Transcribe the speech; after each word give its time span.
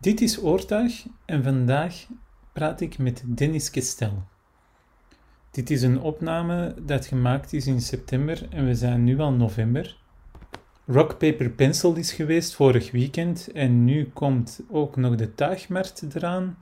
Dit 0.00 0.20
is 0.20 0.42
Oortuig 0.42 1.06
en 1.24 1.42
vandaag 1.42 2.06
praat 2.52 2.80
ik 2.80 2.98
met 2.98 3.22
Dennis 3.26 3.70
Kestel. 3.70 4.22
Dit 5.50 5.70
is 5.70 5.82
een 5.82 6.00
opname 6.00 6.74
dat 6.82 7.06
gemaakt 7.06 7.52
is 7.52 7.66
in 7.66 7.80
september 7.80 8.46
en 8.50 8.66
we 8.66 8.74
zijn 8.74 9.04
nu 9.04 9.18
al 9.18 9.32
november. 9.32 9.96
Rock 10.86 11.18
Paper 11.18 11.50
Pencil 11.50 11.94
is 11.94 12.12
geweest 12.12 12.54
vorig 12.54 12.90
weekend 12.90 13.52
en 13.52 13.84
nu 13.84 14.10
komt 14.12 14.60
ook 14.70 14.96
nog 14.96 15.14
de 15.14 15.34
Tuigmarkt 15.34 16.14
eraan. 16.14 16.58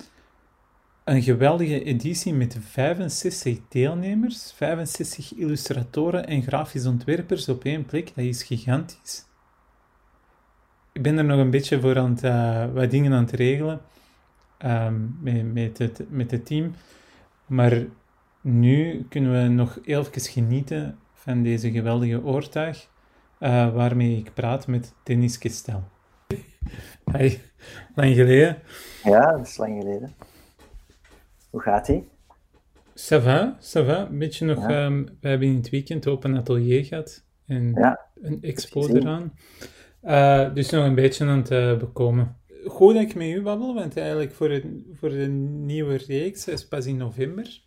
Een 1.05 1.23
geweldige 1.23 1.85
editie 1.85 2.35
met 2.35 2.59
65 2.61 3.59
deelnemers, 3.69 4.53
65 4.53 5.35
illustratoren 5.35 6.27
en 6.27 6.43
grafisch 6.43 6.87
ontwerpers 6.87 7.49
op 7.49 7.65
één 7.65 7.85
plek. 7.85 8.07
Dat 8.15 8.25
is 8.25 8.43
gigantisch 8.43 9.27
ik 10.97 11.03
ben 11.03 11.19
er 11.19 11.25
nog 11.25 11.39
een 11.39 11.51
beetje 11.51 11.81
voor 11.81 11.99
aan 11.99 12.11
het, 12.11 12.23
uh, 12.25 12.73
wat 12.73 12.91
dingen 12.91 13.13
aan 13.13 13.25
het 13.25 13.33
regelen 13.33 13.81
um, 14.65 15.19
met, 15.21 15.53
met, 15.53 15.79
het, 15.79 16.05
met 16.09 16.31
het 16.31 16.47
team. 16.47 16.73
Maar 17.47 17.85
nu 18.41 19.07
kunnen 19.09 19.43
we 19.43 19.49
nog 19.49 19.79
even 19.85 20.21
genieten 20.21 20.99
van 21.13 21.43
deze 21.43 21.71
geweldige 21.71 22.25
oortuig 22.25 22.89
uh, 23.41 23.75
waarmee 23.75 24.17
ik 24.17 24.35
praat 24.35 24.67
met 24.67 24.95
Dennis 25.03 25.39
Kestel. 25.39 25.83
Hey, 27.05 27.41
lang 27.95 28.15
geleden. 28.15 28.59
Ja, 29.05 29.33
dat 29.37 29.47
is 29.47 29.57
lang 29.57 29.83
geleden. 29.83 30.15
Hoe 31.51 31.61
gaat 31.61 31.89
ie? 31.89 32.09
Ça 32.95 33.23
va, 33.23 33.57
ça 33.61 33.85
va. 33.85 34.07
Een 34.09 34.19
beetje 34.19 34.47
nog, 34.47 34.69
ja. 34.69 34.85
um, 34.85 35.05
we 35.21 35.29
hebben 35.29 35.49
in 35.49 35.57
het 35.57 35.71
weekend 35.71 36.07
open 36.07 36.37
atelier 36.37 36.85
gehad 36.85 37.25
en 37.47 37.73
ja, 37.75 38.01
een 38.23 38.43
expo 38.43 38.89
eraan. 38.89 39.33
Uh, 40.03 40.55
dus 40.55 40.71
nog 40.71 40.85
een 40.85 40.95
beetje 40.95 41.25
aan 41.25 41.39
het 41.39 41.51
uh, 41.51 41.79
bekomen. 41.79 42.37
Goed 42.65 42.95
dat 42.95 43.03
ik 43.03 43.15
met 43.15 43.27
u 43.29 43.43
babbel, 43.43 43.75
want 43.75 43.97
eigenlijk 43.97 44.33
voor, 44.33 44.51
het, 44.51 44.65
voor 44.93 45.09
de 45.09 45.27
nieuwe 45.27 45.97
reeks 45.97 46.49
is 46.49 46.69
pas 46.69 46.87
in 46.87 46.97
november. 46.97 47.63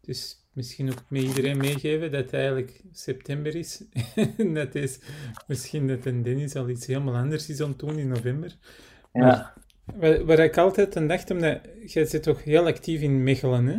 Dus 0.00 0.48
misschien 0.52 0.90
ook 0.90 1.02
met 1.08 1.22
iedereen 1.22 1.56
meegeven 1.56 2.12
dat 2.12 2.24
het 2.24 2.32
eigenlijk 2.32 2.82
september 2.92 3.54
is. 3.56 3.84
dat 4.54 4.74
is 4.74 5.00
misschien 5.46 5.86
dat 5.86 6.04
een 6.04 6.22
Dennis 6.22 6.56
al 6.56 6.68
iets 6.68 6.86
helemaal 6.86 7.14
anders 7.16 7.48
is 7.48 7.60
aan 7.60 7.68
het 7.68 7.78
doen 7.78 7.98
in 7.98 8.08
november. 8.08 8.56
Ja. 9.12 9.54
Maar, 10.00 10.24
waar, 10.24 10.38
ik 10.38 10.58
altijd 10.58 10.96
aan 10.96 11.08
dacht, 11.08 11.30
omdat 11.30 11.60
jij 11.84 12.04
zit 12.04 12.22
toch 12.22 12.44
heel 12.44 12.66
actief 12.66 13.00
in 13.00 13.22
Mechelen, 13.22 13.66
hè? 13.66 13.78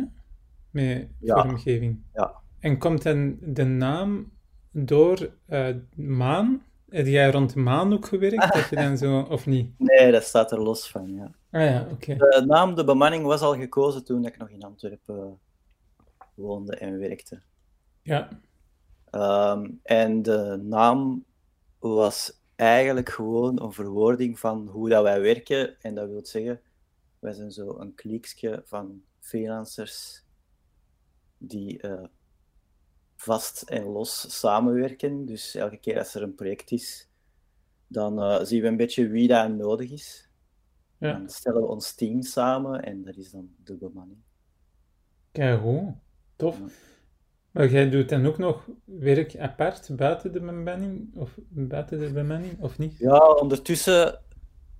Met 0.70 1.08
Ja. 1.20 1.42
vormgeving. 1.42 2.02
Ja. 2.14 2.34
En 2.60 2.78
komt 2.78 3.02
dan 3.02 3.36
de 3.40 3.64
naam 3.64 4.32
door 4.72 5.30
uh, 5.48 5.68
Maan? 5.94 6.62
Heb 6.88 7.06
jij 7.06 7.30
rond 7.30 7.52
de 7.52 7.58
maan 7.58 7.92
ook 7.92 8.06
gewerkt? 8.06 8.52
Dat 8.54 8.68
je 8.68 8.76
dan 8.76 8.96
zo, 8.98 9.20
of 9.20 9.46
niet? 9.46 9.70
Nee, 9.78 10.12
dat 10.12 10.22
staat 10.22 10.52
er 10.52 10.60
los 10.60 10.90
van, 10.90 11.14
ja. 11.14 11.30
Ah 11.50 11.70
ja, 11.70 11.86
oké. 11.90 12.14
De 12.14 12.44
naam 12.46 12.74
De 12.74 12.84
Bemanning 12.84 13.24
was 13.24 13.40
al 13.40 13.54
gekozen 13.54 14.04
toen 14.04 14.24
ik 14.24 14.38
nog 14.38 14.50
in 14.50 14.62
Antwerpen 14.62 15.38
woonde 16.34 16.76
en 16.76 16.98
werkte. 16.98 17.40
Ja, 18.02 18.28
Ehm, 19.16 19.70
en 19.82 20.22
de 20.22 20.60
naam 20.62 21.24
was 21.78 22.40
eigenlijk 22.56 23.08
gewoon 23.08 23.62
een 23.62 23.72
verwoording 23.72 24.38
van 24.38 24.68
hoe 24.68 24.88
dat 24.88 25.02
wij 25.02 25.20
werken. 25.20 25.80
En 25.80 25.94
dat 25.94 26.08
wil 26.08 26.26
zeggen, 26.26 26.60
wij 27.18 27.32
zijn 27.32 27.52
zo 27.52 27.78
een 27.78 27.94
kliekje 27.94 28.62
van 28.64 29.02
freelancers 29.20 30.24
die 31.38 31.80
eh, 31.80 32.04
vast 33.16 33.62
en 33.62 33.84
los 33.84 34.38
samenwerken. 34.38 35.26
Dus 35.26 35.54
elke 35.54 35.76
keer 35.76 35.98
als 35.98 36.14
er 36.14 36.22
een 36.22 36.34
project 36.34 36.70
is, 36.70 37.08
dan 37.86 38.22
eh, 38.22 38.44
zien 38.44 38.62
we 38.62 38.68
een 38.68 38.76
beetje 38.76 39.08
wie 39.08 39.28
daar 39.28 39.50
nodig 39.50 39.90
is. 39.90 40.28
ja. 40.98 41.12
Dan 41.12 41.28
stellen 41.28 41.62
we 41.62 41.68
ons 41.68 41.94
team 41.94 42.22
samen 42.22 42.82
en 42.82 43.02
dat 43.02 43.16
is 43.16 43.30
dan 43.30 43.48
de 43.64 43.74
bemanning. 43.76 44.20
Kijk, 45.32 45.60
goed. 45.60 45.94
Tof. 46.36 46.58
Ja. 46.58 46.66
Maar 47.50 47.70
jij 47.70 47.90
doet 47.90 48.08
dan 48.08 48.26
ook 48.26 48.38
nog 48.38 48.68
werk 48.84 49.36
apart 49.38 49.96
buiten 49.96 50.32
de 50.32 50.40
bemanning? 50.40 51.14
Of 51.14 51.38
buiten 51.48 51.98
de 51.98 52.12
bemanning, 52.12 52.62
of 52.62 52.78
niet? 52.78 52.98
Ja, 52.98 53.18
ondertussen 53.18 54.20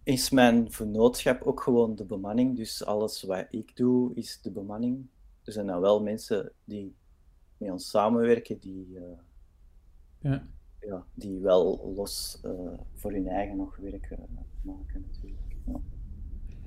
is 0.03 0.31
mijn 0.31 0.73
vennootschap 0.73 1.43
ook 1.43 1.63
gewoon 1.63 1.95
de 1.95 2.05
bemanning. 2.05 2.57
Dus 2.57 2.85
alles 2.85 3.23
wat 3.23 3.47
ik 3.51 3.77
doe, 3.77 4.15
is 4.15 4.41
de 4.41 4.51
bemanning. 4.51 5.07
Er 5.45 5.53
zijn 5.53 5.67
dan 5.67 5.81
wel 5.81 6.03
mensen 6.03 6.53
die 6.65 6.95
met 7.59 7.71
ons 7.71 7.91
samenwerken, 7.91 8.59
die, 8.59 8.99
eh, 8.99 9.19
Ja. 10.21 10.47
ja, 10.81 11.05
die 11.15 11.41
wel 11.41 11.93
los 11.97 12.41
eh, 12.43 12.51
voor 12.95 13.13
hun 13.13 13.29
eigen 13.29 13.57
nog 13.57 13.77
werk 13.77 14.11
eh, 14.11 14.19
maken 14.63 15.05
natuurlijk. 15.13 15.57
Ja. 15.67 15.81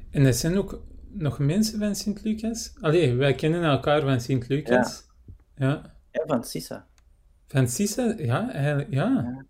En 0.09 0.25
er 0.25 0.33
zijn 0.33 0.57
ook 0.57 0.83
nog 1.11 1.39
mensen 1.39 1.79
van 1.79 1.95
Sint-Lucas? 1.95 2.73
Allee, 2.81 3.15
wij 3.15 3.33
kennen 3.35 3.63
elkaar 3.63 4.01
van 4.01 4.21
Sint-Lucas. 4.21 5.07
Ja. 5.55 5.95
En 6.11 6.27
van 6.27 6.43
Sisa. 6.43 6.87
Van 7.47 7.67
Sisa? 7.67 8.13
Ja, 8.17 8.51
eigenlijk, 8.51 8.93
ja. 8.93 9.45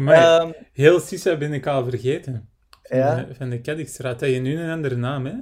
Maar 0.00 0.14
Ehm, 0.40 0.52
heel 0.72 1.00
Sisa 1.00 1.36
ben 1.36 1.52
ik 1.52 1.66
al 1.66 1.84
vergeten. 1.84 2.48
Van 2.82 2.98
Ja. 2.98 3.14
de, 3.24 3.34
van 3.34 3.50
de. 3.50 3.60
Dat 4.00 4.20
je 4.20 4.40
nu 4.40 4.58
een 4.58 4.70
andere 4.70 4.96
naam, 4.96 5.26
hè? 5.26 5.34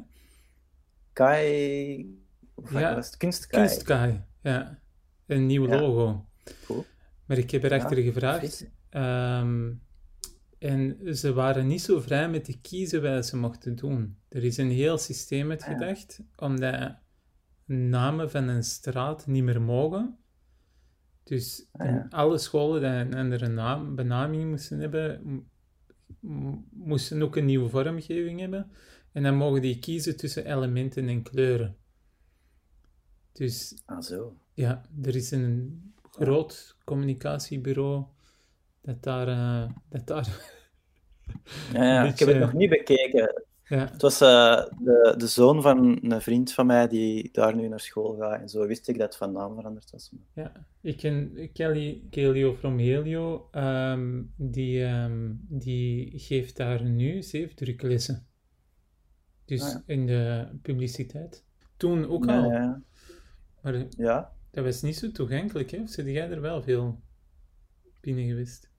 Kai... 1.12 2.21
Ja, 2.71 2.94
was 2.94 3.06
het? 3.06 3.16
Kunstkai. 3.16 3.66
Kunstkai, 3.66 4.21
ja. 4.43 4.78
Een 5.26 5.47
nieuw 5.47 5.69
Ja. 5.69 5.81
logo. 5.81 6.26
Cool. 6.65 6.84
Maar 7.26 7.38
ik 7.38 7.50
heb 7.50 7.62
erachter 7.62 7.98
Ja, 7.98 8.04
gevraagd. 8.12 8.71
ehm, 8.91 9.72
en 10.59 10.98
ze 11.16 11.32
waren 11.32 11.66
niet 11.66 11.82
zo 11.82 12.00
vrij 12.00 12.28
met 12.31 12.44
te 12.44 12.60
kiezen 12.60 13.03
wat 13.03 13.26
ze 13.26 13.37
mochten 13.37 13.76
doen. 13.76 14.19
Er 14.28 14.44
is 14.44 14.56
een 14.56 14.71
heel 14.71 14.98
systeem 14.98 15.50
uitgedacht, 15.50 16.21
omdat 16.37 16.97
namen 17.65 18.31
van 18.31 18.48
een 18.48 18.65
straat 18.65 19.27
niet 19.27 19.42
meer 19.44 19.62
mogen. 19.62 20.19
Dus 21.25 21.69
Ah, 21.72 21.87
ja. 21.87 22.06
alle 22.10 22.38
scholen 22.38 22.81
die 22.81 22.91
een 22.91 23.15
andere 23.15 23.48
naam, 23.48 23.94
benaming 23.94 24.50
moesten 24.50 24.78
hebben, 24.81 25.44
moesten 26.71 27.22
ook 27.22 27.37
een 27.37 27.44
nieuwe 27.44 27.69
vormgeving 27.69 28.41
hebben. 28.41 28.71
En 29.12 29.22
dan 29.22 29.34
mogen 29.37 29.62
die 29.62 29.78
kiezen 29.78 30.16
tussen 30.16 30.47
elementen 30.53 31.09
en 31.09 31.22
kleuren. 31.22 31.77
Dus 33.33 33.83
Ah, 33.87 34.01
zo. 34.01 34.37
ja, 34.55 34.83
er 35.03 35.17
is 35.17 35.31
een 35.31 35.83
groot 36.11 36.77
communicatiebureau 36.85 38.05
dat 38.83 39.03
daar, 39.03 39.29
eh, 39.29 39.71
dat 39.89 40.07
daar 40.07 40.29
Ja, 41.73 41.85
ja, 41.85 42.03
ik 42.05 42.19
heb 42.19 42.29
het 42.29 42.39
nog 42.39 42.53
niet 42.53 42.71
bekeken. 42.71 43.43
ja, 43.65 43.79
Het 43.91 44.03
was 44.03 44.21
eh, 44.21 44.63
de, 44.79 45.15
de 45.17 45.27
zoon 45.27 45.63
van 45.63 45.99
een 46.03 46.21
vriend 46.23 46.53
van 46.53 46.67
mij 46.67 46.89
die 46.89 47.29
daar 47.33 47.57
nu 47.57 47.69
naar 47.69 47.81
school 47.81 48.17
gaat. 48.17 48.41
En 48.41 48.49
zo 48.49 48.67
wist 48.67 48.89
ik 48.89 48.99
dat 48.99 49.07
het 49.07 49.17
van 49.17 49.33
naam 49.33 49.55
veranderd 49.55 49.91
was. 49.91 50.11
ja. 50.35 50.53
Ik 50.81 50.97
ken 50.97 51.51
Kelly, 51.53 52.03
Kelly 52.11 52.55
from 52.55 52.79
Helio, 52.79 53.49
ehm, 53.51 54.23
die, 54.37 54.85
ehm, 54.85 55.33
die 55.49 56.13
geeft 56.19 56.57
daar 56.57 56.85
nu, 56.85 57.23
ze 57.23 57.37
heeft 57.37 57.57
druklessen. 57.57 58.27
Dus 59.45 59.63
Ah, 59.63 59.69
ja. 59.71 59.83
in 59.87 60.07
de 60.07 60.49
publiciteit. 60.63 61.45
Toen 61.77 62.07
ook 62.09 62.25
Ja, 62.25 62.43
al, 62.43 62.51
ja. 62.51 62.83
Maar 63.62 63.87
ja. 63.97 64.32
dat 64.50 64.65
was 64.65 64.82
niet 64.82 64.97
zo 64.97 65.10
toegankelijk, 65.10 65.71
hè? 65.71 65.82
Of 65.82 65.91
zit 65.91 66.06
jij 66.06 66.31
er 66.31 66.41
wel 66.41 66.62
veel 66.62 67.00
binnen 68.00 68.26
geweest? 68.26 68.71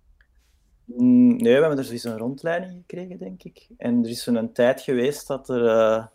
Mm, 0.86 1.36
Nee, 1.36 1.54
we 1.54 1.60
hebben 1.60 1.78
er 1.78 1.84
zoiets 1.84 2.04
een 2.04 2.18
rondleiding 2.18 2.74
gekregen, 2.74 3.18
denk 3.18 3.44
ik. 3.44 3.70
En 3.78 4.04
er 4.04 4.10
is 4.10 4.24
zo'n 4.24 4.54
tijd 4.54 4.82
geweest 4.82 5.28
dat 5.28 5.50
er 5.50 5.68
eh, 5.68 6.06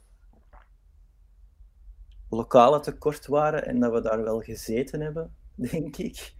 lokalen 2.30 2.82
tekort 2.82 3.26
waren 3.26 3.66
en 3.66 3.80
dat 3.80 3.92
we 3.92 4.00
daar 4.00 4.22
wel 4.22 4.40
gezeten 4.40 5.00
hebben, 5.00 5.34
denk 5.70 5.96
ik. 5.96 6.34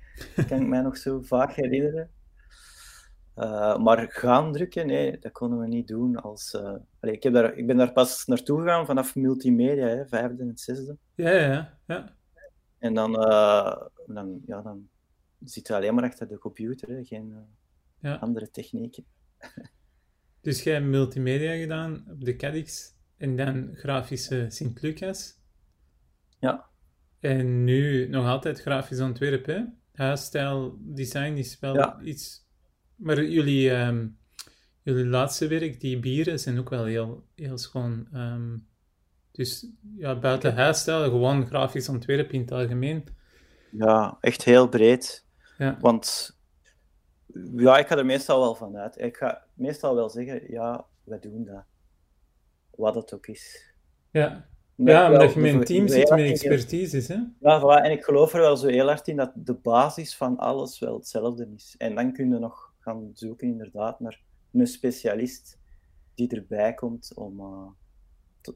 kan 0.49 0.61
ik 0.61 0.67
mij 0.67 0.81
nog 0.81 0.97
zo 0.97 1.21
vaak 1.21 1.53
herinneren. 1.53 2.11
Eh, 3.35 3.79
maar 3.79 4.07
gaan 4.11 4.53
drukken, 4.53 4.87
nee, 4.87 5.19
dat 5.19 5.33
konden 5.33 5.59
we 5.59 5.67
niet 5.67 5.89
doen. 5.89 6.17
Als, 6.17 6.55
allee, 7.01 7.15
ik, 7.15 7.23
heb 7.23 7.33
daar, 7.33 7.55
ik 7.57 7.67
ben 7.67 7.77
daar 7.77 7.93
pas 7.93 8.27
naartoe 8.27 8.61
gegaan 8.61 8.87
vanaf 8.87 9.15
multimedia, 9.15 9.87
hè, 9.87 10.07
vijfde 10.07 10.43
en 10.43 10.59
zesde. 10.59 10.97
Ja, 11.15 11.31
ja, 11.31 11.79
ja. 11.87 12.16
En 12.79 12.95
dan, 12.95 13.17
eh, 13.23 13.83
dan, 14.07 14.41
ja, 14.47 14.63
dan 14.63 14.89
zit 15.45 15.67
je 15.67 15.75
alleen 15.75 15.95
maar 15.95 16.05
achter 16.05 16.29
de 16.29 16.39
computer, 16.39 16.89
hè, 16.89 17.05
geen 17.05 17.33
eh, 17.33 17.41
ja. 18.01 18.15
andere 18.17 18.51
technieken. 18.51 19.05
Dus 20.41 20.63
jij 20.63 20.75
hebt 20.75 20.87
multimedia 20.87 21.57
gedaan 21.57 22.05
op 22.11 22.25
de 22.25 22.37
Cadix 22.37 22.95
en 23.17 23.37
dan 23.37 23.71
grafische 23.75 24.47
Sint-Lucas. 24.49 25.39
Ja. 26.39 26.67
En 27.21 27.65
nu 27.65 28.09
nog 28.09 28.27
altijd 28.27 28.61
grafisch 28.61 29.01
ontwerp, 29.01 29.47
hè? 29.47 29.65
Huisstijl, 29.93 30.79
design 30.81 31.33
is 31.33 31.59
wel 31.59 31.75
Ja. 31.75 32.01
iets... 32.01 32.47
Maar 32.97 33.25
jullie, 33.25 33.71
ehm, 33.71 34.09
jullie 34.83 35.07
laatste 35.07 35.47
werk, 35.47 35.81
die 35.81 35.99
bieren, 35.99 36.39
zijn 36.41 36.59
ook 36.59 36.71
wel 36.71 36.85
heel, 36.85 37.27
heel 37.35 37.59
schoon. 37.59 38.09
ehm. 38.13 38.57
Dus 39.37 39.67
ja, 39.97 40.19
buiten 40.19 40.55
huisstijl, 40.55 41.03
gewoon 41.03 41.47
grafisch 41.47 41.89
ontwerp 41.89 42.31
in 42.31 42.41
het 42.41 42.53
algemeen. 42.53 43.05
Ja, 43.71 44.19
echt 44.21 44.45
heel 44.45 44.69
breed. 44.69 45.27
Ja, 45.59 45.79
Want 45.81 46.37
ja, 47.57 47.79
ik 47.79 47.87
ga 47.87 47.97
er 47.97 48.07
meestal 48.07 48.41
wel 48.41 48.55
van 48.55 48.77
uit. 48.77 48.99
Ik 48.99 49.17
ga 49.17 49.45
meestal 49.55 49.95
wel 49.95 50.11
zeggen, 50.11 50.51
ja, 50.53 50.87
we 51.05 51.19
doen 51.19 51.45
dat. 51.45 51.65
Wat 52.71 52.95
het 52.95 53.15
ook 53.15 53.27
is. 53.27 53.75
Ja, 54.11 54.49
ja 54.75 55.13
omdat 55.13 55.33
je 55.33 55.41
met 55.41 55.55
een 55.55 55.65
team 55.65 55.89
zit 55.89 56.11
met 56.11 56.19
expertise, 56.19 57.13
hè? 57.13 57.19
Ja, 57.41 57.61
voilà. 57.61 57.85
en 57.85 57.91
ik 57.91 58.05
geloof 58.05 58.33
er 58.33 58.41
wel 58.41 58.57
zo 58.57 58.67
heel 58.67 58.87
hard 58.87 59.09
in 59.09 59.17
dat 59.17 59.33
de 59.35 59.55
basis 59.55 60.17
van 60.17 60.37
alles 60.37 60.79
wel 60.79 60.95
hetzelfde 60.95 61.49
is. 61.57 61.75
En 61.79 61.95
dan 61.95 62.13
kun 62.13 62.31
je 62.31 62.39
nog 62.39 62.75
gaan 62.79 63.11
zoeken 63.15 63.49
inderdaad 63.49 64.01
naar 64.01 64.23
een 64.53 64.67
specialist 64.67 65.59
die 66.15 66.37
erbij 66.37 66.75
komt 66.75 67.13
om, 67.15 67.41
uh, 67.41 67.67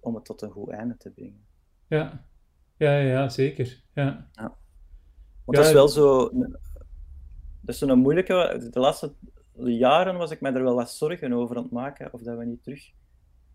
om 0.00 0.14
het 0.14 0.25
tot 0.25 0.42
een 0.42 0.50
goed 0.50 0.70
einde 0.70 0.96
te 0.96 1.10
brengen. 1.10 1.44
Ja, 1.87 2.25
ja, 2.76 2.98
ja 2.98 3.28
zeker. 3.28 3.82
Ja. 3.94 4.28
ja. 4.32 4.56
Want 5.44 5.56
dat 5.56 5.66
is 5.66 5.72
wel 5.72 5.88
zo... 5.88 6.31
Dat 7.60 7.75
is 7.75 7.78
zo'n 7.78 7.98
moeilijke... 7.98 8.69
De 8.70 8.81
laatste 8.81 9.14
jaren 9.54 10.16
was 10.16 10.31
ik 10.31 10.40
mij 10.40 10.52
er 10.52 10.62
wel 10.62 10.75
wat 10.75 10.90
zorgen 10.90 11.32
over 11.32 11.56
aan 11.56 11.62
het 11.62 11.72
maken, 11.72 12.12
of 12.12 12.22
dat 12.22 12.38
we 12.38 12.44
niet 12.44 12.62
terug 12.62 12.92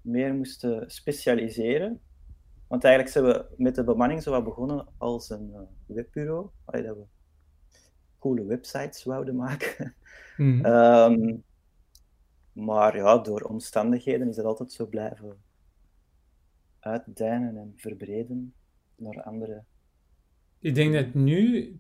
meer 0.01 0.33
moesten 0.33 0.91
specialiseren. 0.91 2.01
Want 2.67 2.83
eigenlijk 2.83 3.13
zijn 3.13 3.25
we 3.25 3.45
met 3.57 3.75
de 3.75 3.83
bemanning 3.83 4.23
zo 4.23 4.31
wat 4.31 4.43
begonnen 4.43 4.87
als 4.97 5.29
een 5.29 5.49
uh, 5.53 5.59
webbureau, 5.85 6.49
dat 6.65 6.81
we 6.81 7.05
coole 8.19 8.45
websites 8.45 9.03
wouden 9.03 9.35
maken. 9.35 9.95
Mhm. 10.37 10.65
Ehm, 10.71 11.35
maar 12.51 12.95
ja, 12.97 13.17
door 13.17 13.41
omstandigheden 13.41 14.29
is 14.29 14.35
dat 14.35 14.45
altijd 14.45 14.71
zo 14.71 14.85
blijven 14.85 15.43
uitdijnen 16.85 17.57
en 17.57 17.73
verbreden 17.75 18.53
naar 18.95 19.23
andere. 19.23 19.63
Ik 20.59 20.75
denk 20.75 20.93
dat 20.93 21.13
nu 21.13 21.71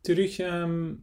terug. 0.00 0.38
Ehm, 0.38 0.94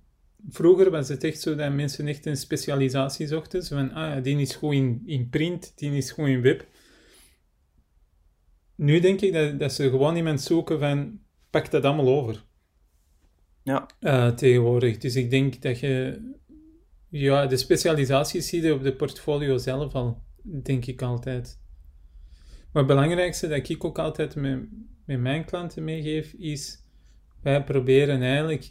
vroeger 0.49 0.91
was 0.91 1.09
het 1.09 1.23
echt 1.23 1.41
zo 1.41 1.55
dat 1.55 1.73
mensen 1.73 2.07
echt 2.07 2.25
een 2.25 2.37
specialisatie 2.37 3.27
zochten. 3.27 3.63
Zo 3.63 3.75
van, 3.75 3.91
ah, 3.91 4.23
die 4.23 4.37
is 4.37 4.55
goed 4.55 4.73
in, 4.73 5.01
in 5.05 5.29
print, 5.29 5.77
die 5.77 5.91
is 5.91 6.11
goed 6.11 6.27
in 6.27 6.41
web. 6.41 6.67
Nu 8.75 8.99
denk 8.99 9.21
ik 9.21 9.33
dat, 9.33 9.59
dat 9.59 9.73
ze 9.73 9.89
gewoon 9.89 10.15
iemand 10.15 10.41
zoeken 10.41 10.79
van, 10.79 11.19
pak 11.49 11.71
dat 11.71 11.83
allemaal 11.83 12.07
over. 12.07 12.45
Ja. 13.63 13.89
Uh, 13.99 14.29
tegenwoordig. 14.29 14.97
Dus 14.97 15.15
ik 15.15 15.29
denk 15.29 15.61
dat 15.61 15.79
je 15.79 16.21
ja, 17.09 17.45
de 17.45 17.57
specialisaties 17.57 18.47
zie 18.47 18.61
je 18.61 18.73
op 18.73 18.83
de 18.83 18.95
portfolio 18.95 19.57
zelf 19.57 19.93
al, 19.93 20.23
denk 20.43 20.85
ik 20.85 21.01
altijd. 21.01 21.62
Maar 22.73 22.83
het 22.83 22.91
belangrijkste 22.91 23.47
dat 23.47 23.69
ik 23.69 23.83
ook 23.83 23.99
altijd 23.99 24.35
met, 24.35 24.67
met 25.05 25.19
mijn 25.19 25.45
klanten 25.45 25.83
meegeef, 25.83 26.33
is 26.33 26.83
wij 27.41 27.63
proberen 27.63 28.21
eigenlijk 28.21 28.69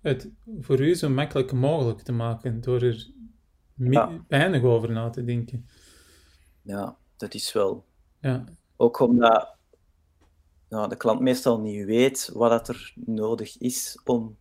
het 0.00 0.30
voor 0.60 0.80
u 0.80 0.94
zo 0.94 1.08
makkelijk 1.08 1.52
mogelijk 1.52 2.00
te 2.00 2.12
maken 2.12 2.60
door 2.60 2.82
er 2.82 3.10
ja. 3.74 4.24
weinig 4.28 4.62
over 4.62 4.90
na 4.90 5.10
te 5.10 5.24
denken. 5.24 5.66
Ja, 6.62 6.96
dat 7.16 7.34
is 7.34 7.52
wel. 7.52 7.84
Ja. 8.20 8.44
Ook 8.76 9.00
omdat 9.00 9.56
de 10.68 10.96
klant 10.96 11.20
meestal 11.20 11.60
niet 11.60 11.84
weet 11.84 12.30
wat 12.32 12.68
er 12.68 12.92
nodig 12.94 13.58
is 13.58 14.00
om 14.04 14.36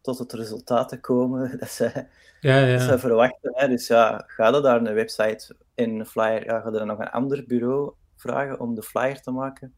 tot 0.00 0.18
het 0.18 0.32
resultaat 0.32 0.88
te 0.88 1.00
komen 1.00 1.50
dat 1.58 1.70
zij, 1.70 2.08
ja, 2.40 2.58
ja. 2.58 2.72
Dat 2.72 2.82
zij 2.82 2.98
verwachten. 2.98 3.52
Hè. 3.54 3.68
Dus 3.68 3.86
ja, 3.86 4.24
ga 4.26 4.56
je 4.56 4.60
daar 4.60 4.86
een 4.86 4.94
website 4.94 5.56
in 5.74 5.98
een 5.98 6.06
flyer, 6.06 6.44
ja, 6.44 6.60
ga 6.60 6.70
dan 6.70 6.86
nog 6.86 6.98
een 6.98 7.10
ander 7.10 7.44
bureau 7.46 7.92
vragen 8.20 8.60
om 8.60 8.74
de 8.74 8.82
flyer 8.82 9.20
te 9.20 9.30
maken 9.30 9.74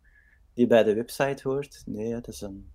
die 0.55 0.67
bij 0.67 0.83
de 0.83 0.95
website 0.95 1.49
hoort? 1.49 1.83
Nee, 1.87 2.15
het 2.15 2.29
is, 2.29 2.41
een, 2.41 2.71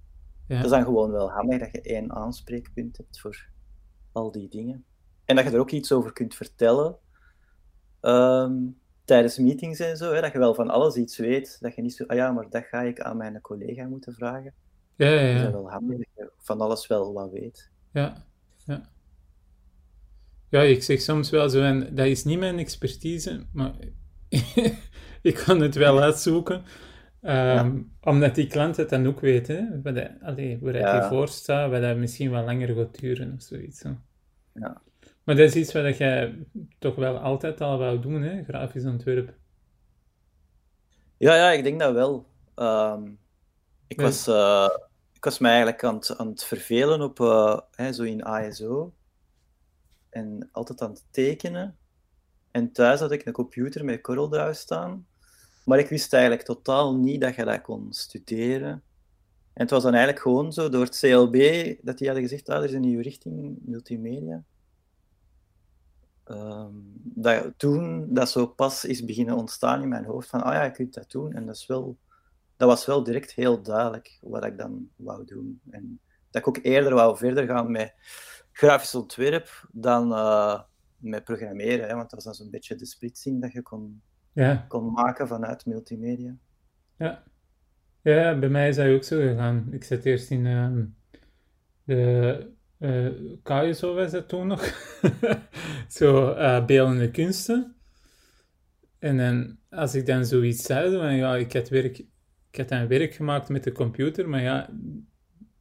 ja. 0.48 0.56
het 0.56 0.66
is 0.66 0.72
dan 0.72 0.84
gewoon 0.84 1.12
wel 1.12 1.32
handig 1.32 1.60
dat 1.60 1.72
je 1.72 1.82
één 1.82 2.14
aanspreekpunt 2.14 2.98
hebt 2.98 3.20
voor 3.20 3.50
al 4.12 4.32
die 4.32 4.50
dingen. 4.50 4.86
En 5.26 5.36
dat 5.36 5.46
je 5.46 5.52
er 5.52 5.60
ook 5.60 5.72
iets 5.72 5.92
over 5.92 6.14
kunt 6.14 6.36
vertellen 6.36 6.98
ehm, 8.00 8.56
tijdens 9.06 9.38
meetings 9.38 9.80
en 9.80 9.98
zo, 9.98 10.14
hè, 10.14 10.22
dat 10.22 10.32
je 10.32 10.38
wel 10.40 10.54
van 10.54 10.70
alles 10.70 10.96
iets 10.96 11.18
weet, 11.18 11.58
dat 11.60 11.76
je 11.76 11.82
niet 11.82 11.94
zo, 11.94 12.04
ah 12.04 12.18
ja, 12.18 12.32
maar 12.32 12.50
dat 12.50 12.66
ga 12.66 12.82
ik 12.82 13.00
aan 13.00 13.18
mijn 13.18 13.42
collega 13.42 13.88
moeten 13.88 14.14
vragen. 14.14 14.54
Ja, 14.96 15.08
ja, 15.08 15.22
ja. 15.22 15.38
Dat 15.38 15.48
is 15.48 15.52
wel 15.52 15.70
handig 15.72 15.98
dat 15.98 16.08
je 16.16 16.32
van 16.38 16.62
alles 16.62 16.88
wel 16.88 17.14
wat 17.14 17.32
weet. 17.32 17.72
Ja, 17.92 18.26
ja. 18.66 18.90
Ja, 20.50 20.62
ik 20.62 20.84
zeg 20.84 21.02
soms 21.02 21.30
wel 21.30 21.50
zo, 21.50 21.62
en 21.62 21.96
dat 21.96 22.06
is 22.06 22.24
niet 22.24 22.40
mijn 22.40 22.60
expertise, 22.60 23.46
maar 23.52 23.76
ik 25.30 25.36
kan 25.46 25.62
het 25.62 25.76
wel 25.76 26.02
uitzoeken. 26.02 26.64
Um, 27.22 27.92
Omdat 28.02 28.36
die 28.36 28.48
klant 28.48 28.78
het 28.78 28.90
dan 28.90 29.08
ook 29.08 29.20
weet, 29.20 29.48
hè, 29.48 29.82
wat 29.82 30.10
allee, 30.22 30.60
waar 30.62 30.74
hij 30.74 30.82
ja. 30.82 31.10
voor 31.10 31.28
staat, 31.28 31.72
wat 31.72 31.82
dat 31.82 31.98
misschien 31.98 32.32
wel 32.32 32.44
langer 32.44 32.76
gaat 32.76 33.00
duren 33.00 33.34
of 33.34 33.42
zoiets. 33.42 33.80
Zo. 33.80 33.98
Ja. 34.54 34.82
Maar 35.24 35.36
dat 35.36 35.46
is 35.46 35.56
iets 35.56 35.74
wat 35.74 35.98
jij 35.98 36.46
toch 36.80 36.96
wel 36.96 37.18
altijd 37.18 37.62
al 37.62 37.78
wou 37.78 38.00
doen, 38.00 38.22
hè, 38.22 38.44
grafisch 38.44 38.86
ontwerp. 38.86 39.34
Ja, 41.18 41.36
ja, 41.36 41.52
ik 41.52 41.64
denk 41.64 41.80
dat 41.80 41.94
wel. 41.94 42.30
Um, 42.56 43.20
ik, 43.88 44.02
was, 44.02 44.28
uh, 44.28 44.70
ik 45.14 45.24
was 45.24 45.40
mij 45.40 45.52
eigenlijk 45.52 45.84
aan 45.84 45.96
het, 45.96 46.18
aan 46.18 46.28
het 46.28 46.44
vervelen 46.44 47.02
op, 47.02 47.20
uh, 47.20 47.60
hè, 47.72 47.94
zo 47.94 48.04
in 48.04 48.24
ASO. 48.24 48.94
En 50.10 50.50
altijd 50.52 50.82
aan 50.82 50.90
het 50.90 51.06
tekenen. 51.12 51.78
En 52.58 52.72
thuis 52.72 53.00
had 53.00 53.12
ik 53.12 53.26
een 53.26 53.34
computer 53.34 53.86
met 53.86 54.02
CorelDRAW 54.02 54.54
staan. 54.54 55.08
Maar 55.66 55.80
ik 55.80 55.90
wist 55.90 56.14
eigenlijk 56.14 56.44
totaal 56.44 56.96
niet 56.96 57.22
dat 57.22 57.36
je 57.36 57.46
dat 57.46 57.62
kon 57.62 57.94
studeren. 57.94 58.72
En 59.54 59.64
het 59.64 59.70
was 59.70 59.84
dan 59.84 59.94
eigenlijk 59.94 60.24
gewoon 60.24 60.54
zo 60.54 60.70
door 60.70 60.84
het 60.84 61.00
CLB 61.00 61.38
dat 61.82 61.98
die 61.98 62.08
hadden 62.08 62.28
gezegd, 62.28 62.50
ah, 62.50 62.58
er 62.58 62.64
is 62.64 62.74
een 62.74 62.82
nieuwe 62.82 63.04
richting, 63.04 63.58
multimedia. 63.62 64.44
Um, 66.26 66.94
dat 67.04 67.54
toen 67.58 68.14
dat 68.14 68.30
zo 68.30 68.48
pas 68.48 68.86
is 68.86 69.06
beginnen 69.06 69.36
ontstaan 69.36 69.82
in 69.82 69.90
mijn 69.90 70.06
hoofd 70.06 70.30
van, 70.30 70.44
ah 70.44 70.54
ja, 70.54 70.64
je 70.64 70.72
kunt 70.72 70.94
dat 70.94 71.12
doen. 71.12 71.34
En 71.34 71.46
dat, 71.46 71.66
dat 72.58 72.68
was 72.68 72.86
wel 72.86 73.04
direct 73.04 73.32
heel 73.32 73.62
duidelijk 73.62 74.18
wat 74.22 74.46
ik 74.46 74.58
dan 74.58 74.90
wou 74.96 75.26
doen. 75.26 75.62
En 75.70 76.00
dat 76.30 76.42
ik 76.42 76.48
ook 76.48 76.60
eerder 76.62 76.94
wou 76.94 77.18
verder 77.18 77.48
gaan 77.48 77.72
met 77.72 77.94
grafisch 78.52 78.96
ontwerp 78.96 79.68
dan 79.72 80.12
uh, 80.12 80.60
met 80.98 81.24
programmeren. 81.24 81.88
Hè, 81.88 81.96
want 81.96 82.10
dat 82.10 82.14
was 82.14 82.24
dan 82.24 82.34
zo'n 82.34 82.52
beetje 82.52 82.76
de 82.76 82.86
splitsing 82.86 83.42
dat 83.42 83.52
je 83.52 83.62
kon, 83.62 84.02
ja. 84.34 84.66
kon 84.68 84.92
maken 84.92 85.28
vanuit 85.28 85.66
multimedia. 85.66 86.38
Ja. 86.98 87.24
ja, 88.02 88.40
bij 88.40 88.50
mij 88.50 88.70
is 88.70 88.76
dat 88.76 88.88
ook 88.88 89.04
zo 89.04 89.20
gegaan. 89.20 89.68
Ik 89.72 89.84
zat 89.84 90.04
eerst 90.04 90.32
in 90.32 90.46
uh, 90.46 90.84
de 91.84 92.56
uh, 92.80 93.10
KSO 93.44 93.94
was 93.94 94.12
dat 94.12 94.28
toen 94.28 94.48
nog. 94.48 94.64
zo 95.88 96.30
uh, 96.30 96.66
beeldende 96.66 97.12
kunsten. 97.12 97.76
En 99.00 99.18
dan, 99.18 99.58
als 99.70 99.96
ik 99.96 100.06
dan 100.06 100.26
zoiets 100.26 100.64
zei, 100.64 100.98
van 100.98 101.16
ja, 101.16 101.36
ik 101.36 101.54
had, 101.54 101.70
werk, 101.70 101.98
ik 102.52 102.58
had 102.58 102.70
dan 102.70 102.88
werk 102.88 103.14
gemaakt 103.14 103.50
met 103.50 103.64
de 103.64 103.72
computer, 103.72 104.30
maar 104.30 104.42
ja, 104.42 104.70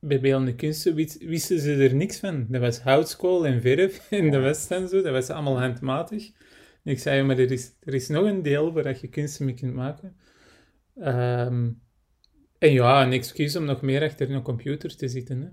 bij 0.00 0.20
beeldende 0.20 0.54
kunsten 0.54 0.94
wisten 1.18 1.60
ze 1.60 1.74
er 1.74 1.94
niks 1.94 2.18
van. 2.18 2.46
Dat 2.48 2.60
was 2.60 2.80
houtskool 2.80 3.46
en 3.46 3.60
verf 3.60 4.10
in 4.10 4.30
de 4.30 4.38
West 4.38 4.70
en 4.70 4.88
zo, 4.88 5.02
dat 5.02 5.12
was 5.12 5.30
allemaal 5.30 5.60
handmatig. 5.60 6.30
En 6.84 6.92
ik 6.92 6.98
zei, 6.98 7.22
maar 7.22 7.38
er 7.38 7.50
is, 7.50 7.72
er 7.80 7.94
is 7.94 8.08
nog 8.08 8.24
een 8.24 8.42
deel 8.42 8.72
waar 8.72 8.96
je 9.00 9.08
kunsten 9.08 9.44
mee 9.44 9.54
kunt 9.54 9.74
maken. 9.74 10.16
Um, 10.98 11.80
en 12.58 12.72
ja, 12.72 13.02
een 13.02 13.12
excuus 13.12 13.56
om 13.56 13.64
nog 13.64 13.82
meer 13.82 14.02
achter 14.02 14.30
een 14.30 14.42
computer 14.42 14.96
te 14.96 15.08
zitten. 15.08 15.40
Hè. 15.40 15.48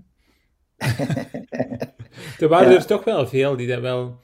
er 2.44 2.48
waren 2.48 2.74
er 2.74 2.86
toch 2.86 3.04
wel 3.04 3.26
veel 3.26 3.56
die 3.56 3.68
dat 3.68 3.80
wel 3.80 4.22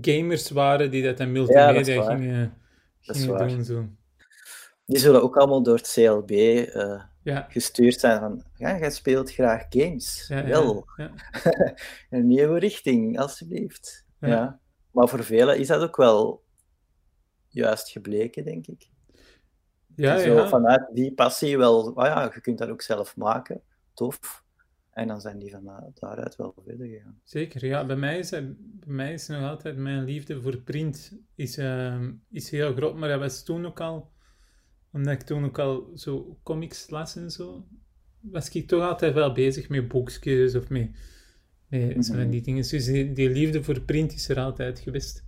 gamers 0.00 0.50
waren 0.50 0.90
die 0.90 1.02
dat 1.02 1.20
aan 1.20 1.32
multimedia 1.32 1.94
ja, 1.94 2.16
gingen, 2.16 2.54
gingen 3.00 3.48
doen. 3.48 3.64
Zo. 3.64 3.88
Die 4.86 4.98
zullen 4.98 5.22
ook 5.22 5.36
allemaal 5.36 5.62
door 5.62 5.76
het 5.76 5.92
CLB 5.92 6.30
uh, 6.30 7.02
ja. 7.24 7.46
gestuurd 7.48 8.00
zijn 8.00 8.20
van, 8.20 8.44
ja, 8.54 8.78
jij 8.78 8.90
speelt 8.90 9.32
graag 9.32 9.66
games. 9.68 10.26
Ja, 10.28 10.44
wel. 10.46 10.86
een 12.10 12.26
nieuwe 12.26 12.58
richting, 12.58 13.18
alsjeblieft. 13.18 14.04
Ja. 14.20 14.60
Maar 14.90 15.08
voor 15.08 15.24
velen 15.24 15.58
is 15.58 15.66
dat 15.66 15.82
ook 15.82 15.96
wel 15.96 16.44
juist 17.48 17.90
gebleken, 17.90 18.44
denk 18.44 18.66
ik. 18.66 18.88
Ja, 19.96 20.18
zo 20.18 20.46
vanuit 20.46 20.88
die 20.92 21.14
passie 21.14 21.58
wel, 21.58 21.92
oh 21.92 22.04
ja, 22.04 22.30
je 22.34 22.40
kunt 22.40 22.58
dat 22.58 22.68
ook 22.68 22.82
zelf 22.82 23.16
maken. 23.16 23.62
Tof. 23.94 24.44
En 24.90 25.08
dan 25.08 25.20
zijn 25.20 25.38
die 25.38 25.50
van 25.50 25.92
daaruit 25.94 26.36
wel 26.36 26.54
verder 26.64 26.86
gegaan. 26.86 27.20
Zeker, 27.24 27.66
ja. 27.66 27.86
Bij 27.86 27.96
mij 27.96 28.18
is, 28.18 28.30
bij 28.30 28.54
mij 28.84 29.12
is 29.12 29.26
nog 29.26 29.42
altijd 29.42 29.76
mijn 29.76 30.04
liefde 30.04 30.42
voor 30.42 30.56
print 30.56 31.18
is, 31.34 31.58
uh, 31.58 32.08
is 32.30 32.50
heel 32.50 32.74
groot. 32.74 32.96
Maar 32.96 33.08
dat 33.08 33.20
was 33.20 33.42
toen 33.42 33.66
ook 33.66 33.80
al, 33.80 34.12
omdat 34.94 35.12
ik 35.12 35.22
toen 35.22 35.44
ook 35.44 35.58
al 35.58 35.90
zo 35.94 36.38
comics 36.42 36.90
las 36.90 37.16
en 37.16 37.30
zo, 37.30 37.66
was 38.20 38.50
ik 38.50 38.68
toch 38.68 38.82
altijd 38.82 39.14
wel 39.14 39.32
bezig 39.32 39.68
met 39.68 39.88
boekjes 39.88 40.54
of 40.54 40.68
met, 40.68 40.90
met 41.68 42.08
mm 42.08 42.14
-hmm. 42.14 42.30
die 42.30 42.42
dingen. 42.42 42.68
Dus 42.68 42.84
die, 42.84 43.12
die, 43.12 43.30
liefde 43.30 43.64
voor 43.64 43.80
print 43.80 44.12
is 44.12 44.28
er 44.28 44.38
altijd 44.38 44.78
geweest. 44.78 45.24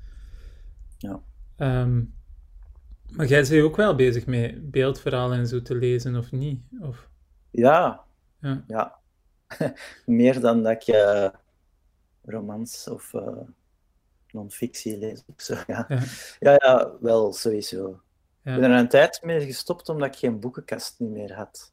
Ja. 0.98 1.22
Um, 1.56 2.14
maar 3.10 3.26
jij 3.26 3.46
bent 3.48 3.62
ook 3.62 3.76
wel 3.76 3.94
bezig 3.94 4.26
met 4.26 4.70
beeldverhalen 4.70 5.38
en 5.38 5.46
zo 5.46 5.62
te 5.62 5.74
lezen, 5.74 6.16
of 6.16 6.32
niet? 6.32 6.62
Of... 6.80 7.08
Ja. 7.50 8.04
Ja. 8.40 8.64
ja. 8.66 8.98
meer 10.06 10.40
dan 10.40 10.62
dat 10.62 10.72
ik 10.72 10.94
uh, 10.94 11.28
romans 12.24 12.88
of 12.88 13.12
uh, 13.12 13.40
non-fictie 14.30 14.98
lees 14.98 15.22
of 15.26 15.40
zo. 15.42 15.54
Ja. 15.66 15.86
Ja. 15.88 16.02
ja, 16.38 16.92
wel, 17.00 17.32
sowieso. 17.32 18.00
Ja. 18.46 18.54
Ik 18.54 18.60
ben 18.60 18.70
er 18.70 18.78
een 18.78 18.88
tijd 18.88 19.20
mee 19.22 19.46
gestopt 19.46 19.88
omdat 19.88 20.08
ik 20.08 20.16
geen 20.16 20.40
boekenkast 20.40 20.94
niet 20.98 21.10
meer 21.10 21.34
had. 21.34 21.72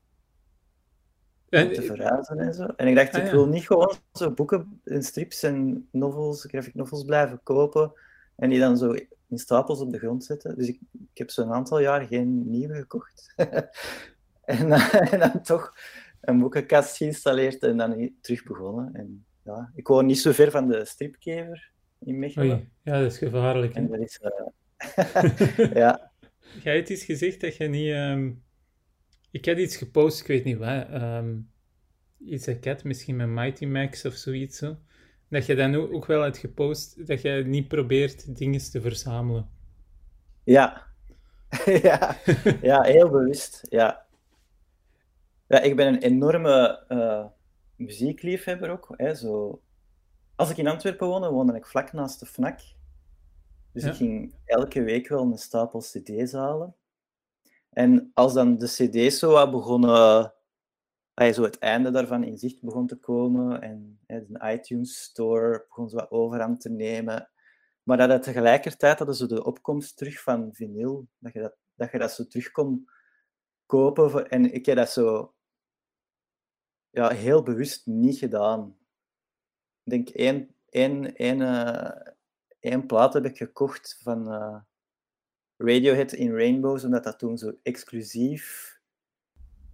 Om 1.50 1.74
te 1.74 1.82
verhuizen 1.82 2.40
en 2.40 2.54
zo. 2.54 2.64
En 2.66 2.88
ik 2.88 2.96
dacht, 2.96 3.14
ah, 3.14 3.26
ik 3.26 3.32
wil 3.32 3.48
niet 3.48 3.66
gewoon 3.66 3.96
zo 4.14 4.32
boeken 4.32 4.82
en 4.84 5.04
strips 5.04 5.44
en 5.44 5.88
novels, 5.92 6.44
graphic 6.44 6.74
novels 6.74 7.04
blijven 7.04 7.40
kopen 7.44 7.94
en 8.36 8.50
die 8.50 8.60
dan 8.60 8.78
zo 8.78 8.92
in 9.30 9.38
stapels 9.38 9.80
op 9.80 9.92
de 9.92 9.98
grond 9.98 10.26
zetten. 10.26 10.56
Dus 10.58 10.68
ik, 10.68 10.80
ik 10.92 11.18
heb 11.18 11.30
zo'n 11.30 11.54
aantal 11.54 11.80
jaar 11.80 12.08
geen 12.08 12.50
nieuwe 12.50 12.76
gekocht. 12.76 13.34
en, 14.46 14.72
en, 14.72 15.20
dan 15.20 15.42
toch 15.42 15.74
een 16.22 16.40
boekenkast 16.40 16.98
geïnstalleerd 16.98 17.64
en 17.64 17.78
dan 17.78 18.12
terug 18.22 18.44
begonnen. 18.44 18.94
En 18.94 19.26
ja, 19.44 19.72
ik 19.76 19.88
woon 19.88 20.06
niet 20.06 20.20
zo 20.20 20.32
ver 20.32 20.52
van 20.52 20.68
de 20.68 20.86
stripkever 20.86 21.72
in 22.00 22.20
Mechelen. 22.20 22.72
ja, 22.82 23.00
dat 23.00 23.12
is 23.12 23.18
gevaarlijk. 23.18 23.74
En 23.74 23.88
dat 23.88 24.00
is... 24.00 24.20
Uh... 24.22 25.74
ja. 25.84 26.12
Jij 26.62 26.76
hebt 26.76 26.90
iets 26.90 27.04
gezegd 27.04 27.42
dat 27.42 27.56
je 27.56 27.68
niet... 27.68 27.94
Um... 27.94 28.44
Ik 29.32 29.46
had 29.46 29.58
iets 29.58 29.78
gepost, 29.78 30.20
ik 30.20 30.28
weet 30.28 30.44
niet 30.44 30.58
wat. 30.58 30.88
Um... 30.94 31.52
Iets 32.26 32.46
dat 32.46 32.66
ik 32.66 32.84
misschien 32.84 33.16
met 33.16 33.28
Mighty 33.28 33.66
Max 33.66 34.06
of 34.06 34.14
zoiets. 34.14 34.58
Zo. 34.58 34.78
Dat 35.30 35.46
je 35.46 35.56
dan 35.56 35.76
ook 35.76 36.06
wel 36.06 36.22
hebt 36.22 36.38
gepost 36.38 37.08
dat 37.08 37.22
je 37.22 37.44
niet 37.46 37.68
probeert 37.68 38.38
dingen 38.38 38.72
te 38.72 38.82
verzamelen. 38.82 39.50
Ja. 40.44 40.88
ja. 41.82 42.18
ja, 42.62 42.82
heel 42.82 43.10
bewust. 43.10 43.62
Ja. 43.70 44.06
ja 45.48 45.60
ik 45.62 45.76
ben 45.76 45.88
een 45.88 46.02
enorme 46.02 46.86
uh, 46.90 47.26
muziekliefhebber 47.76 48.70
ook. 48.70 48.94
Hè, 48.98 49.16
zo. 49.16 49.62
Als 50.36 50.50
ik 50.50 50.58
in 50.58 50.68
Antwerpen 50.68 51.08
woonde, 51.08 51.30
woonde 51.30 51.56
ik 51.56 51.66
vlak 51.66 51.94
naast 51.94 52.20
de 52.20 52.26
FNAC. 52.26 52.60
Dus 53.74 53.84
ik 53.84 53.94
ging 53.94 54.36
elke 54.46 54.84
week 54.84 55.08
wel 55.08 55.22
een 55.22 55.38
stapel 55.38 55.80
cd's 55.80 56.32
halen. 56.32 56.76
En 57.70 58.12
als 58.14 58.34
dan 58.34 58.58
de 58.58 58.68
cd's 58.68 59.20
zo 59.20 59.50
begonnen 59.52 60.34
je 61.14 61.32
zo 61.32 61.44
het 61.44 61.60
einde 61.60 61.92
daarvan 61.92 62.24
in 62.24 62.38
zicht 62.38 62.62
begon 62.62 62.88
te 62.88 62.96
komen 62.96 63.62
en 63.62 64.00
hè, 64.06 64.26
de 64.26 64.52
iTunes 64.52 65.04
Store 65.04 65.66
begon 65.68 65.90
zo 65.90 65.96
wat 65.96 66.12
overhand 66.12 66.62
te 66.62 66.70
nemen. 66.70 67.30
Maar 67.84 67.98
dat 67.98 68.10
het 68.10 68.24
tegelijkertijd 68.24 68.98
hadden 68.98 69.16
ze 69.16 69.28
de 69.28 69.44
opkomst 69.44 69.98
terug 69.98 70.22
van 70.22 70.54
vinyl, 70.54 71.08
dat 71.18 71.34
je 71.34 71.40
dat, 71.40 71.56
dat, 71.74 71.92
je 71.92 71.98
dat 71.98 72.12
zo 72.12 72.28
terug 72.28 72.52
kon 72.52 72.90
kopen. 73.66 74.12
Voor, 74.12 74.22
en 74.22 74.54
ik 74.54 74.66
heb 74.66 74.76
dat 74.76 74.90
zo 74.90 75.34
ja, 76.90 77.10
heel 77.10 77.44
bewust 77.44 77.86
niet 77.86 78.18
gedaan. 78.18 78.78
Ik 79.84 79.92
denk 79.92 80.10
één, 80.10 80.56
één, 80.70 81.16
één, 81.16 81.40
uh, 81.40 82.13
één 82.64 82.86
plaat 82.86 83.14
heb 83.14 83.26
ik 83.26 83.38
gekocht 83.38 84.00
van 84.02 84.34
uh, 84.34 84.58
Radiohead 85.58 86.12
in 86.14 86.36
Rainbows, 86.36 86.84
omdat 86.84 87.04
dat 87.04 87.20
toen 87.20 87.38
zo 87.38 87.54
exclusief 87.64 88.74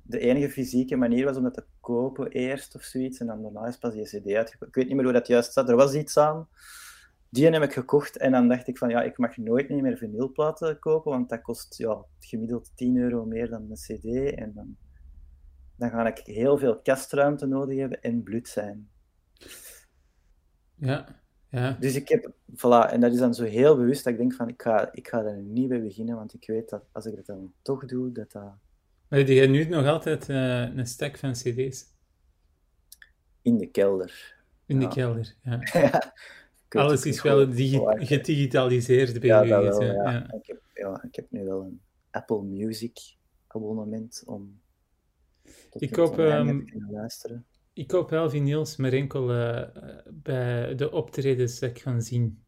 de 0.01 0.19
enige 0.19 0.49
fysieke 0.49 0.95
manier 0.95 1.25
was 1.25 1.37
om 1.37 1.43
dat 1.43 1.53
te 1.53 1.65
kopen 1.79 2.31
eerst 2.31 2.75
of 2.75 2.83
zoiets. 2.83 3.19
En 3.19 3.27
dan 3.27 3.41
daarna 3.41 3.67
is 3.67 3.77
pas 3.77 3.93
die 3.93 4.03
CD 4.03 4.33
uitgekomen. 4.33 4.67
Ik 4.67 4.75
weet 4.75 4.87
niet 4.87 4.95
meer 4.95 5.03
hoe 5.03 5.13
dat 5.13 5.27
juist 5.27 5.53
zat. 5.53 5.69
Er 5.69 5.75
was 5.75 5.93
iets 5.93 6.17
aan. 6.17 6.47
Die 7.29 7.47
heb 7.49 7.63
ik 7.63 7.73
gekocht 7.73 8.17
en 8.17 8.31
dan 8.31 8.47
dacht 8.47 8.67
ik 8.67 8.77
van 8.77 8.89
ja, 8.89 9.01
ik 9.01 9.17
mag 9.17 9.37
nooit 9.37 9.69
meer 9.69 9.97
vinylplaten 9.97 10.79
kopen, 10.79 11.11
want 11.11 11.29
dat 11.29 11.41
kost 11.41 11.77
ja, 11.77 12.05
gemiddeld 12.19 12.71
10 12.75 12.97
euro 12.97 13.25
meer 13.25 13.49
dan 13.49 13.67
een 13.69 13.75
CD. 13.75 14.35
En 14.35 14.53
dan, 14.53 14.77
dan 15.75 15.89
ga 15.89 16.07
ik 16.07 16.17
heel 16.17 16.57
veel 16.57 16.81
kastruimte 16.81 17.45
nodig 17.45 17.77
hebben 17.77 18.01
en 18.01 18.23
bloed 18.23 18.47
zijn. 18.47 18.89
Ja, 20.75 21.21
ja. 21.49 21.77
Dus 21.79 21.95
ik 21.95 22.09
heb, 22.09 22.31
voilà, 22.55 22.91
en 22.91 22.99
dat 22.99 23.13
is 23.13 23.19
dan 23.19 23.33
zo 23.33 23.43
heel 23.43 23.75
bewust 23.75 24.03
dat 24.03 24.13
ik 24.13 24.19
denk 24.19 24.33
van 24.33 24.47
ik 24.47 24.61
ga, 24.61 24.89
ik 24.93 25.07
ga 25.07 25.23
er 25.23 25.37
niet 25.37 25.67
bij 25.67 25.81
beginnen, 25.81 26.15
want 26.15 26.33
ik 26.33 26.47
weet 26.47 26.69
dat 26.69 26.83
als 26.91 27.05
ik 27.05 27.15
het 27.15 27.25
dan 27.25 27.53
toch 27.61 27.85
doe, 27.85 28.11
dat 28.11 28.31
dat 28.31 28.53
maar 29.09 29.25
die 29.25 29.47
nu 29.47 29.65
nog 29.65 29.85
altijd 29.85 30.29
uh, 30.29 30.75
een 30.75 30.87
stack 30.87 31.17
van 31.17 31.31
cd's? 31.31 31.85
In 33.41 33.57
de 33.57 33.67
kelder. 33.67 34.35
In 34.65 34.79
de 34.79 34.87
kelder, 34.87 35.35
ja. 35.41 35.59
Alles 36.69 37.05
is 37.05 37.21
wel 37.21 37.49
digi 37.49 37.79
gedigitaliseerd 37.85 39.19
bij 39.19 39.29
ja. 39.29 39.47
Wel, 39.47 39.83
ja. 39.83 40.11
ja. 40.11 40.33
Ik, 40.33 40.45
heb, 40.45 40.61
ja, 40.73 41.03
ik 41.03 41.15
heb 41.15 41.25
nu 41.31 41.43
wel 41.43 41.61
een 41.61 41.81
Apple 42.11 42.41
Music 42.41 43.15
abonnement 43.47 44.23
om 44.25 44.61
ik 45.71 45.91
koop, 45.91 46.17
um, 46.17 46.65
te 46.65 46.85
luisteren. 46.91 47.45
Ik 47.79 47.87
koop 47.87 48.09
wel 48.09 48.29
vinyls, 48.29 48.75
maar 48.75 48.93
enkel 48.93 49.35
uh, 49.35 49.61
bij 50.09 50.75
de 50.75 50.91
optredens 50.91 51.59
dat 51.59 51.69
ik 51.69 51.81
ga 51.81 51.99
zien. 51.99 52.43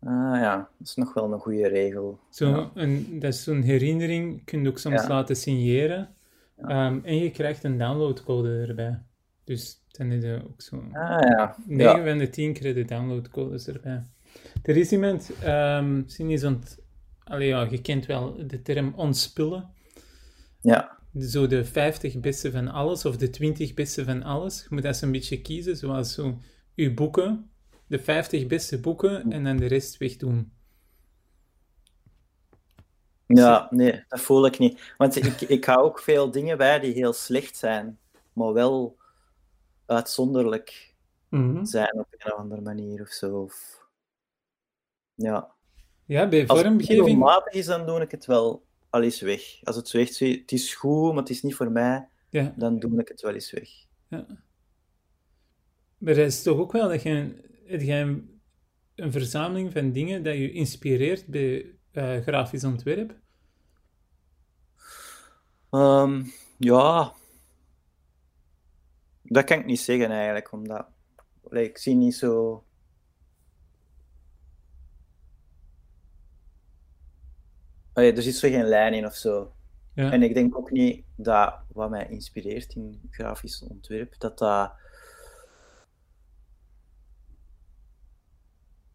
Ah 0.00 0.36
ja, 0.40 0.56
dat 0.78 0.88
is 0.88 0.94
nog 0.94 1.14
wel 1.14 1.32
een 1.32 1.38
goede 1.38 1.68
regel. 1.68 2.18
Zo, 2.30 2.70
een, 2.74 3.18
dat 3.18 3.32
is 3.32 3.42
zo'n 3.42 3.62
herinnering, 3.62 4.44
kun 4.44 4.62
je 4.62 4.68
ook 4.68 4.78
soms 4.78 5.08
laten 5.08 5.36
signeren. 5.36 6.14
Um, 6.58 7.04
en 7.04 7.16
je 7.16 7.30
krijgt 7.30 7.64
een 7.64 7.78
downloadcode 7.78 8.64
erbij. 8.68 9.02
Dus 9.44 9.84
dan 9.90 10.12
is 10.12 10.24
er 10.24 10.44
ook 10.44 10.62
zo. 10.62 10.76
Ah 10.92 11.28
ja. 11.28 11.56
9 11.66 12.06
van 12.06 12.18
de 12.18 12.30
10 12.30 12.52
krijg 12.52 12.74
je 12.74 12.84
downloadcodes 12.84 13.68
erbij. 13.68 14.02
Er 14.62 14.76
is 14.76 14.92
iemand, 14.92 15.30
um, 15.44 16.04
is 16.16 16.44
ont... 16.44 16.78
Allee, 17.24 17.48
ja, 17.48 17.66
je 17.70 17.80
kent 17.80 18.06
wel 18.06 18.46
de 18.46 18.62
term 18.62 18.92
ontspullen. 18.96 19.70
Ja. 20.60 20.97
Zo 21.18 21.46
de 21.46 21.64
50 21.64 22.20
beste 22.20 22.50
van 22.50 22.68
alles, 22.68 23.04
of 23.04 23.16
de 23.16 23.30
20 23.30 23.74
beste 23.74 24.04
van 24.04 24.22
alles. 24.22 24.60
Je 24.62 24.66
moet 24.70 24.82
dat 24.82 25.00
een 25.00 25.12
beetje 25.12 25.40
kiezen, 25.40 25.76
zoals 25.76 26.14
zo 26.14 26.38
uw 26.74 26.94
boeken 26.94 27.50
de 27.88 27.98
50 27.98 28.46
beste 28.46 28.80
boeken 28.80 29.32
en 29.32 29.44
dan 29.44 29.56
de 29.56 29.66
rest 29.66 29.96
wegdoen. 29.96 30.52
Ja, 33.26 33.66
nee, 33.70 34.04
dat 34.08 34.20
voel 34.20 34.46
ik 34.46 34.58
niet. 34.58 34.94
Want 34.96 35.16
ik, 35.16 35.40
ik 35.40 35.64
hou 35.64 35.84
ook 35.84 36.00
veel 36.00 36.30
dingen 36.30 36.58
bij 36.58 36.80
die 36.80 36.92
heel 36.92 37.12
slecht 37.12 37.56
zijn, 37.56 37.98
maar 38.32 38.52
wel 38.52 38.96
uitzonderlijk 39.86 40.94
mhm. 41.28 41.64
zijn 41.64 41.98
op 41.98 42.06
een 42.10 42.32
of 42.32 42.38
andere 42.38 42.60
manier 42.60 43.00
of 43.00 43.08
zo. 43.08 43.38
Of... 43.38 43.86
Ja. 45.14 45.50
Ja, 46.04 46.28
bij 46.28 46.46
vormgeving... 46.46 47.00
Als 47.00 47.10
het 47.10 47.18
matig 47.18 47.52
is, 47.52 47.66
dan 47.66 47.86
doe 47.86 48.00
ik 48.00 48.10
het 48.10 48.26
wel 48.26 48.66
al 48.90 49.02
eens 49.02 49.20
weg. 49.20 49.42
Als 49.62 49.76
het 49.76 49.88
zo 49.88 49.98
echt 49.98 50.18
het 50.18 50.52
is 50.52 50.74
goed, 50.74 51.12
maar 51.12 51.22
het 51.22 51.30
is 51.30 51.42
niet 51.42 51.54
voor 51.54 51.70
mij, 51.70 52.08
ja. 52.30 52.54
dan 52.56 52.78
doe 52.78 53.00
ik 53.00 53.08
het 53.08 53.20
wel 53.20 53.34
eens 53.34 53.50
weg. 53.50 53.68
Ja. 54.08 54.26
Maar 55.98 56.14
het 56.14 56.26
is 56.26 56.42
toch 56.42 56.58
ook 56.58 56.72
wel 56.72 56.88
dat 56.88 57.02
je 57.02 57.34
een, 57.66 59.12
verzameling 59.12 59.72
van 59.72 59.92
dingen 59.92 60.22
dat 60.22 60.34
je 60.34 60.52
inspireert 60.52 61.26
bij 61.26 61.78
uh, 61.92 62.20
grafisch 62.20 62.64
ontwerp? 62.64 63.16
Um, 65.70 66.32
ja, 66.58 67.12
dat 69.22 69.44
kan 69.44 69.58
ik 69.58 69.66
niet 69.66 69.80
zeggen 69.80 70.10
eigenlijk, 70.10 70.52
omdat 70.52 70.86
ik 71.50 71.78
zie 71.78 71.94
niet 71.94 72.14
zo. 72.14 72.64
Allee, 77.98 78.12
er 78.12 78.22
zit 78.22 78.34
zo 78.34 78.48
geen 78.48 78.68
lijn 78.68 78.94
in 78.94 79.06
of 79.06 79.14
zo. 79.14 79.52
Ja. 79.94 80.12
En 80.12 80.22
ik 80.22 80.34
denk 80.34 80.56
ook 80.56 80.70
niet 80.70 81.04
dat 81.16 81.54
wat 81.72 81.90
mij 81.90 82.06
inspireert 82.08 82.74
in 82.74 83.00
grafisch 83.10 83.62
ontwerp, 83.62 84.14
dat 84.18 84.38
dat 84.38 84.72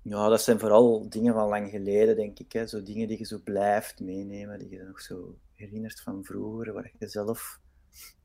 Ja, 0.02 0.30
dat 0.30 0.42
zijn 0.42 0.60
vooral 0.60 1.10
dingen 1.10 1.34
van 1.34 1.50
lang 1.50 1.70
geleden, 1.70 2.16
denk 2.16 2.40
ik. 2.40 2.52
Hè. 2.52 2.68
Zo 2.68 2.84
dingen 2.84 3.08
die 3.08 3.18
je 3.18 3.26
zo 3.26 3.40
blijft 3.44 4.00
meenemen, 4.00 4.60
die 4.60 4.70
je 4.70 4.84
nog 4.84 5.02
zo 5.02 5.38
herinnert 5.54 6.02
van 6.02 6.24
vroeger, 6.24 6.74
waar 6.74 6.92
je 7.00 7.08
zelf 7.08 7.60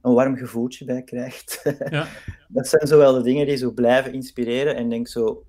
een 0.01 0.15
warm 0.15 0.37
gevoeltje 0.37 0.85
bij 0.85 1.03
krijgt. 1.03 1.63
Ja. 1.91 2.09
dat 2.49 2.69
zijn 2.69 2.87
zowel 2.87 3.13
de 3.13 3.23
dingen 3.23 3.47
die 3.47 3.57
zo 3.57 3.71
blijven 3.71 4.13
inspireren 4.13 4.77
en 4.77 4.89
denk 4.89 5.09
zo, 5.09 5.47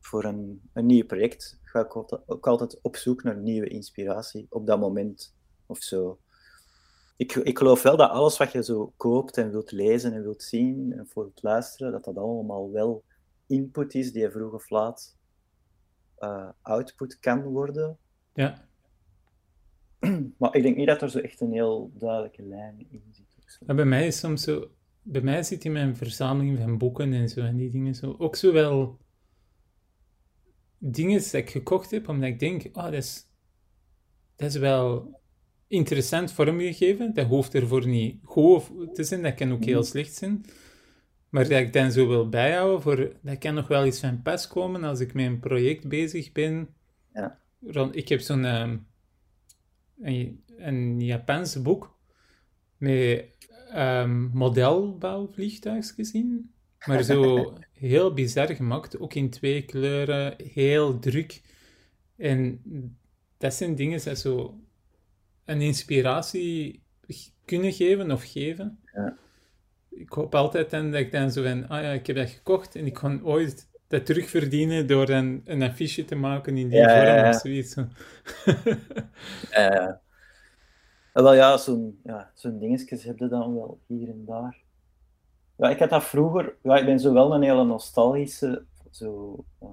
voor 0.00 0.24
een, 0.24 0.60
een 0.72 0.86
nieuw 0.86 1.06
project 1.06 1.58
ga 1.76 1.84
ik 1.84 2.22
ook 2.26 2.46
altijd 2.46 2.78
op 2.82 2.96
zoek 2.96 3.22
naar 3.22 3.36
nieuwe 3.36 3.68
inspiratie 3.68 4.46
op 4.48 4.66
dat 4.66 4.80
moment 4.80 5.34
of 5.66 5.82
zo. 5.82 6.18
Ik, 7.16 7.34
ik 7.34 7.58
geloof 7.58 7.82
wel 7.82 7.96
dat 7.96 8.10
alles 8.10 8.36
wat 8.36 8.52
je 8.52 8.64
zo 8.64 8.92
koopt 8.96 9.36
en 9.36 9.50
wilt 9.50 9.72
lezen 9.72 10.12
en 10.12 10.22
wilt 10.22 10.42
zien 10.42 10.92
en 10.92 11.06
voor 11.06 11.24
het 11.24 11.42
luisteren, 11.42 11.92
dat 11.92 12.04
dat 12.04 12.16
allemaal 12.16 12.70
wel 12.70 13.04
input 13.46 13.94
is 13.94 14.12
die 14.12 14.30
vroeg 14.30 14.52
of 14.52 14.70
laat 14.70 15.16
uh, 16.18 16.48
output 16.62 17.18
kan 17.18 17.42
worden. 17.42 17.98
Ja. 18.34 18.68
Maar 20.38 20.54
ik 20.54 20.62
denk 20.62 20.76
niet 20.76 20.86
dat 20.86 21.02
er 21.02 21.10
zo 21.10 21.18
echt 21.18 21.40
een 21.40 21.52
heel 21.52 21.90
duidelijke 21.94 22.42
lijn 22.42 22.86
in 22.90 23.02
zit. 23.10 23.76
bij 23.76 23.84
mij 23.84 24.06
is 24.06 24.18
soms 24.18 24.42
zo... 24.42 24.70
Bij 25.02 25.20
mij 25.20 25.42
zit 25.42 25.64
in 25.64 25.72
mijn 25.72 25.96
verzameling 25.96 26.58
van 26.58 26.78
boeken 26.78 27.12
en 27.12 27.28
zo 27.28 27.40
en 27.40 27.56
die 27.56 27.70
dingen 27.70 27.94
zo... 27.94 28.14
Ook 28.18 28.36
zo 28.36 28.52
wel... 28.52 28.98
Dingen 30.90 31.22
dat 31.22 31.32
ik 31.32 31.50
gekocht 31.50 31.90
heb, 31.90 32.08
omdat 32.08 32.28
ik 32.28 32.38
denk... 32.38 32.64
Oh, 32.72 32.84
dat 32.84 32.92
is... 32.92 33.24
Dat 34.36 34.48
is 34.48 34.56
wel 34.56 35.20
interessant 35.68 36.32
vormgegeven. 36.32 37.14
Dat 37.14 37.26
hoeft 37.26 37.54
ervoor 37.54 37.86
niet 37.86 38.18
goed 38.22 38.94
te 38.94 39.04
zijn. 39.04 39.22
Dat 39.22 39.34
kan 39.34 39.52
ook 39.52 39.64
heel 39.64 39.80
mhm. 39.80 39.88
slecht 39.88 40.14
zijn. 40.14 40.44
Maar 41.28 41.48
dat 41.48 41.60
ik 41.60 41.72
dan 41.72 41.92
zo 41.92 42.08
wil 42.08 42.28
bijhouden, 42.28 42.82
voor, 42.82 43.12
dat 43.22 43.38
kan 43.38 43.54
nog 43.54 43.68
wel 43.68 43.86
iets 43.86 44.00
van 44.00 44.22
pas 44.22 44.48
komen 44.48 44.84
als 44.84 45.00
ik 45.00 45.14
met 45.14 45.26
een 45.26 45.40
project 45.40 45.88
bezig 45.88 46.32
ben. 46.32 46.68
Ja. 47.12 47.40
Ik 47.90 48.08
heb 48.08 48.20
zo'n 48.20 48.44
ehm, 48.44 48.76
een, 50.00 50.44
een 50.56 51.00
Japans 51.00 51.62
boek 51.62 51.98
met 52.76 53.24
um, 53.74 54.30
modelbouwvliegtuigs 54.32 55.90
gezien. 55.90 56.54
Maar 56.86 57.02
zo 57.02 57.52
heel 57.78 58.14
bizar 58.14 58.54
gemaakt, 58.54 58.98
ook 58.98 59.14
in 59.14 59.30
twee 59.30 59.64
kleuren, 59.64 60.34
heel 60.52 60.98
druk. 60.98 61.42
En 62.16 62.62
dat 63.38 63.54
zijn 63.54 63.74
dingen 63.74 64.00
die 64.00 64.16
zo 64.16 64.60
een 65.44 65.60
inspiratie 65.60 66.82
kunnen 67.44 67.72
geven 67.72 68.10
of 68.10 68.24
geven. 68.24 68.78
Ja. 68.94 69.16
Ik 69.90 70.12
hoop 70.12 70.34
altijd 70.34 70.70
dan 70.70 70.90
dat 70.90 71.00
ik 71.00 71.12
dan 71.12 71.30
zo 71.30 71.42
van, 71.42 71.68
ah 71.68 71.82
ja, 71.82 71.90
ik 71.90 72.06
heb 72.06 72.16
dat 72.16 72.30
gekocht 72.30 72.74
en 72.76 72.86
ik 72.86 72.94
kan 72.94 73.24
ooit 73.24 73.68
dat 73.88 74.06
terugverdienen 74.06 74.86
door 74.86 75.08
een, 75.08 75.42
een 75.44 75.62
affiche 75.62 76.04
te 76.04 76.14
maken 76.14 76.56
in 76.56 76.68
die 76.68 76.78
Ja, 76.78 76.90
ja, 76.90 77.04
vorm 77.04 77.24
ja. 77.24 77.28
of 77.28 77.40
zoiets. 77.40 77.74
Eh, 79.50 81.22
wel 81.22 81.34
ja, 81.34 81.56
zo'n 81.56 82.00
ja, 82.04 82.30
zo'n 82.34 82.58
dingetjes 82.58 83.04
heb 83.04 83.18
je 83.18 83.28
dan 83.28 83.54
wel 83.54 83.80
hier 83.86 84.08
en 84.08 84.24
daar. 84.24 84.64
Ja, 85.56 85.70
ik 85.70 85.78
had 85.78 85.90
dat 85.90 86.04
vroeger... 86.04 86.56
Ja, 86.62 86.76
ik 86.76 86.84
ben 86.84 87.00
zo 87.00 87.12
wel 87.12 87.34
een 87.34 87.42
hele 87.42 87.64
nostalgische... 87.64 88.64
Zo, 88.90 89.44
eh, 89.58 89.68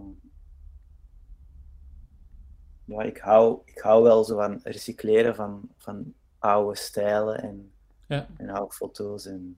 ja, 2.86 3.02
ik 3.02 3.18
hou, 3.18 3.60
ik 3.66 3.78
hou 3.78 4.04
wel 4.04 4.24
zo 4.24 4.36
van 4.36 4.60
recycleren 4.64 5.36
van, 5.36 5.70
van 5.78 6.14
oude 6.40 6.78
stijlen 6.78 7.42
en, 7.42 7.72
Ja. 8.08 8.28
en 8.38 8.50
oude 8.50 8.74
foto's. 8.74 9.26
En... 9.26 9.58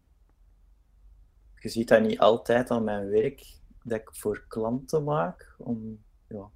Je 1.60 1.70
ziet 1.70 1.88
dat 1.88 2.01
niet 2.01 2.20
altijd 2.20 2.72
aan 2.72 2.84
mijn 2.84 3.10
werk, 3.10 3.58
dat 3.84 4.00
ik 4.00 4.10
voor 4.12 4.46
klanten 4.48 5.03
maak. 5.03 5.55
Om, 5.58 6.03
ja. 6.27 6.50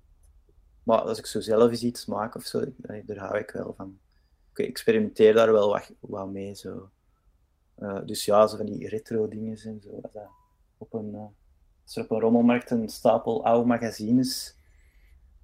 Maar 0.83 1.01
als 1.01 1.17
ik 1.17 1.25
zo 1.25 1.39
zelf 1.39 1.69
eens 1.71 1.83
iets 1.83 2.05
maak 2.05 2.35
of 2.35 2.43
zo, 2.43 2.63
daar 2.77 3.17
hou 3.17 3.37
ik 3.37 3.49
wel 3.51 3.73
van. 3.73 3.99
Ik 4.55 4.67
experimenteer 4.67 5.33
daar 5.33 5.51
wel 5.51 5.69
wat, 5.69 5.91
wat 5.99 6.29
mee. 6.29 6.55
Zo. 6.55 6.89
Eh, 7.79 7.99
dus 8.05 8.25
ja, 8.25 8.47
zo 8.47 8.57
van 8.57 8.65
die 8.65 8.87
retro 8.87 9.27
dingen 9.27 9.57
en 9.57 9.81
zo. 9.81 9.99
Als, 10.01 10.13
dat 10.13 10.27
op 10.77 10.93
een, 10.93 11.13
eh, 11.15 11.25
als 11.83 11.95
er 11.95 12.03
op 12.03 12.11
een 12.11 12.19
rommelmarkt 12.19 12.71
een 12.71 12.89
stapel 12.89 13.45
oude 13.45 13.67
magazines 13.67 14.57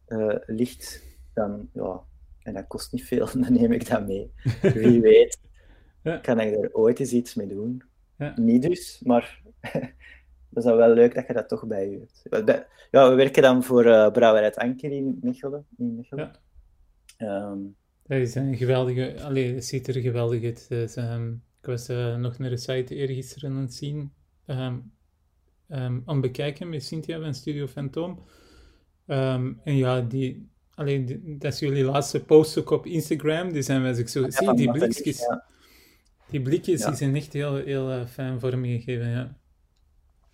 eh, 0.06 0.36
ligt, 0.46 1.04
dan 1.34 1.70
ja, 1.74 2.02
en 2.42 2.54
dat 2.54 2.68
kost 2.68 2.92
niet 2.92 3.04
veel, 3.04 3.26
dan 3.42 3.54
neem 3.54 3.72
ik 3.72 3.88
dat 3.90 4.08
mee. 4.08 4.32
Wie 4.62 5.02
weet, 5.12 5.40
Ja. 6.04 6.18
kan 6.18 6.40
ik 6.40 6.56
er 6.64 6.74
ooit 6.74 7.00
eens 7.00 7.12
iets 7.12 7.36
mee 7.36 7.48
doen. 7.48 7.84
Ja. 8.18 8.34
Niet 8.40 8.62
dus, 8.62 9.02
maar 9.04 9.42
dat 9.72 9.84
is 10.54 10.64
dan 10.64 10.78
wel 10.78 10.94
leuk 10.94 11.16
dat 11.16 11.28
je 11.28 11.34
dat 11.34 11.50
toch 11.50 11.68
bij 11.68 11.90
je 11.90 12.00
hebt. 12.00 12.62
Ja, 12.92 13.10
we 13.10 13.16
werken 13.16 13.42
dan 13.42 13.64
voor 13.64 13.86
eh 13.86 14.12
Brouwerij 14.12 14.48
het 14.48 14.58
Anker 14.58 14.92
in 14.92 15.18
Mechelen. 15.22 15.66
In 15.78 15.96
Mechelen. 15.96 16.32
Ehm, 17.18 17.58
Dat 18.04 18.18
is 18.18 18.36
een 18.36 18.58
geweldige, 18.58 19.22
allee, 19.24 19.54
het 19.54 19.66
ziet 19.66 19.88
er 19.88 19.94
geweldig 20.02 20.44
uit. 20.44 20.70
Dus, 20.70 20.96
ik 21.66 21.72
was 21.72 21.88
eh, 21.88 22.16
nog 22.16 22.38
naar 22.38 22.50
de 22.50 22.58
site 22.58 22.96
eergisteren 22.96 23.52
aan 23.52 23.58
het 23.62 23.74
zien, 23.74 24.14
ehm, 24.46 24.76
ehm, 25.68 26.00
aan 26.06 26.22
bekijken 26.22 26.70
met 26.70 26.84
Cynthia 26.84 27.20
van 27.20 27.34
Studio 27.34 27.68
Fantoom. 27.68 28.24
Ehm, 29.06 29.54
en 29.64 29.76
ja, 29.76 30.02
die, 30.02 30.50
allee, 30.76 31.04
die- 31.04 31.38
dat 31.38 31.54
is 31.54 31.60
jullie 31.60 31.84
laatste 31.84 32.24
post 32.26 32.58
ook 32.58 32.70
op 32.70 32.86
Instagram. 32.86 33.52
Die 33.54 33.62
zijn, 33.62 33.86
als 33.86 33.98
ik 33.98 34.08
zo 34.08 34.22
ja, 34.22 34.30
zie, 34.32 34.54
die 34.54 34.72
blikjes, 34.72 35.20
ja. 35.20 35.46
die 36.30 36.42
blikjes 36.42 36.80
Ja. 36.82 36.88
die 36.88 36.98
zijn 36.98 37.16
echt 37.16 37.34
heel, 37.34 37.56
heel 37.56 37.92
eh, 37.92 38.06
fijn 38.06 38.40
vormgegeven, 38.40 39.08
ja. 39.10 39.38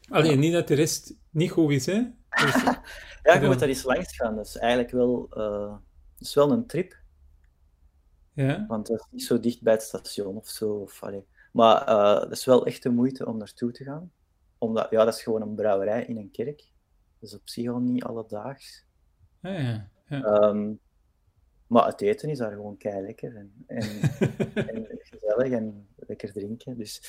Alleen 0.10 0.40
niet 0.40 0.54
dat 0.54 0.68
de 0.68 0.74
rest 0.76 1.14
niet 1.30 1.52
goed 1.52 1.72
is, 1.72 1.86
hè. 1.86 2.02
Dus, 2.46 2.64
Ja, 3.24 3.42
je 3.42 3.48
moet 3.48 3.60
daar 3.60 3.68
eens 3.70 3.84
langs 3.84 4.16
gaan. 4.16 4.36
Dat 4.36 4.46
is 4.46 4.58
eigenlijk 4.58 4.92
wel, 4.92 5.28
eh, 5.30 5.76
is 6.20 6.34
wel 6.34 6.52
een 6.52 6.66
trip, 6.68 7.01
ja, 8.34 8.66
want 8.68 8.88
dat 8.88 9.00
is 9.00 9.06
niet 9.10 9.24
zo 9.24 9.40
dicht 9.40 9.62
bij 9.62 9.74
het 9.74 9.82
station 9.82 10.38
of 10.38 10.48
zo. 10.48 10.74
Of, 10.74 11.04
allee. 11.04 11.26
Maar 11.52 11.88
eh 11.88 12.20
dat 12.20 12.32
is 12.32 12.46
wel 12.46 12.66
echt 12.66 12.84
de 12.84 12.90
moeite 12.90 13.26
om 13.26 13.38
naartoe 13.38 13.72
te 13.72 13.84
gaan. 13.84 14.12
Omdat, 14.58 14.88
ja, 14.90 15.06
dat 15.06 15.14
is 15.14 15.24
gewoon 15.24 15.42
een 15.42 15.56
brouwerij 15.56 16.06
in 16.06 16.18
een 16.18 16.32
kerk. 16.32 16.72
Dat 17.20 17.30
is 17.30 17.36
op 17.36 17.50
zich 17.50 17.68
al 17.70 17.80
niet 17.80 18.04
alledaags. 18.04 18.86
ah, 19.42 19.54
ja, 19.54 19.90
ja. 20.08 20.24
Ehm, 20.24 20.74
maar 21.68 21.86
het 21.86 22.02
eten 22.02 22.30
is 22.30 22.38
daar 22.38 22.52
gewoon 22.52 22.78
kei 22.78 23.02
lekker 23.02 23.36
en, 23.36 23.54
en, 23.68 24.02
en 24.74 24.88
gezellig 25.00 25.52
en 25.52 25.88
lekker 25.96 26.32
drinken. 26.32 26.78
Dus 26.78 27.02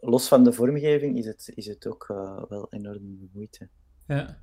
los 0.00 0.28
van 0.28 0.44
de 0.44 0.52
vormgeving 0.52 1.18
is 1.18 1.26
het, 1.26 1.52
is 1.54 1.66
het 1.66 1.86
ook 1.86 2.06
eh, 2.08 2.42
wel 2.48 2.66
enorm 2.70 3.30
moeite. 3.32 3.68
ja, 4.06 4.42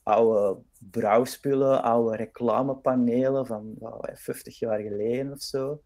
oude 0.02 0.60
brouwspullen, 0.78 1.82
oude 1.82 2.16
reclamepanelen 2.16 3.46
van 3.46 3.74
wow, 3.78 4.04
50 4.12 4.58
jaar 4.58 4.80
geleden 4.80 5.32
of 5.32 5.42
zo. 5.42 5.82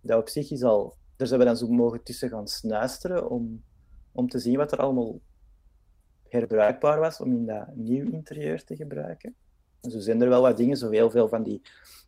Dat 0.00 0.20
op 0.20 0.28
zich 0.28 0.50
is 0.50 0.62
al... 0.62 0.96
Daar 1.16 1.26
zijn 1.26 1.40
we 1.40 1.46
dan 1.46 1.56
zo 1.56 1.68
mogen 1.68 2.02
tussen 2.02 2.28
gaan 2.28 2.48
snuisteren 2.48 3.30
om, 3.30 3.64
om 4.12 4.28
te 4.28 4.38
zien 4.38 4.56
wat 4.56 4.72
er 4.72 4.78
allemaal 4.78 5.20
herbruikbaar 6.28 7.00
was 7.00 7.20
om 7.20 7.32
in 7.32 7.46
dat 7.46 7.74
nieuw 7.74 8.10
interieur 8.10 8.64
te 8.64 8.76
gebruiken. 8.76 9.34
Zo 9.80 9.98
zijn 9.98 10.22
er 10.22 10.28
wel 10.28 10.42
wat 10.42 10.56
dingen, 10.56 10.76
zo 10.76 10.90
heel 10.90 11.10
veel 11.10 11.28
van 11.28 11.42
die 11.42 11.62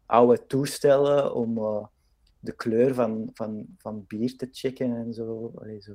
oude 0.07 0.47
toestellen 0.47 1.35
om 1.35 1.59
eh, 1.59 1.85
de 2.41 2.53
kleur 2.53 2.95
van, 2.95 3.31
van, 3.33 3.67
van 3.79 4.05
bier 4.07 4.37
te 4.37 4.49
checken 4.53 4.97
en 4.97 5.15
zo. 5.15 5.53
Allee, 5.55 5.81
zo. 5.81 5.93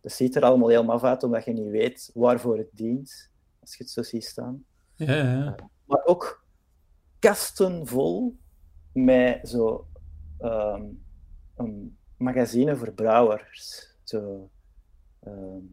Dat 0.00 0.12
ziet 0.12 0.36
er 0.36 0.42
allemaal 0.42 0.68
heel 0.68 0.84
maf 0.84 1.04
uit, 1.04 1.22
omdat 1.22 1.44
je 1.44 1.52
niet 1.52 1.70
weet 1.70 2.10
waarvoor 2.14 2.58
het 2.58 2.70
dient, 2.72 3.30
als 3.60 3.76
je 3.76 3.82
het 3.82 3.92
zo 3.92 4.02
ziet 4.02 4.24
staan. 4.24 4.64
ja, 4.94 5.14
ja. 5.14 5.54
Maar 5.84 6.04
ook 6.04 6.44
kasten 7.18 7.86
vol 7.86 8.36
met 8.92 9.48
zo 9.48 9.86
ehm, 10.38 10.84
een 11.56 11.96
magazine 12.16 12.76
voor 12.76 12.92
brouwers. 12.92 13.90
Zo, 14.02 14.50
ehm, 15.20 15.64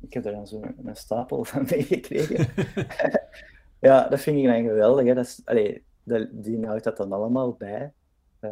ik 0.00 0.12
heb 0.12 0.24
er 0.24 0.32
dan 0.32 0.46
zo 0.46 0.60
een 0.84 0.96
stapel 0.96 1.44
van 1.50 1.66
meegekregen. 1.70 2.46
ja, 3.82 4.08
dat 4.08 4.20
vind 4.20 4.38
ik 4.38 4.44
dan 4.44 4.62
geweldig. 4.62 5.06
Hè. 5.06 5.14
Dat 5.14 5.24
is, 5.24 5.40
allee, 5.44 5.84
dat, 6.02 6.28
die 6.32 6.66
houdt 6.66 6.84
dat 6.84 6.96
dan 6.96 7.12
allemaal 7.12 7.52
bij. 7.52 7.92
Eh, 8.40 8.50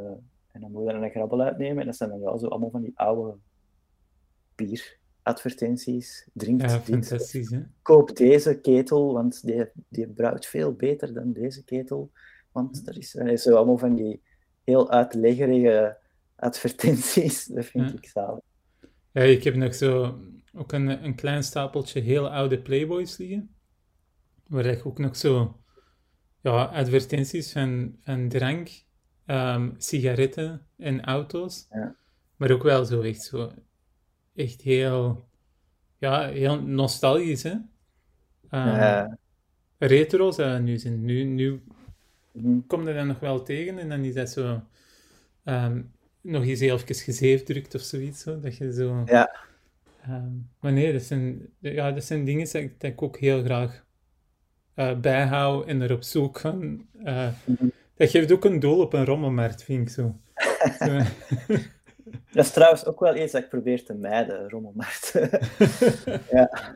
en 0.53 0.61
dan 0.61 0.71
moet 0.73 0.87
je 0.87 0.93
dan 0.93 1.03
een 1.03 1.11
grabbel 1.11 1.41
uitnemen. 1.41 1.79
En 1.81 1.87
dat 1.87 1.97
zijn 1.97 2.11
dan 2.11 2.21
wel 2.21 2.39
zo 2.39 2.47
allemaal 2.47 2.71
van 2.71 2.83
die 2.83 2.93
oude 2.99 3.37
bieradvertenties. 4.55 6.29
Drink 6.33 6.61
Ja, 6.61 6.81
dit, 6.85 7.71
koop 7.83 8.17
deze 8.17 8.61
ketel, 8.61 9.13
want 9.13 9.47
die, 9.47 9.65
die 9.89 10.09
brouwt 10.09 10.47
veel 10.47 10.73
beter 10.73 11.15
dan 11.15 11.33
deze 11.33 11.65
ketel. 11.65 12.11
Want 12.53 12.89
er 12.89 12.97
is, 12.99 13.15
is 13.15 13.43
zo 13.43 13.57
allemaal 13.57 13.79
van 13.79 13.95
die 13.95 14.23
heel 14.65 14.91
uitleggerige 14.91 15.97
advertenties. 16.37 17.45
Dat 17.55 17.65
vind 17.65 17.89
Ja. 17.91 17.97
ik 17.97 18.07
zalig. 18.07 18.41
Ja, 19.13 19.23
ik 19.23 19.45
heb 19.45 19.55
nog 19.55 19.75
zo 19.75 20.19
ook 20.55 20.73
een, 20.73 21.05
een 21.05 21.15
klein 21.15 21.43
stapeltje 21.43 22.01
heel 22.01 22.31
oude 22.31 22.63
Playboys 22.63 23.17
liggen. 23.17 23.55
Waar 24.51 24.67
ik 24.67 24.87
ook 24.87 24.99
nog 24.99 25.17
zo 25.17 25.61
ja, 26.41 26.65
advertenties 26.65 27.53
van, 27.53 27.97
van 28.01 28.29
drank, 28.29 28.71
ehm, 29.27 29.71
sigaretten 29.77 30.67
en 30.77 31.05
auto's. 31.05 31.67
Ja. 31.71 31.97
Maar 32.37 32.51
ook 32.51 32.63
wel 32.63 32.85
zo 32.85 33.01
echt 33.01 33.23
zo 33.23 33.53
echt 34.35 34.63
heel 34.63 35.29
ja, 35.99 36.29
heel 36.29 36.63
nostalgisch, 36.63 37.43
hè? 37.43 37.55
Ehm, 38.51 38.79
Eh, 38.81 39.07
retro 39.79 40.31
zou 40.31 40.49
het 40.49 40.63
nu 40.63 40.79
zijn. 40.79 41.05
Nu, 41.05 41.23
nu 41.25 41.63
mhm. 42.33 42.61
kom 42.67 42.89
je 42.89 42.95
dat 42.95 43.07
nog 43.07 43.21
wel 43.21 43.43
tegen 43.43 43.79
en 43.79 43.89
dan 43.89 44.05
is 44.05 44.15
dat 44.15 44.31
zo 44.31 44.63
ehm, 45.45 45.83
nog 46.21 46.45
eens 46.45 46.61
heel 46.61 46.77
even 46.77 46.95
gezeefdrukt 46.95 47.75
of 47.75 47.81
zoiets. 47.81 48.21
Zo, 48.23 48.41
dat 48.41 48.57
je 48.57 48.73
zo... 48.73 49.03
Ja. 49.07 49.37
Ehm, 50.03 50.33
maar 50.61 50.73
nee, 50.73 50.93
dat 50.93 51.03
zijn, 51.03 51.49
ja, 51.59 51.93
dat 51.93 52.05
zijn 52.05 52.25
dingen 52.25 52.45
dat 52.45 52.55
ik, 52.55 52.81
dat 52.81 52.91
ik 52.91 53.03
ook 53.03 53.19
heel 53.19 53.43
graag 53.43 53.85
uh, 54.77 55.01
bijhoud 55.01 55.67
en 55.67 55.83
erop 55.83 56.03
zoek 56.03 56.39
gaan. 56.39 56.89
Uh, 57.05 57.29
Mhm. 57.45 57.69
Dat 58.01 58.11
geeft 58.11 58.33
ook 58.33 58.45
een 58.45 58.61
doel 58.61 58.81
op 58.81 58.93
een 58.93 59.05
rommelmarkt, 59.05 59.63
vind 59.63 59.89
ik 59.89 59.95
zo. 59.95 60.17
Dat 62.33 62.45
is 62.45 62.51
trouwens 62.51 62.87
ook 62.87 63.01
wel 63.01 63.17
iets 63.17 63.33
dat 63.33 63.43
ik 63.43 63.49
probeer 63.49 63.85
te 63.85 63.95
mijden, 63.95 64.49
rommelmarkten. 64.49 65.31
ja. 66.37 66.75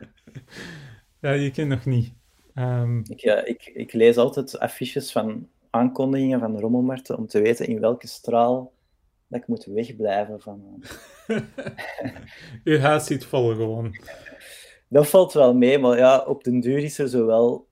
ja, 1.19 1.31
je 1.31 1.51
kent 1.51 1.69
nog 1.69 1.85
niet. 1.85 2.13
Um, 2.55 3.03
ik, 3.07 3.19
ja, 3.19 3.45
ik, 3.45 3.65
ik 3.65 3.93
lees 3.93 4.17
altijd 4.17 4.59
affiches 4.59 5.11
van 5.11 5.47
aankondigingen 5.69 6.39
van 6.39 6.59
rommelmarkten 6.59 7.17
om 7.17 7.27
te 7.27 7.41
weten 7.41 7.67
in 7.67 7.79
welke 7.79 8.07
straal 8.07 8.73
dat 9.27 9.41
ik 9.41 9.47
moet 9.47 9.65
wegblijven 9.65 10.41
van. 10.41 10.83
Uw 12.63 12.79
huis 12.79 13.05
zit 13.05 13.25
vol 13.25 13.55
gewoon. 13.55 13.95
Dat 14.89 15.07
valt 15.07 15.33
wel 15.33 15.55
mee, 15.55 15.79
maar 15.79 15.97
ja, 15.97 16.19
op 16.19 16.43
den 16.43 16.59
duur 16.59 16.77
is 16.77 16.97
er 16.99 17.09
zo 17.09 17.25
wel. 17.25 17.67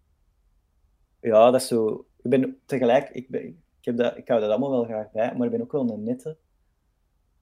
Ja, 1.23 1.51
dat 1.51 1.61
is 1.61 1.67
zo. 1.67 2.05
Ik 2.21 2.29
ben 2.29 2.57
tegelijk, 2.65 3.09
ik, 3.09 3.29
ben, 3.29 3.41
ik, 3.43 3.55
heb 3.81 3.97
dat, 3.97 4.17
ik 4.17 4.27
hou 4.27 4.39
dat 4.39 4.49
allemaal 4.49 4.71
wel 4.71 4.83
graag 4.83 5.11
bij, 5.11 5.35
maar 5.35 5.45
ik 5.45 5.51
ben 5.51 5.61
ook 5.61 5.71
wel 5.71 5.89
een 5.89 6.03
nette. 6.03 6.37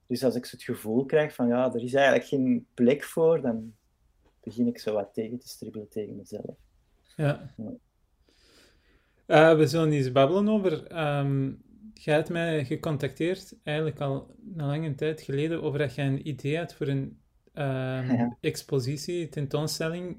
Dus 0.06 0.24
als 0.24 0.34
ik 0.34 0.46
zo 0.46 0.56
het 0.56 0.64
gevoel 0.64 1.04
krijg 1.04 1.34
van 1.34 1.48
ja, 1.48 1.72
er 1.72 1.82
is 1.82 1.94
eigenlijk 1.94 2.26
geen 2.26 2.66
plek 2.74 3.02
voor, 3.02 3.40
dan 3.40 3.74
begin 4.40 4.66
ik 4.66 4.78
zo 4.78 4.92
wat 4.92 5.14
tegen 5.14 5.38
te 5.38 5.48
stribbelen 5.48 5.88
tegen 5.88 6.16
mezelf. 6.16 6.56
Ja. 7.16 7.54
ja. 7.56 7.72
Uh, 9.26 9.56
we 9.56 9.66
zullen 9.66 9.92
eens 9.92 10.12
babbelen 10.12 10.48
over. 10.48 10.98
Um, 11.18 11.62
jij 11.94 12.14
hebt 12.14 12.28
mij 12.28 12.64
gecontacteerd, 12.64 13.54
eigenlijk 13.62 14.00
al 14.00 14.34
een 14.56 14.66
lange 14.66 14.94
tijd 14.94 15.20
geleden, 15.20 15.62
over 15.62 15.78
dat 15.78 15.94
jij 15.94 16.06
een 16.06 16.28
idee 16.28 16.58
had 16.58 16.74
voor 16.74 16.86
een 16.86 17.20
um, 17.54 18.16
ja. 18.16 18.36
expositie, 18.40 19.28
tentoonstelling. 19.28 20.10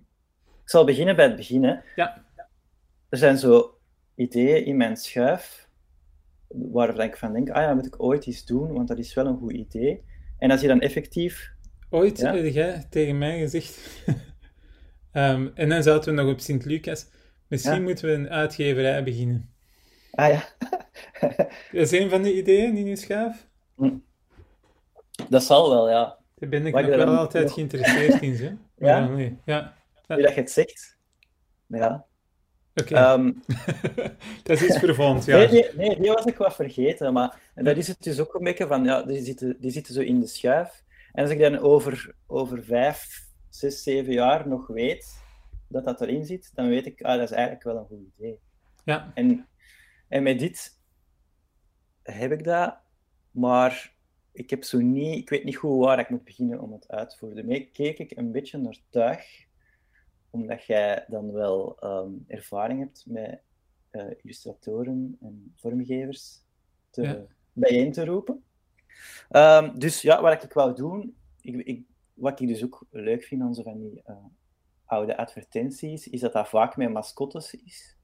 Ik 0.64 0.70
zal 0.70 0.86
beginnen 0.86 1.16
bij 1.16 1.26
het 1.26 1.36
begin. 1.36 1.64
Hè. 1.64 1.76
Ja. 1.96 2.26
Er 3.14 3.20
zijn 3.20 3.38
zo 3.38 3.78
ideeën 4.16 4.66
in 4.66 4.78
mijn 4.78 4.98
schuif 4.98 5.68
waarvan 6.48 7.06
ik 7.06 7.18
van 7.18 7.34
denk, 7.34 7.50
ah 7.50 7.62
ja, 7.62 7.74
moet 7.74 7.86
ik 7.86 8.04
ooit 8.04 8.26
iets 8.26 8.46
doen, 8.46 8.74
want 8.74 8.88
dat 8.88 8.98
is 8.98 9.14
wel 9.14 9.26
een 9.26 9.38
goed 9.38 9.52
idee. 9.52 10.04
En 10.38 10.52
als 10.52 10.62
je 10.62 10.68
dan 10.68 10.82
effectief... 10.82 11.52
Ooit 11.90 12.20
ja? 12.20 12.36
heb 12.36 12.54
jij 12.54 12.88
tegen 12.90 13.18
mij 13.18 13.40
gezegd... 13.40 13.80
um, 15.14 15.52
en 15.56 15.70
dan 15.70 15.84
zaten 15.84 16.16
we 16.16 16.22
nog 16.22 16.32
op 16.32 16.40
Sint-Lucas. 16.40 17.10
Misschien 17.48 17.74
ja? 17.74 17.82
moeten 17.82 18.06
we 18.06 18.12
een 18.14 18.30
uitgeverij 18.30 19.04
beginnen. 19.04 19.54
Ah 20.12 20.30
ja. 20.30 20.44
dat 21.72 21.82
is 21.82 21.92
een 21.92 22.10
van 22.10 22.22
de 22.22 22.34
ideeën 22.38 22.78
in 22.78 22.86
je 22.86 22.96
schuif? 22.96 23.48
Hm. 23.76 23.98
Dat 25.30 25.44
zal 25.44 25.70
wel, 25.70 25.90
ja. 25.90 26.18
Daar 26.36 26.50
ben 26.50 26.66
ik 26.66 26.74
nog 26.74 26.86
wel 26.86 27.06
dan... 27.06 27.18
altijd 27.18 27.52
geïnteresseerd 27.52 28.22
in, 28.22 28.36
hè? 28.36 28.56
Ja? 28.88 29.08
Nee. 29.08 29.38
ja. 29.46 29.74
Nu 30.08 30.22
dat 30.22 30.34
je 30.34 30.40
het 30.40 30.52
zegt. 30.52 30.98
Ja. 31.68 32.06
Oké. 32.76 32.94
Okay. 32.94 33.14
Um... 33.14 33.44
dat 34.44 34.62
is 34.62 34.64
iets 34.64 34.80
vervond, 34.80 35.26
ja. 35.26 35.38
Nee, 35.38 35.48
nee, 35.50 35.76
nee, 35.76 36.00
die 36.00 36.12
was 36.12 36.26
ik 36.26 36.38
wat 36.38 36.56
vergeten. 36.56 37.14
Maar 37.14 37.40
dat 37.56 37.78
is 37.78 37.88
het 37.88 38.04
dus 38.04 38.20
ook 38.20 38.34
een 38.34 38.44
beetje 38.44 38.68
van, 38.68 38.84
ja, 38.84 39.04
die 39.04 39.24
zitten, 39.24 39.58
die 39.60 39.72
zitten 39.72 39.94
zo 39.94 40.02
in 40.02 40.20
de 40.20 40.28
schuif. 40.28 40.84
En 41.12 41.24
als 41.24 41.32
ik 41.32 41.40
dan 41.40 41.58
over, 41.58 42.16
over 42.28 42.64
vijf, 42.64 43.26
zes, 43.50 43.84
zeven 43.84 44.14
jaar 44.14 44.48
nog 44.48 44.68
weet 44.68 45.22
dat 45.68 45.84
dat 45.84 46.02
erin 46.02 46.26
zit, 46.26 46.52
dan 46.54 46.68
weet 46.68 46.86
ik, 46.86 47.02
ah, 47.02 47.16
dat 47.18 47.30
is 47.30 47.36
eigenlijk 47.36 47.64
wel 47.64 47.78
een 47.78 47.86
goed 47.86 48.02
idee. 48.18 48.40
Ja. 48.84 49.12
En, 49.14 49.48
en 50.08 50.24
met 50.24 50.40
dit 50.40 50.80
heb 52.04 52.32
ik 52.32 52.44
dat, 52.44 52.78
maar 53.32 53.94
ik 54.32 54.50
heb 54.50 54.64
zo 54.64 54.80
niet, 54.80 55.18
ik 55.18 55.30
weet 55.30 55.44
niet 55.44 55.56
goed 55.56 55.86
waar 55.86 56.00
ik 56.00 56.10
moet 56.10 56.24
beginnen 56.24 56.62
om 56.62 56.74
het 56.74 56.88
uit 56.88 57.10
te 57.10 57.18
voeren. 57.18 57.38
Daarmee 57.38 57.70
keek 57.74 58.00
ik 58.00 58.18
een 58.18 58.32
beetje 58.32 58.58
naar 58.58 58.78
tuig 58.90 59.46
omdat 60.34 60.64
jij 60.64 61.06
dan 61.08 61.32
wel 61.32 61.78
um, 61.84 62.24
ervaring 62.28 62.80
hebt 62.80 63.06
met 63.08 63.42
uh, 63.92 64.12
illustratoren 64.22 65.18
en 65.22 65.54
vormgevers 65.56 66.42
te, 66.90 67.02
ja. 67.02 67.26
bijeen 67.54 67.92
te 67.92 68.06
roepen. 68.06 68.44
Um, 69.32 69.80
dus 69.80 70.02
ja, 70.02 70.22
wat 70.22 70.44
ik 70.44 70.54
wou 70.54 70.76
doen, 70.76 71.16
ik, 71.42 71.56
ik, 71.56 71.86
wat 72.14 72.40
ik 72.40 72.48
dus 72.48 72.64
ook 72.64 72.86
leuk 72.90 73.24
vind 73.24 73.42
aan 73.42 73.54
zo 73.54 73.64
van 73.64 73.80
die 73.80 74.02
uh, 74.08 74.16
oude 74.86 75.18
advertenties, 75.18 76.08
is 76.08 76.20
dat 76.20 76.34
dat 76.34 76.50
vaak 76.50 76.78
met 76.78 76.92
mascottes 76.92 77.54
is. 77.54 77.98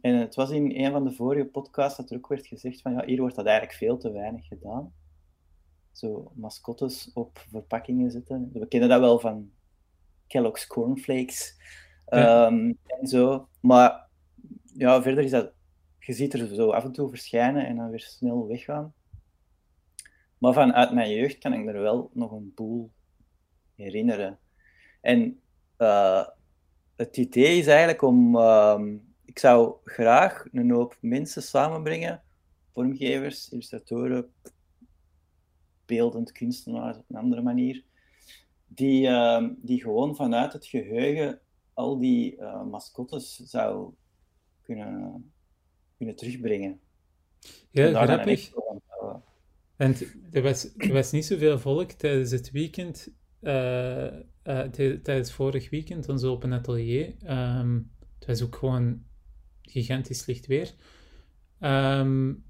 En 0.00 0.14
het 0.14 0.34
was 0.34 0.50
in 0.50 0.84
een 0.84 0.92
van 0.92 1.04
de 1.04 1.12
vorige 1.12 1.44
podcasts 1.44 1.96
dat 1.96 2.10
er 2.10 2.16
ook 2.16 2.28
werd 2.28 2.46
gezegd 2.46 2.80
van 2.80 2.92
ja, 2.92 3.04
hier 3.04 3.20
wordt 3.20 3.36
dat 3.36 3.46
eigenlijk 3.46 3.78
veel 3.78 3.96
te 3.96 4.12
weinig 4.12 4.46
gedaan. 4.46 4.92
Zo 5.92 6.32
mascottes 6.34 7.10
op 7.14 7.38
verpakkingen 7.38 8.10
zetten. 8.10 8.50
We 8.52 8.68
kennen 8.68 8.88
dat 8.88 9.00
wel 9.00 9.18
van 9.18 9.50
Kellogg's 10.28 10.66
Cornflakes 10.66 11.56
Ja. 12.10 12.46
um, 12.46 12.78
en 12.86 13.06
zo. 13.06 13.48
Maar 13.60 14.08
ja, 14.74 15.02
verder 15.02 15.24
is 15.24 15.30
dat, 15.30 15.52
je 15.98 16.12
ziet 16.12 16.32
er 16.32 16.54
zo 16.54 16.70
af 16.70 16.84
en 16.84 16.92
toe 16.92 17.08
verschijnen 17.08 17.66
en 17.66 17.76
dan 17.76 17.90
weer 17.90 18.00
snel 18.00 18.46
weggaan. 18.46 18.94
Maar 20.38 20.52
vanuit 20.52 20.92
mijn 20.92 21.10
jeugd 21.10 21.38
kan 21.38 21.52
ik 21.52 21.66
er 21.66 21.80
wel 21.80 22.10
nog 22.12 22.32
een 22.32 22.52
boel 22.54 22.90
herinneren. 23.74 24.38
En 25.00 25.40
uh, 25.78 26.26
het 26.96 27.16
idee 27.16 27.58
is 27.58 27.66
eigenlijk 27.66 28.02
om, 28.02 28.36
uh, 28.36 28.80
ik 29.24 29.38
zou 29.38 29.76
graag 29.84 30.44
een 30.52 30.70
hoop 30.70 30.96
mensen 31.00 31.42
samenbrengen, 31.42 32.22
vormgevers, 32.72 33.48
illustratoren, 33.48 34.32
beeldend 35.86 36.32
kunstenaars 36.32 36.96
op 36.96 37.04
een 37.08 37.16
andere 37.16 37.42
manier, 37.42 37.84
die, 38.68 39.06
uh, 39.06 39.48
die 39.56 39.80
gewoon 39.80 40.16
vanuit 40.16 40.52
het 40.52 40.66
geheugen 40.66 41.40
al 41.74 41.98
die 41.98 42.36
uh, 42.36 42.64
mascottes 42.64 43.36
zou 43.36 43.92
kunnen, 44.62 45.32
kunnen 45.96 46.16
terugbrengen. 46.16 46.80
Ja, 47.70 48.04
grappig. 48.04 48.52
Want 49.76 50.14
er 50.30 50.42
was, 50.42 50.76
er 50.76 50.92
was 50.92 51.10
niet 51.10 51.24
zoveel 51.24 51.58
volk 51.58 51.90
tijdens 51.90 52.30
het 52.30 52.50
weekend, 52.50 53.08
uh, 53.40 54.06
tijdens 55.02 55.32
vorig 55.32 55.70
weekend, 55.70 56.08
en 56.08 56.18
zo 56.18 56.32
op 56.32 56.42
een 56.42 56.52
atelier. 56.52 57.14
Um, 57.30 57.90
het 58.18 58.26
was 58.26 58.42
ook 58.42 58.56
gewoon 58.56 59.02
gigantisch 59.62 60.26
licht 60.26 60.46
weer. 60.46 60.74
Um, 61.60 62.44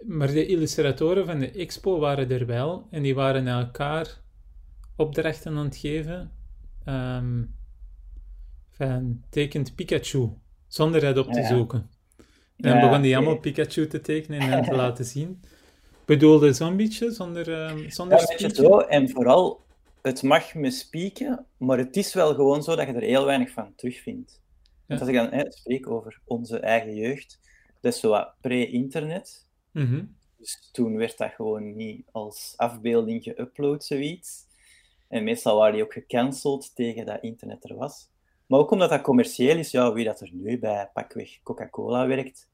maar 0.00 0.26
de 0.32 0.46
illustratoren 0.46 1.26
van 1.26 1.38
de 1.38 1.50
expo 1.50 1.98
waren 1.98 2.30
er 2.30 2.46
wel 2.46 2.86
en 2.90 3.02
die 3.02 3.14
waren 3.14 3.46
elkaar 3.46 4.20
opdrachten 5.00 5.56
aan 5.56 5.64
het 5.64 5.76
geven. 5.76 6.30
Um, 6.88 7.54
van 8.70 9.22
tekent 9.30 9.74
Pikachu, 9.74 10.28
zonder 10.66 11.04
het 11.04 11.18
op 11.18 11.32
te 11.32 11.40
Ja. 11.40 11.46
zoeken. 11.46 11.90
En 12.56 12.74
Ja, 12.74 12.80
begon 12.80 13.02
die 13.02 13.16
allemaal 13.16 13.38
Pikachu 13.46 13.86
te 13.86 14.00
tekenen 14.00 14.40
en 14.40 14.62
te 14.62 14.74
laten 14.74 15.04
zien. 15.04 15.42
Bedoelde 16.04 16.52
zo'n 16.52 16.76
beetje, 16.76 17.10
zonder, 17.10 17.52
ehm, 17.52 17.88
zonder 17.90 18.18
Ja, 18.18 18.26
beetje 18.26 18.54
zo. 18.54 18.78
En 18.78 19.10
vooral, 19.10 19.64
het 20.02 20.22
mag 20.22 20.54
me 20.54 20.70
spieken, 20.70 21.46
maar 21.56 21.78
het 21.78 21.96
is 21.96 22.14
wel 22.14 22.34
gewoon 22.34 22.62
zo 22.62 22.76
dat 22.76 22.86
je 22.86 22.92
er 22.92 23.02
heel 23.02 23.24
weinig 23.24 23.50
van 23.50 23.74
terugvindt. 23.74 24.40
Want 24.86 25.00
als 25.00 25.08
ik 25.08 25.14
dan 25.14 25.30
hè, 25.30 25.44
spreek 25.52 25.90
over 25.90 26.20
onze 26.24 26.58
eigen 26.58 26.94
jeugd, 26.94 27.40
dat 27.80 27.92
is 27.94 28.00
zo 28.00 28.08
wat 28.10 28.32
pre-internet. 28.40 29.46
Mhm. 29.70 30.04
Dus 30.36 30.68
toen 30.72 30.96
werd 30.96 31.18
dat 31.18 31.32
gewoon 31.32 31.76
niet 31.76 32.02
als 32.12 32.52
afbeelding 32.56 33.22
geüpload, 33.22 33.76
zoiets. 33.84 34.48
En 35.10 35.24
meestal 35.24 35.56
waren 35.56 35.74
die 35.74 35.82
ook 35.82 35.92
gecanceld 35.92 36.74
tegen 36.74 37.06
dat 37.06 37.22
internet 37.22 37.64
er 37.70 37.76
was. 37.76 38.08
Maar 38.46 38.58
ook 38.58 38.70
omdat 38.70 38.90
dat 38.90 39.00
commercieel 39.00 39.56
is, 39.56 39.70
ja, 39.70 39.92
wie 39.92 40.04
dat 40.04 40.20
er 40.20 40.30
nu 40.32 40.58
bij 40.58 40.90
pakweg 40.92 41.40
Coca-Cola 41.42 42.06
werkt, 42.06 42.48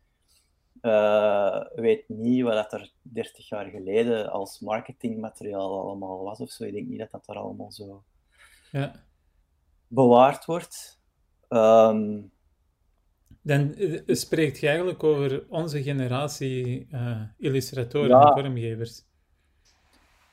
eh, 0.81 1.61
weet 1.75 2.09
niet 2.09 2.43
wat 2.43 2.53
dat 2.55 2.73
er 2.73 2.93
30 3.03 3.49
jaar 3.49 3.67
geleden 3.71 4.31
als 4.33 4.61
marketingmateriaal 4.61 5.81
allemaal 5.81 6.23
was 6.25 6.41
of 6.41 6.51
zo. 6.51 6.65
Ik 6.65 6.73
denk 6.73 6.89
niet 6.89 6.99
dat 6.99 7.11
dat 7.11 7.29
er 7.29 7.37
allemaal 7.37 7.73
zo 7.73 8.03
Ja. 8.71 8.93
bewaard 9.87 10.45
wordt. 10.45 11.01
Ehm, 11.49 12.21
Dan 13.43 13.75
eh, 13.75 14.01
spreekt 14.07 14.59
je 14.61 14.67
eigenlijk 14.69 15.03
over 15.05 15.45
onze 15.49 15.83
generatie 15.83 16.87
eh, 16.91 17.23
illustratoren 17.39 18.09
Ja. 18.09 18.21
en 18.35 18.43
vormgevers. 18.43 19.05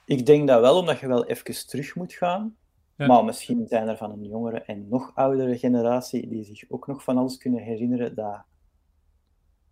Ik 0.05 0.25
denk 0.25 0.47
dat 0.47 0.61
wel, 0.61 0.77
omdat 0.79 0.99
je 0.99 1.07
wel 1.07 1.25
even 1.25 1.67
terug 1.67 1.95
moet 1.95 2.13
gaan. 2.13 2.55
Ja. 2.95 3.07
Maar 3.07 3.25
misschien 3.25 3.67
zijn 3.67 3.87
er 3.87 3.97
van 3.97 4.11
een 4.11 4.25
jongere 4.25 4.59
en 4.61 4.87
nog 4.89 5.11
oudere 5.15 5.57
generatie 5.57 6.27
die 6.27 6.43
zich 6.43 6.63
ook 6.69 6.87
nog 6.87 7.03
van 7.03 7.17
alles 7.17 7.37
kunnen 7.37 7.61
herinneren 7.63 8.15
dat 8.15 8.43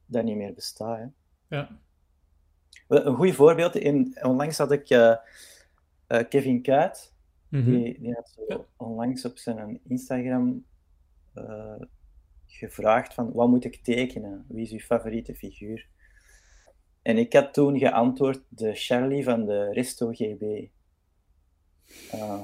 dat 0.05 0.23
niet 0.23 0.35
meer 0.35 0.53
bestaat. 0.53 0.97
Hè. 0.97 1.05
Ja. 1.57 1.79
Een 2.87 3.15
goed 3.15 3.35
voorbeeld, 3.35 3.75
in, 3.75 4.17
onlangs 4.21 4.57
had 4.57 4.71
ik 4.71 4.89
eh, 4.89 5.15
eh, 6.07 6.27
Kevin 6.29 6.61
Kuit, 6.61 7.13
Mhm. 7.51 7.71
die, 7.71 7.99
die 8.01 8.13
had 8.13 8.29
zo 8.29 8.65
onlangs 8.77 9.25
op 9.25 9.37
zijn 9.37 9.79
Instagram 9.87 10.65
eh, 11.33 11.81
gevraagd 12.47 13.13
van 13.13 13.31
wat 13.31 13.47
moet 13.47 13.65
ik 13.65 13.83
tekenen? 13.83 14.45
Wie 14.47 14.61
is 14.61 14.71
uw 14.71 14.79
favoriete 14.79 15.35
figuur? 15.35 15.87
En 17.01 17.17
ik 17.17 17.33
had 17.33 17.53
toen 17.53 17.77
geantwoord 17.79 18.41
de 18.47 18.71
Charlie 18.73 19.23
van 19.23 19.45
de 19.45 19.71
Resto 19.73 20.11
GB. 20.11 20.41
Eh, 22.11 22.43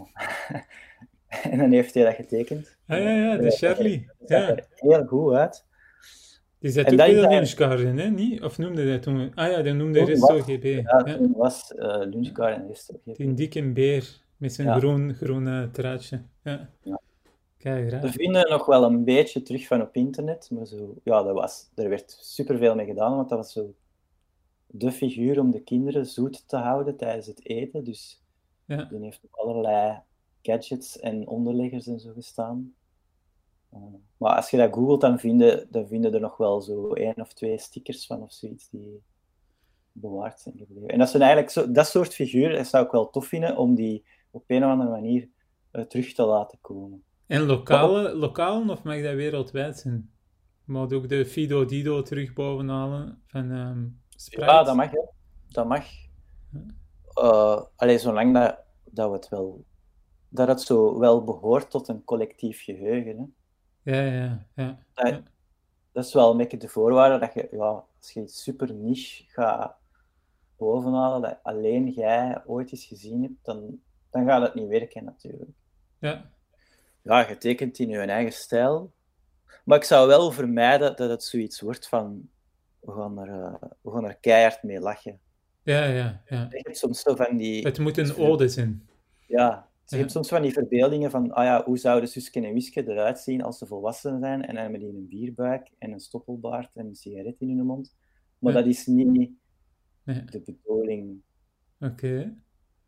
en 1.52 1.58
dan 1.58 1.72
heeft 1.72 1.94
hij 1.94 2.04
dat 2.04 2.14
getekend. 2.16 2.78
Ah, 2.88 2.98
ja, 3.00 3.10
ja, 3.12 3.38
de 3.38 3.52
Charlie. 3.52 4.10
Dat 4.20 4.30
Ja. 4.30 4.50
er 4.50 4.66
heel 4.76 5.06
goed 5.06 5.34
uit. 5.34 5.66
Die 6.60 6.72
zat 6.72 6.90
ook 6.92 6.96
bij 6.96 7.14
de 7.14 7.22
daar- 7.22 7.30
lunchgarden, 7.32 7.98
hè? 7.98 8.10
Niet? 8.10 8.44
Of 8.44 8.58
noemde 8.58 8.82
hij 8.84 9.00
toen... 9.00 9.32
Ah 9.36 9.52
ja, 9.52 9.62
die 9.62 9.74
noemde 9.74 10.00
Toen 10.00 10.08
Resto 10.08 10.34
was- 10.38 10.46
GB. 10.46 10.64
Ja, 10.64 11.02
Ja. 11.06 11.18
toen 11.18 11.34
was 11.36 11.74
eh 11.76 11.98
Lunchgar 12.00 12.52
en 12.54 12.68
Resto. 12.68 13.00
Die 13.04 13.34
dikke 13.34 13.72
beer 13.72 14.22
met 14.38 14.54
zijn 14.54 14.68
Ja. 14.68 14.78
groen, 14.78 15.14
groen 15.14 15.48
eh, 15.48 15.64
truitje. 15.64 16.22
Ja. 16.44 16.70
Ja. 16.82 17.00
Kijk, 17.58 17.90
We 18.02 18.12
vinden 18.12 18.50
nog 18.50 18.66
wel 18.66 18.84
een 18.84 19.04
beetje 19.04 19.42
terug 19.42 19.68
van 19.68 19.82
op 19.82 19.96
internet, 19.96 20.50
maar 20.52 20.66
zo, 20.66 20.96
ja, 21.04 21.24
dat 21.24 21.34
was, 21.34 21.70
er 21.76 21.90
werd 21.90 22.18
superveel 22.22 22.76
mee 22.76 22.86
gedaan, 22.86 23.16
want 23.16 23.30
dat 23.30 23.38
was 23.38 23.52
zo 23.52 23.74
de 24.68 24.92
figuur 24.92 25.40
om 25.40 25.52
de 25.52 25.62
kinderen 25.64 26.06
zoet 26.06 26.48
te 26.48 26.58
houden 26.58 26.98
tijdens 26.98 27.28
het 27.28 27.46
eten. 27.46 27.84
Dus 27.84 28.24
Ja. 28.66 28.84
die 28.84 29.00
heeft 29.00 29.24
op 29.24 29.34
allerlei 29.36 30.00
gadgets 30.42 31.00
en 31.00 31.28
onderleggers 31.28 31.88
en 31.88 32.00
zo 32.00 32.12
gestaan. 32.14 32.74
Eh, 33.70 33.80
maar 34.18 34.36
als 34.36 34.50
je 34.50 34.58
dat 34.58 34.74
googelt, 34.74 35.02
dan 35.02 35.20
vinden, 35.20 35.68
dan 35.72 35.88
vinden 35.88 36.14
er 36.14 36.20
nog 36.20 36.38
wel 36.38 36.62
zo 36.62 36.94
één 36.94 37.16
of 37.16 37.34
twee 37.34 37.58
stickers 37.58 38.06
van 38.06 38.22
of 38.22 38.32
zoiets 38.34 38.70
die 38.70 39.02
bewaard 39.92 40.40
zijn 40.40 40.58
gebleven. 40.58 40.88
En 40.90 41.00
dat 41.00 41.10
zijn 41.10 41.24
eigenlijk 41.24 41.52
zo, 41.52 41.72
dat 41.72 41.88
soort 41.88 42.14
figuren, 42.14 42.56
dat 42.58 42.68
zou 42.68 42.86
ik 42.86 42.92
wel 42.92 43.10
tof 43.10 43.28
vinden 43.28 43.58
om 43.58 43.76
die 43.76 44.06
op 44.32 44.44
een 44.48 44.64
of 44.64 44.70
andere 44.72 44.90
manier 44.90 45.30
eh, 45.72 45.82
terug 45.84 46.14
te 46.14 46.24
laten 46.24 46.58
komen. 46.62 47.04
En 47.28 47.42
lokale, 47.42 48.16
lokalen, 48.16 48.70
of 48.70 48.84
mag 48.84 49.02
dat 49.02 49.16
wereldwijd 49.16 49.78
zijn? 49.78 50.12
Moet 50.66 50.94
ook 50.94 51.10
de 51.10 51.26
Fido 51.26 51.66
Dido 51.66 52.02
terug 52.02 52.34
bovenhalen 52.34 53.22
van 53.26 53.52
ehm 53.52 53.86
Ja, 54.26 54.64
dat 54.64 54.76
mag, 54.76 54.92
hè. 54.92 55.02
Dat 55.48 55.68
mag. 55.68 55.86
Ja. 56.52 56.60
Eh, 57.14 57.62
allee, 57.76 58.00
zolang 58.00 58.34
dat, 58.34 58.58
dat 58.84 59.10
we 59.10 59.16
het 59.16 59.30
wel... 59.30 59.66
Dat 60.30 60.48
het 60.48 60.62
zo 60.62 61.00
wel 61.00 61.24
behoort 61.24 61.70
tot 61.70 61.88
een 61.88 62.04
collectief 62.04 62.64
geheugen, 62.64 63.18
hè. 63.84 63.92
Ja, 63.92 64.02
ja, 64.02 64.46
ja. 64.56 64.80
Dat, 64.94 65.08
Ja. 65.08 65.24
dat 65.92 66.06
is 66.06 66.14
wel 66.14 66.32
een 66.32 66.38
beetje 66.38 66.58
de 66.58 66.68
voorwaarde 66.68 67.20
dat 67.20 67.34
je, 67.34 67.48
ja, 67.52 67.84
als 68.00 68.12
je 68.14 68.22
iets 68.22 68.44
super 68.44 68.74
niche 68.74 69.24
gaat 69.28 69.76
bovenhalen, 70.58 71.22
dat 71.22 71.40
alleen 71.44 71.90
jij 71.90 72.42
ooit 72.46 72.72
eens 72.72 72.86
gezien 72.86 73.22
hebt, 73.22 73.46
dan, 73.46 73.80
dan 74.10 74.26
gaat 74.26 74.42
het 74.42 74.54
niet 74.54 74.68
werken, 74.68 75.04
natuurlijk. 75.04 75.52
Ja, 76.00 76.32
Ja, 77.02 77.28
je 77.28 77.38
tekent 77.38 77.80
in 77.80 77.90
je 77.90 78.00
eigen 78.00 78.34
stijl. 78.34 78.92
Maar 79.64 79.78
ik 79.78 79.84
zou 79.84 80.08
wel 80.08 80.32
vermijden 80.32 80.96
dat 80.96 81.10
het 81.10 81.24
zoiets 81.24 81.62
wordt 81.62 81.88
van... 81.88 82.30
We 82.80 82.92
gaan 82.92 83.18
er, 83.20 83.30
eh, 83.44 83.70
we 83.82 83.92
gaan 83.92 84.06
er 84.06 84.16
keihard 84.18 84.64
mee 84.64 84.80
lachen. 84.80 85.20
ja, 85.64 85.84
ja. 85.86 86.22
ja. 86.26 86.48
Je 86.50 86.58
hebt 86.62 86.78
soms 86.78 87.02
zo 87.02 87.16
van 87.16 87.38
die... 87.38 87.62
Het 87.66 87.80
moet 87.80 87.98
een 87.98 88.16
ode 88.16 88.48
zijn. 88.50 88.90
Ja, 89.28 89.70
je 89.86 89.96
Ja. 89.96 89.98
hebt 89.98 90.12
soms 90.12 90.28
van 90.30 90.42
die 90.42 90.54
verbeeldingen 90.54 91.12
van, 91.12 91.32
ah 91.32 91.44
ja, 91.44 91.64
hoe 91.64 91.78
zouden 91.78 92.10
Suske 92.10 92.42
en 92.42 92.54
Wiske 92.54 92.90
eruit 92.90 93.20
zien 93.20 93.44
als 93.44 93.58
ze 93.58 93.66
volwassen 93.66 94.20
zijn 94.20 94.46
en 94.46 94.56
hebben 94.56 94.80
die 94.80 94.90
een 94.90 95.08
bierbuik 95.08 95.72
en 95.78 95.92
een 95.92 96.00
stoppelbaard 96.00 96.70
en 96.74 96.86
een 96.86 96.96
sigaret 96.96 97.36
in 97.40 97.58
hun 97.58 97.66
mond. 97.66 97.96
Maar 98.40 98.54
Ja. 98.54 98.60
dat 98.60 98.68
is 98.68 98.86
niet 98.86 99.08
Nee. 100.04 100.24
de 100.26 100.42
bedoeling. 100.46 101.22
Oké. 101.80 102.36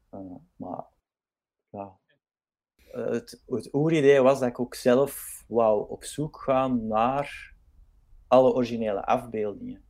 eh, 0.09 0.19
maar 0.55 0.85
ja, 1.69 1.97
Eh, 2.91 3.05
het, 3.09 3.43
het 3.47 3.73
oeridee 3.73 4.21
was 4.21 4.39
dat 4.39 4.49
ik 4.49 4.59
ook 4.59 4.75
zelf 4.75 5.43
wou 5.47 5.89
op 5.89 6.03
zoek 6.03 6.37
gaan 6.41 6.87
naar 6.87 7.53
alle 8.29 8.53
originele 8.53 9.05
afbeeldingen. 9.05 9.81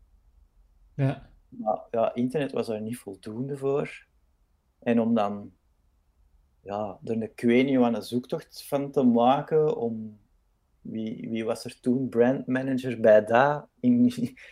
Ja. 0.95 1.30
Maar 1.49 1.82
ja, 1.91 2.13
internet 2.13 2.52
was 2.52 2.67
daar 2.67 2.82
niet 2.82 2.97
voldoende 2.97 3.58
voor. 3.58 4.08
En 4.80 4.99
om 4.99 5.13
dan 5.13 5.52
ja, 6.62 6.99
er 7.04 7.12
een, 7.12 7.65
niet 7.65 7.78
wat, 7.78 7.93
een 7.93 8.04
zoektocht 8.04 8.67
van 8.67 8.91
te 8.91 9.04
maken 9.04 9.78
om 9.78 10.19
wie, 10.82 11.30
wie 11.30 11.45
was 11.45 11.65
er 11.65 11.80
toen 11.80 12.10
brandmanager 12.10 12.99
bij 12.99 13.25
DA 13.25 13.67
in, 13.80 14.12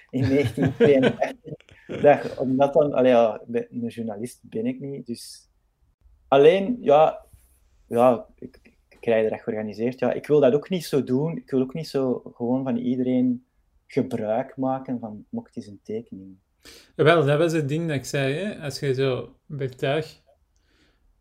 in 0.10 0.22
1982. 0.30 2.02
dat, 2.02 2.38
omdat 2.38 2.74
dan, 2.74 2.94
allee, 2.94 3.12
ja, 3.12 3.42
een 3.48 3.88
journalist 3.88 4.40
ben 4.42 4.66
ik 4.66 4.80
niet, 4.80 5.06
dus 5.06 5.50
alleen, 6.28 6.78
ja, 6.82 7.26
ja 7.88 8.26
ik, 8.36 8.60
ik 8.64 8.98
krijg 9.00 9.30
dat 9.30 9.42
georganiseerd. 9.42 10.00
Ja, 10.00 10.14
ik 10.14 10.28
wil 10.28 10.40
dat 10.40 10.54
ook 10.54 10.70
niet 10.70 10.86
zo 10.86 11.04
doen. 11.04 11.38
Ik 11.38 11.50
wil 11.50 11.62
ook 11.62 11.74
niet 11.74 11.88
zo 11.88 12.22
gewoon 12.34 12.64
van 12.64 12.78
iedereen 12.78 13.47
gebruik 13.88 14.58
maken 14.58 15.00
van, 15.00 15.26
mocht 15.30 15.56
eens 15.56 15.68
een 15.68 15.80
tekening. 15.84 16.38
Wel, 16.96 17.26
dat 17.26 17.38
was 17.38 17.52
het 17.54 17.68
ding 17.70 17.88
dat 17.88 17.96
ik 17.96 18.06
zei, 18.06 18.34
hè. 18.34 18.60
Als 18.60 18.80
je 18.80 18.94
zo 18.94 19.36
bij 19.46 19.70
tuig... 19.70 20.22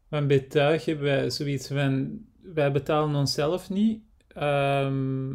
Want 0.09 0.27
bij 0.29 0.41
tuig 0.41 0.85
hebben 0.85 1.05
wij 1.05 1.31
zoiets 1.31 1.69
van... 1.69 2.25
Wij 2.43 2.73
betalen 2.73 3.15
onszelf 3.15 3.71
niet. 3.71 4.03
ehm, 4.29 5.35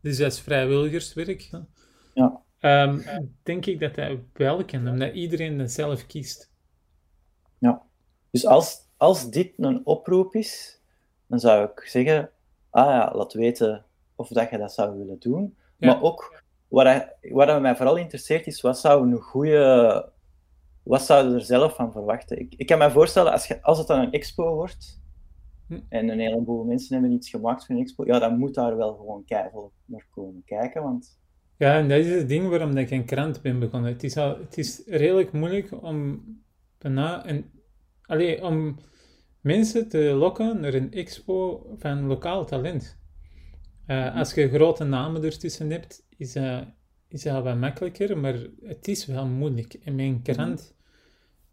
dus 0.00 0.16
dat 0.16 0.32
is 0.32 0.40
vrijwilligerswerk. 0.40 1.50
Ja. 2.14 2.42
Ehm, 2.58 3.18
denk 3.42 3.66
ik 3.66 3.80
dat 3.80 3.94
dat 3.94 4.18
wel 4.32 4.64
kan, 4.64 4.88
omdat 4.88 5.14
iedereen 5.14 5.58
dat 5.58 5.70
zelf 5.70 6.06
kiest. 6.06 6.50
Dus 8.30 8.46
als, 8.46 8.88
als 8.96 9.30
dit 9.30 9.52
een 9.56 9.86
oproep 9.86 10.34
is, 10.34 10.80
dan 11.26 11.38
zou 11.38 11.70
ik 11.70 11.80
zeggen, 11.80 12.30
ah 12.70 12.86
ja, 12.86 13.12
laat 13.14 13.32
weten 13.32 13.84
of 14.14 14.28
dat 14.28 14.50
je 14.50 14.58
dat 14.58 14.72
zou 14.72 14.98
willen 14.98 15.18
doen. 15.18 15.56
Ja. 15.76 15.86
Maar 15.86 16.02
ook, 16.02 16.39
wat, 16.70 16.84
hij- 16.84 17.16
wat 17.20 17.60
mij 17.60 17.76
vooral 17.76 17.96
interesseert 17.96 18.46
is, 18.46 18.60
wat 18.60 18.78
zou 18.78 19.10
een 19.10 19.20
goede... 19.20 20.12
Wat 20.82 21.02
zouden 21.02 21.34
er 21.34 21.40
zelf 21.44 21.74
van 21.74 21.92
verwachten? 21.92 22.38
Ik, 22.40 22.54
ik 22.56 22.66
kan 22.66 22.78
me 22.78 22.90
voorstellen, 22.90 23.32
als, 23.32 23.46
je, 23.46 23.62
als 23.62 23.78
het 23.78 23.86
dan 23.86 24.00
een 24.00 24.12
expo 24.12 24.54
wordt, 24.54 24.98
Hm. 25.66 25.80
en 25.88 26.08
een 26.08 26.18
heleboel 26.20 26.64
mensen 26.64 26.92
hebben 26.92 27.12
iets 27.12 27.30
gemaakt 27.30 27.66
voor 27.66 27.74
een 27.74 27.80
expo, 27.80 28.04
ja, 28.06 28.18
dan 28.18 28.38
moet 28.38 28.54
daar 28.54 28.76
wel 28.76 28.94
gewoon 28.94 29.24
keihard 29.24 29.54
naar 29.84 30.06
komen 30.10 30.42
kijken, 30.44 30.82
want... 30.82 31.18
Ja, 31.56 31.78
en 31.78 31.88
dat 31.88 31.98
is 31.98 32.10
het 32.10 32.28
ding 32.28 32.48
waarom 32.48 32.76
ik 32.76 32.90
een 32.90 33.04
krant 33.04 33.42
ben 33.42 33.58
begonnen. 33.58 33.92
Het 33.92 34.02
is, 34.04 34.16
al, 34.16 34.38
het 34.38 34.58
is 34.58 34.82
redelijk 34.86 35.32
moeilijk 35.32 35.82
om 35.82 36.24
bijna 36.78 37.28
een, 37.28 37.50
allee, 38.02 38.44
om 38.44 38.76
mensen 39.40 39.88
te 39.88 39.98
lokken 39.98 40.60
naar 40.60 40.74
een 40.74 40.92
expo 40.92 41.66
van 41.78 42.06
lokaal 42.06 42.44
talent. 42.44 42.99
Eh, 43.90 44.16
als 44.16 44.34
je 44.34 44.48
grote 44.48 44.84
namen 44.84 45.24
ertussen 45.24 45.70
hebt, 45.70 46.02
is 46.16 46.32
dat, 46.32 46.64
is 47.08 47.22
dat 47.22 47.42
wat 47.42 47.56
makkelijker, 47.56 48.18
maar 48.18 48.36
het 48.64 48.88
is 48.88 49.06
wel 49.06 49.26
moeilijk. 49.26 49.74
En 49.84 49.94
mijn 49.94 50.22
krant, 50.22 50.74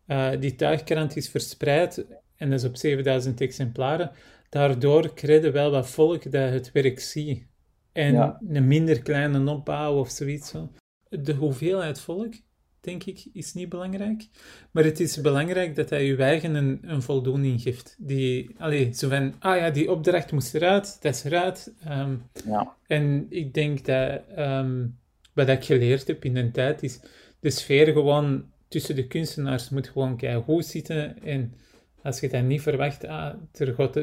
eh, 0.05 0.29
die 0.39 0.55
tuigkrant 0.55 1.15
is 1.15 1.29
verspreid 1.29 2.05
en 2.35 2.49
dat 2.49 2.59
is 2.59 2.65
op 2.65 2.75
7000 2.75 3.41
exemplaren. 3.41 4.11
Daardoor 4.49 5.13
je 5.13 5.51
wel 5.51 5.71
wat 5.71 5.89
volk 5.89 6.31
dat 6.31 6.51
het 6.51 6.71
werk 6.71 6.99
ziet. 6.99 7.45
En 7.91 8.13
Ja. 8.13 8.41
een 8.47 8.67
minder 8.67 9.01
kleine 9.01 9.51
opbouw 9.51 9.99
of 9.99 10.09
zoiets. 10.09 10.49
Zo. 10.49 10.71
De 11.09 11.33
hoeveelheid 11.33 11.99
volk, 11.99 12.33
denk 12.81 13.03
ik, 13.03 13.25
is 13.33 13.53
niet 13.53 13.69
belangrijk. 13.69 14.27
Maar 14.71 14.83
het 14.83 14.99
is 14.99 15.21
belangrijk 15.21 15.75
dat 15.75 15.89
hij 15.89 16.05
je 16.05 16.15
eigen 16.15 16.55
een, 16.55 16.79
een 16.81 17.01
voldoening 17.01 17.61
geeft. 17.61 17.95
Die, 17.99 18.55
allee, 18.57 18.93
zo 18.93 19.09
van, 19.09 19.33
ah 19.39 19.57
ja, 19.57 19.69
die 19.69 19.91
opdracht 19.91 20.31
moest 20.31 20.55
eruit, 20.55 20.97
dat 21.01 21.15
is 21.15 21.23
eruit. 21.23 21.73
Ehm, 21.83 22.15
Ja, 22.45 22.75
en 22.87 23.25
ik 23.29 23.53
denk 23.53 23.85
dat 23.85 24.21
ehm, 24.35 24.87
wat 25.33 25.49
ik 25.49 25.63
geleerd 25.63 26.07
heb 26.07 26.25
in 26.25 26.33
de 26.33 26.51
tijd 26.51 26.83
is 26.83 26.99
de 27.39 27.49
sfeer 27.49 27.93
gewoon 27.93 28.45
tussen 28.67 28.95
de 28.95 29.07
kunstenaars 29.07 29.69
moet 29.69 29.87
gewoon 29.87 30.43
goed 30.43 30.65
zitten. 30.65 31.23
En 31.23 31.53
als 32.01 32.19
je 32.19 32.29
dat 32.29 32.43
niet 32.43 32.61
verwacht, 32.61 33.05
ah, 33.05 33.33
er 33.53 33.73
gaat 33.73 33.93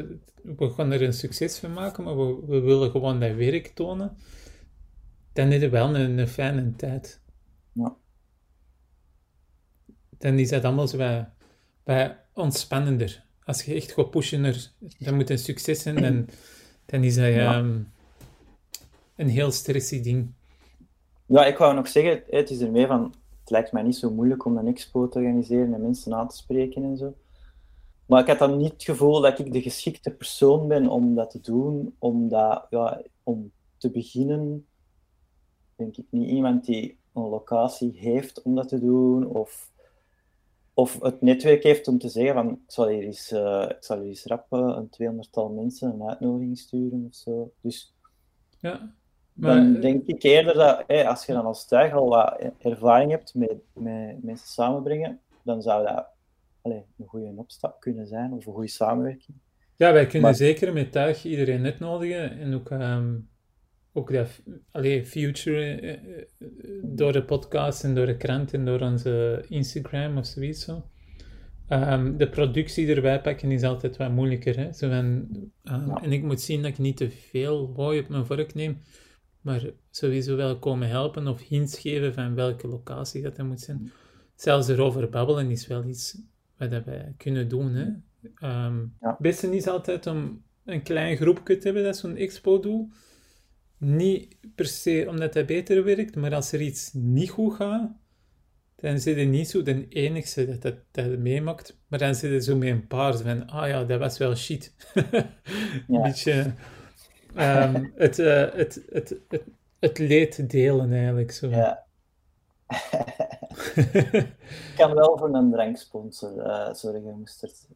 we 0.45 0.69
gaan 0.69 0.91
er 0.91 1.01
een 1.01 1.13
succes 1.13 1.57
van 1.57 1.73
maken, 1.73 2.03
maar 2.03 2.17
we, 2.17 2.45
we 2.47 2.59
willen 2.59 2.91
gewoon 2.91 3.19
dat 3.19 3.35
werk 3.35 3.67
tonen, 3.67 4.17
dan 5.33 5.51
is 5.51 5.61
het 5.61 5.71
wel 5.71 5.95
een, 5.95 6.17
een 6.17 6.27
fijne 6.27 6.75
tijd. 6.75 7.21
Ja. 7.71 7.95
Dan 10.17 10.39
is 10.39 10.49
dat 10.49 10.63
allemaal 10.63 10.87
zo 10.87 10.97
wat, 10.97 11.25
wat 11.83 12.11
ontspannender. 12.33 13.23
Als 13.43 13.63
je 13.63 13.73
echt 13.73 13.91
gaat 13.91 14.09
pushen 14.09 14.41
naar, 14.41 14.71
dat 14.99 15.13
moet 15.13 15.29
een 15.29 15.37
succes 15.37 15.81
zijn, 15.81 15.95
dan, 15.95 16.27
dan 16.85 17.03
is 17.03 17.15
dat 17.15 17.33
Ja. 17.33 17.53
ehm, 17.53 17.79
een 19.15 19.29
heel 19.29 19.51
stressy 19.51 20.01
ding. 20.01 20.31
Ja, 21.25 21.45
ik 21.45 21.57
wou 21.57 21.75
nog 21.75 21.87
zeggen, 21.87 22.23
het 22.29 22.49
is 22.49 22.59
ermee 22.59 22.87
van, 22.87 23.13
het 23.39 23.49
lijkt 23.49 23.71
mij 23.71 23.83
niet 23.83 23.95
zo 23.95 24.11
moeilijk 24.11 24.45
om 24.45 24.57
een 24.57 24.67
expo 24.67 25.09
te 25.09 25.17
organiseren 25.19 25.73
en 25.73 25.81
mensen 25.81 26.13
aan 26.13 26.27
te 26.29 26.35
spreken 26.35 26.83
en 26.83 26.97
zo. 26.97 27.13
Maar 28.05 28.21
ik 28.21 28.27
had 28.27 28.39
dan 28.39 28.57
niet 28.57 28.71
het 28.71 28.83
gevoel 28.83 29.21
dat 29.21 29.39
ik 29.39 29.53
de 29.53 29.61
geschikte 29.61 30.11
persoon 30.11 30.67
ben 30.67 30.87
om 30.87 31.15
dat 31.15 31.31
te 31.31 31.39
doen, 31.41 31.95
omdat, 31.99 32.65
ja, 32.69 33.01
om 33.23 33.51
te 33.77 33.91
beginnen, 33.91 34.65
denk 35.75 35.97
ik 35.97 36.05
niet 36.09 36.29
iemand 36.29 36.65
die 36.65 36.97
een 37.13 37.23
locatie 37.29 37.91
heeft 37.95 38.41
om 38.41 38.55
dat 38.55 38.67
te 38.67 38.79
doen, 38.79 39.25
of, 39.27 39.71
of 40.77 41.01
het 41.01 41.21
netwerk 41.21 41.63
heeft 41.63 41.87
om 41.87 41.97
te 41.97 42.09
zeggen 42.09 42.33
van, 42.33 42.51
ik 42.51 42.71
zal 42.71 42.87
hier 42.87 43.03
eens, 43.03 43.31
eh, 43.31 43.65
ik 43.69 43.83
zal 43.83 43.97
hier 43.97 44.07
eens 44.07 44.25
rap 44.25 44.45
een 44.49 44.89
tweehonderdtal 44.89 45.49
mensen 45.49 45.93
een 45.93 46.09
uitnodiging 46.09 46.57
sturen 46.57 47.05
of 47.07 47.15
zo. 47.15 47.51
Dus 47.61 47.95
Ja, 48.59 48.93
dan 49.33 49.71
maar 49.71 49.81
denk 49.81 50.05
ik 50.05 50.23
eerder 50.23 50.53
dat 50.53 51.05
als 51.05 51.25
je 51.25 51.33
dan 51.33 51.45
als 51.45 51.67
tuig 51.67 51.93
al 51.93 52.09
wat 52.09 52.41
ervaring 52.59 53.11
hebt 53.11 53.33
met, 53.33 53.57
met 53.73 54.23
mensen 54.23 54.47
samenbrengen, 54.47 55.19
dan 55.43 55.61
zou 55.61 55.85
dat 55.85 56.07
een 56.61 56.85
goede 57.05 57.33
opstap 57.35 57.79
kunnen 57.79 58.07
zijn 58.07 58.33
of 58.33 58.45
een 58.45 58.53
goede 58.53 58.69
samenwerking. 58.69 59.37
Ja, 59.75 59.93
wij 59.93 60.07
kunnen 60.07 60.35
zeker 60.35 60.73
met 60.73 60.91
Tuig 60.91 61.25
iedereen 61.25 61.65
uitnodigen 61.65 62.39
en 62.39 62.53
ook, 62.53 62.69
ehm, 62.69 63.15
ook 63.97 64.13
dat, 64.13 64.41
allee, 64.71 65.05
Future 65.05 65.81
eh, 65.81 65.91
eh, 65.91 65.99
door 66.83 67.11
de 67.11 67.23
podcast 67.23 67.83
en 67.83 67.95
door 67.95 68.05
de 68.05 68.17
krant 68.17 68.53
en 68.53 68.65
door 68.65 68.79
onze 68.79 69.45
Instagram 69.47 70.17
of 70.17 70.25
zoiets 70.25 70.63
zo. 70.63 70.85
Ehm, 71.67 72.17
de 72.17 72.29
productie 72.29 72.95
erbij 72.95 73.21
pakken 73.21 73.51
is 73.51 73.63
altijd 73.63 73.97
wat 73.97 74.11
moeilijker. 74.11 74.57
Hè? 74.57 74.73
Zo 74.73 74.89
van, 74.89 75.27
ehm, 75.63 75.89
En 75.89 76.11
ik 76.11 76.23
moet 76.23 76.41
zien 76.41 76.61
dat 76.61 76.71
ik 76.71 76.77
niet 76.77 76.97
te 76.97 77.09
veel 77.09 77.73
hooi 77.75 77.99
op 77.99 78.07
mijn 78.07 78.25
vork 78.25 78.53
neem, 78.53 78.77
maar 79.41 79.69
sowieso 79.91 80.35
wel 80.35 80.59
komen 80.59 80.87
helpen 80.87 81.27
of 81.27 81.47
hints 81.47 81.79
geven 81.79 82.13
van 82.13 82.35
welke 82.35 82.67
locatie 82.67 83.21
dat 83.21 83.37
er 83.37 83.45
moet 83.45 83.61
zijn. 83.61 83.91
Zelfs 84.35 84.67
erover 84.67 85.09
babbelen 85.09 85.51
is 85.51 85.67
wel 85.67 85.85
iets 85.85 86.17
wat 86.57 86.69
wij 86.69 87.13
kunnen 87.17 87.47
doen. 87.47 87.73
Hè? 87.73 87.85
Um, 88.65 88.95
Het 88.99 89.17
beste 89.17 89.55
is 89.55 89.67
altijd 89.67 90.07
om 90.07 90.43
een 90.65 90.83
klein 90.83 91.17
groepje 91.17 91.57
te 91.57 91.65
hebben 91.65 91.83
dat 91.83 91.97
zo'n 91.97 92.15
expo 92.15 92.59
doet. 92.59 92.93
Niet 93.85 94.35
per 94.55 94.65
se 94.65 95.05
omdat 95.09 95.33
dat 95.33 95.45
beter 95.45 95.83
werkt, 95.83 96.15
maar 96.15 96.35
als 96.35 96.51
er 96.51 96.61
iets 96.61 96.93
niet 96.93 97.29
goed 97.29 97.53
gaat, 97.53 97.91
dan 98.75 98.99
zit 98.99 99.17
je 99.17 99.25
niet 99.25 99.49
zo 99.49 99.63
de 99.63 99.87
enige 99.87 100.45
dat 100.45 100.61
dat, 100.61 100.75
dat 100.91 101.17
meemaakt, 101.17 101.77
maar 101.87 101.99
dan 101.99 102.15
zit 102.15 102.31
je 102.31 102.41
zo 102.41 102.55
met 102.55 102.69
een 102.69 102.87
paar 102.87 103.17
van, 103.17 103.47
ah 103.47 103.67
ja, 103.67 103.83
dat 103.83 103.99
was 103.99 104.17
wel 104.17 104.35
shit. 104.35 104.73
een 105.87 106.01
beetje 106.01 106.53
het, 107.33 108.19
uh, 108.19 108.53
het, 108.53 108.85
het, 108.89 109.15
het, 109.29 109.43
het 109.79 109.97
leed 109.97 110.49
delen 110.49 110.93
eigenlijk. 110.93 111.31
Zo. 111.31 111.49
Ja. 111.49 111.85
Ik 113.75 114.73
kan 114.75 114.93
wel 114.93 115.17
voor 115.17 115.35
een 115.35 115.51
dranksponsor 115.51 116.37
uh, 116.37 116.73
zorgen, 116.73 117.19
moest 117.19 117.41
het... 117.41 117.67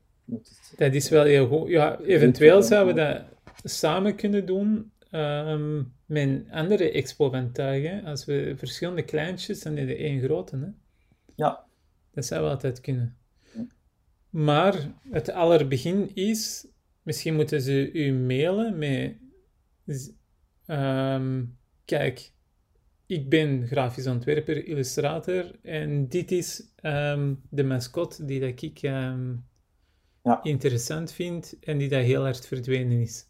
Dat 0.77 0.93
is 0.93 1.09
wel 1.09 1.23
heel 1.23 1.47
goed. 1.47 1.69
Ja, 1.69 1.99
eventueel 1.99 2.61
zouden 2.63 2.95
we 2.95 3.01
dat 3.01 3.23
samen 3.71 4.15
kunnen 4.15 4.45
doen 4.45 4.91
um, 5.11 5.93
met 6.05 6.27
een 6.27 6.51
andere 6.51 6.91
expo 6.91 7.29
van 7.29 7.51
tuigen. 7.51 8.05
Als 8.05 8.25
we 8.25 8.53
verschillende 8.57 9.03
kleintjes, 9.03 9.61
dan 9.61 9.75
de 9.75 9.95
één 9.95 10.21
grote. 10.21 10.57
Hè? 10.57 10.67
Ja. 11.35 11.65
Dat 12.11 12.25
zou 12.25 12.41
wel 12.41 12.49
altijd 12.49 12.81
kunnen. 12.81 13.17
Maar 14.29 14.93
het 15.09 15.31
allerbegin 15.31 16.15
is, 16.15 16.67
misschien 17.03 17.35
moeten 17.35 17.61
ze 17.61 17.91
u 17.91 18.13
mailen 18.13 18.77
met, 18.77 20.15
um, 20.67 21.57
kijk, 21.85 22.31
ik 23.05 23.29
ben 23.29 23.67
grafisch 23.67 24.07
ontwerper, 24.07 24.65
illustrator 24.65 25.59
en 25.61 26.07
dit 26.07 26.31
is 26.31 26.63
um, 26.81 27.41
de 27.49 27.63
mascot 27.63 28.27
die 28.27 28.39
dat 28.39 28.61
ik 28.61 28.81
um, 28.81 29.45
ja. 30.23 30.43
interessant 30.43 31.11
vind 31.11 31.57
en 31.59 31.77
die 31.77 31.89
dat 31.89 32.03
heel 32.03 32.21
hard 32.21 32.47
verdwenen 32.47 33.01
is. 33.01 33.25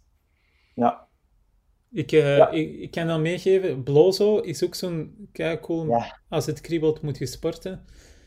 Ja. 0.75 1.07
Ik, 1.91 2.12
uh, 2.12 2.38
ja. 2.38 2.49
ik, 2.49 2.80
ik, 2.80 2.91
kan 2.91 3.08
dan 3.08 3.21
meegeven, 3.21 3.84
Blozo 3.84 4.38
is 4.38 4.63
ook 4.63 4.75
zo'n 4.75 5.30
kijk 5.32 5.62
cool, 5.62 5.88
ja. 5.88 6.17
als 6.30 6.45
het 6.45 6.62
kriebelt 6.62 7.02
moet 7.02 7.17
je 7.17 7.25
sporten. 7.25 7.86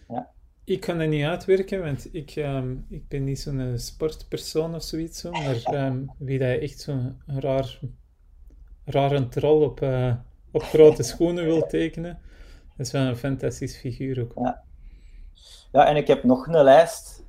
Ja. 0.09 0.31
Ik 0.65 0.81
kan 0.81 0.99
dat 0.99 1.09
niet 1.09 1.25
uitwerken, 1.25 1.83
want 1.83 2.09
ik, 2.15 2.37
um, 2.37 2.87
ik 2.89 3.09
ben 3.09 3.25
niet 3.25 3.41
zo'n 3.41 3.73
sportpersoon 3.77 4.75
of 4.75 4.83
zoiets, 4.83 5.21
zo, 5.21 5.31
maar 5.31 5.87
um, 5.87 6.11
wie 6.19 6.39
dat 6.39 6.59
echt 6.59 6.81
zo'n 6.81 7.23
raar, 7.27 7.79
rare 8.85 9.29
troll 9.29 9.65
op, 9.65 9.81
uh, 9.81 10.15
op 10.51 10.63
grote 10.63 11.03
schoenen 11.03 11.45
wil 11.45 11.67
tekenen, 11.77 12.19
dat 12.77 12.87
is 12.87 12.93
wel 12.93 13.03
een 13.03 13.17
fantastisch 13.17 13.77
figuur 13.77 14.21
ook. 14.21 14.33
Ja, 14.35 14.63
ja 15.73 15.87
en 15.87 15.97
ik 15.97 16.07
heb 16.07 16.25
nog 16.25 16.47
een 16.47 16.65
lijst. 16.65 17.25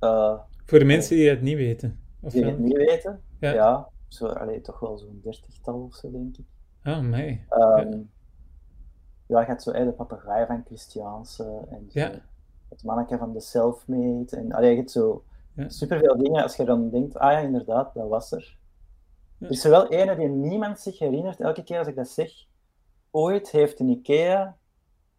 Uh, 0.00 0.38
Voor 0.64 0.78
de 0.78 0.84
mensen 0.84 1.16
die 1.16 1.28
het 1.28 1.42
niet 1.42 1.56
weten. 1.56 2.00
Of 2.20 2.32
die 2.32 2.44
het 2.44 2.58
niet 2.58 2.76
weten, 2.76 3.22
ja. 3.40 3.88
Zo, 4.08 4.26
allee, 4.26 4.60
toch 4.60 4.80
wel 4.80 4.98
zo'n 4.98 5.20
dertigtal 5.22 5.82
of 5.82 5.94
zo, 5.94 6.10
denk 6.10 6.36
ik. 6.36 6.46
Oh, 6.84 7.00
mij. 7.00 7.46
Um, 7.50 8.10
ja. 9.26 9.40
ja, 9.40 9.44
hebt 9.44 9.62
zo 9.62 9.72
de 9.72 9.92
papegaai 9.92 10.46
van 10.46 10.62
Christiaanse 10.64 11.66
en 11.70 11.90
zo, 11.90 12.00
ja. 12.00 12.12
het 12.68 12.84
manneke 12.84 13.18
van 13.18 13.32
de 13.32 13.40
Selfmade. 13.40 14.36
En 14.36 14.52
allee, 14.52 14.70
je 14.70 14.76
hebt 14.76 14.90
zo 14.90 15.24
ja. 15.54 15.68
superveel 15.68 16.16
dingen. 16.16 16.42
Als 16.42 16.56
je 16.56 16.64
dan 16.64 16.90
denkt, 16.90 17.16
ah 17.18 17.32
ja, 17.32 17.38
inderdaad, 17.38 17.94
dat 17.94 18.08
was 18.08 18.32
er. 18.32 18.56
Er 19.38 19.50
is 19.50 19.64
er 19.64 19.70
wel 19.70 19.88
ene 19.88 20.16
die 20.16 20.28
niemand 20.28 20.80
zich 20.80 20.98
herinnert, 20.98 21.40
elke 21.40 21.62
keer 21.62 21.78
als 21.78 21.88
ik 21.88 21.96
dat 21.96 22.08
zeg. 22.08 22.30
Ooit 23.10 23.50
heeft 23.50 23.80
een 23.80 23.88
IKEA 23.88 24.56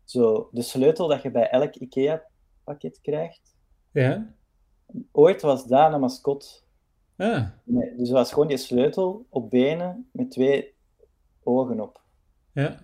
zo 0.09 0.49
de 0.51 0.61
sleutel 0.61 1.07
dat 1.07 1.21
je 1.21 1.31
bij 1.31 1.49
elk 1.49 1.75
IKEA-pakket 1.75 2.99
krijgt. 3.01 3.55
Ja. 3.91 4.33
Ooit 5.11 5.41
was 5.41 5.65
daar 5.65 5.93
een 5.93 5.99
mascot. 5.99 6.65
Ah. 7.19 7.45
Nee, 7.63 7.89
dus 7.89 8.07
het 8.07 8.17
was 8.17 8.31
gewoon 8.33 8.47
die 8.47 8.57
sleutel 8.57 9.25
op 9.29 9.49
benen 9.49 10.09
met 10.11 10.31
twee 10.31 10.73
ogen 11.43 11.79
op. 11.79 12.01
Ja. 12.53 12.79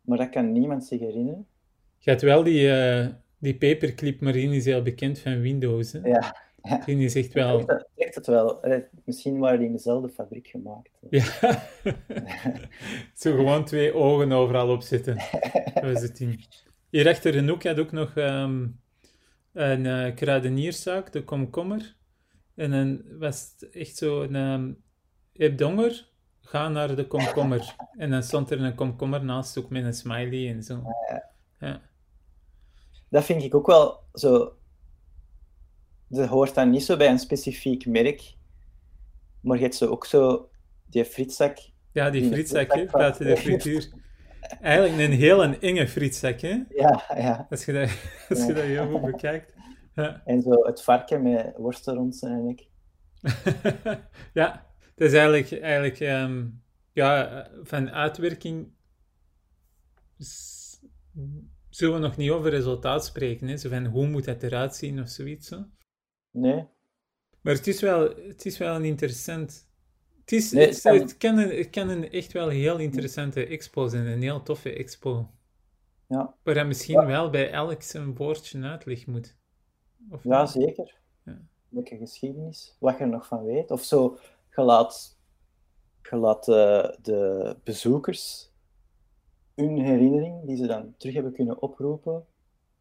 Maar 0.00 0.18
dat 0.18 0.28
kan 0.28 0.52
niemand 0.52 0.84
zich 0.84 1.00
herinneren. 1.00 1.46
Je 1.98 2.10
hebt 2.10 2.22
wel 2.22 2.42
die, 2.42 2.68
uh, 2.68 3.06
die 3.38 3.56
paperclip, 3.56 4.20
maar 4.20 4.32
die 4.32 4.54
is 4.54 4.64
heel 4.64 4.82
bekend 4.82 5.18
van 5.18 5.40
Windows. 5.40 5.92
Hè? 5.92 5.98
Ja. 5.98 6.36
ja. 6.62 6.82
Die 6.84 7.04
is 7.04 7.14
echt 7.14 7.32
wel... 7.32 7.60
Ik 7.60 7.84
zeg 7.94 8.14
het 8.14 8.26
wel. 8.26 8.60
Misschien 9.04 9.38
waren 9.38 9.58
die 9.58 9.66
in 9.66 9.72
dezelfde 9.72 10.08
fabriek 10.08 10.46
gemaakt. 10.46 10.90
Ja. 11.10 11.24
Zo 13.14 13.36
gewoon 13.36 13.64
twee 13.64 13.94
ogen 13.94 14.32
overal 14.32 14.70
op 14.70 14.82
zitten. 14.82 15.16
Dat 15.74 15.92
was 15.92 16.02
het 16.02 16.16
ding. 16.16 16.46
Hier 16.90 17.08
achter 17.08 17.32
de 17.32 17.50
hoek 17.50 17.64
had 17.64 17.78
ook 17.78 17.92
nog 17.92 18.16
um, 18.16 18.80
een 19.52 19.84
uh, 19.84 20.14
kruidenierszaak, 20.14 21.12
de 21.12 21.24
Komkommer. 21.24 21.96
En 22.56 22.70
dan 22.70 23.18
was 23.18 23.54
het 23.58 23.70
echt 23.70 23.96
zo 23.96 24.22
een... 24.22 24.34
Um, 24.34 24.82
je 25.32 25.42
hebt 25.42 25.60
honger, 25.60 26.08
ga 26.40 26.68
naar 26.68 26.96
de 26.96 27.06
komkommer. 27.06 27.74
En 27.98 28.10
dan 28.10 28.22
stond 28.22 28.50
er 28.50 28.60
een 28.60 28.74
komkommer 28.74 29.24
naast, 29.24 29.58
ook 29.58 29.70
met 29.70 29.84
een 29.84 29.94
smiley 29.94 30.48
en 30.54 30.62
zo. 30.62 30.82
Ja. 31.60 31.82
Dat 33.08 33.24
vind 33.24 33.42
ik 33.42 33.54
ook 33.54 33.66
wel 33.66 34.02
zo... 34.14 34.56
Dat 36.08 36.28
hoort 36.28 36.54
dan 36.54 36.70
niet 36.70 36.84
zo 36.84 36.96
bij 36.96 37.08
een 37.08 37.18
specifiek 37.18 37.86
merk. 37.86 38.34
Maar 39.40 39.56
je 39.56 39.62
hebt 39.62 39.74
zo 39.74 39.86
ook 39.86 40.06
zo 40.06 40.50
die 40.86 41.04
frietzak. 41.04 41.58
Ja, 41.92 42.10
die 42.10 42.30
frietzak, 42.30 42.74
hè, 42.74 42.84
buiten 42.84 43.26
de 43.26 43.36
frituur. 43.36 43.88
Eigenlijk 44.60 44.98
een 44.98 45.18
hele 45.18 45.58
enge 45.58 45.88
frietzak, 45.88 46.40
hè? 46.40 46.62
Ja, 46.68 47.04
ja. 47.16 47.46
Als 47.50 47.64
je 47.64 47.72
dat, 47.72 47.90
als 48.28 48.46
je 48.46 48.52
dat 48.52 48.64
heel 48.64 48.90
goed 48.90 49.10
bekijkt. 49.10 49.55
Ja. 49.96 50.22
En 50.24 50.42
zo 50.42 50.64
het 50.64 50.82
varken 50.82 51.22
met 51.22 51.56
worsten 51.56 51.94
rond 51.94 52.16
zijn 52.16 52.44
nek. 52.44 52.66
ja, 54.40 54.66
het 54.94 55.00
is 55.00 55.12
eigenlijk, 55.12 55.62
eigenlijk 55.62 56.00
um, 56.00 56.62
ja, 56.92 57.48
van 57.62 57.90
uitwerking 57.90 58.72
zullen 61.70 61.94
we 61.94 62.00
nog 62.00 62.16
niet 62.16 62.30
over 62.30 62.50
resultaat 62.50 63.04
spreken. 63.04 63.48
Hè? 63.48 63.56
Zo 63.56 63.68
van 63.68 63.84
hoe 63.86 64.06
moet 64.06 64.26
het 64.26 64.42
eruit 64.42 64.74
zien 64.74 65.00
of 65.00 65.08
zoiets. 65.08 65.48
Zo. 65.48 65.64
Nee. 66.30 66.66
Maar 67.40 67.54
het 67.54 67.66
is 67.66 67.80
wel, 67.80 68.14
het 68.16 68.46
is 68.46 68.58
wel 68.58 68.74
een 68.74 68.84
interessant. 68.84 69.68
Het, 70.20 70.32
is, 70.32 70.50
nee, 70.50 70.66
het, 70.66 70.82
het, 70.82 71.16
kan 71.16 71.38
een, 71.38 71.56
het 71.56 71.70
kan 71.70 71.88
een 71.88 72.10
echt 72.10 72.32
wel 72.32 72.48
heel 72.48 72.78
interessante 72.78 73.46
expo 73.46 73.88
zijn, 73.88 74.06
een 74.06 74.22
heel 74.22 74.42
toffe 74.42 74.72
expo. 74.72 75.30
Ja. 76.08 76.34
Waar 76.42 76.54
hij 76.54 76.66
misschien 76.66 77.00
ja. 77.00 77.06
wel 77.06 77.30
bij 77.30 77.50
elk 77.50 77.82
zijn 77.82 78.14
woordje 78.14 78.62
uitleg 78.62 79.06
moet. 79.06 79.36
Of 80.10 80.24
ja, 80.24 80.40
niet? 80.40 80.50
zeker. 80.50 80.96
Ja. 81.22 81.38
Leuke 81.68 81.96
geschiedenis, 81.96 82.76
wat 82.78 82.98
je 82.98 83.04
er 83.04 83.08
nog 83.08 83.26
van 83.26 83.44
weet. 83.44 83.70
Of 83.70 83.82
zo, 83.82 84.18
je 84.56 84.62
laat, 84.62 85.18
je 86.02 86.16
laat 86.16 86.48
uh, 86.48 86.88
de 87.02 87.56
bezoekers 87.64 88.50
hun 89.54 89.78
herinnering, 89.78 90.46
die 90.46 90.56
ze 90.56 90.66
dan 90.66 90.94
terug 90.96 91.14
hebben 91.14 91.32
kunnen 91.32 91.62
oproepen, 91.62 92.26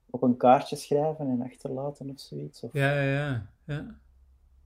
op 0.09 0.21
een 0.21 0.37
kaartje 0.37 0.75
schrijven 0.75 1.29
en 1.29 1.41
achterlaten 1.41 2.09
of 2.09 2.19
zoiets. 2.19 2.63
Of, 2.63 2.73
ja, 2.73 3.01
ja, 3.01 3.11
ja. 3.11 3.49
ja. 3.63 3.95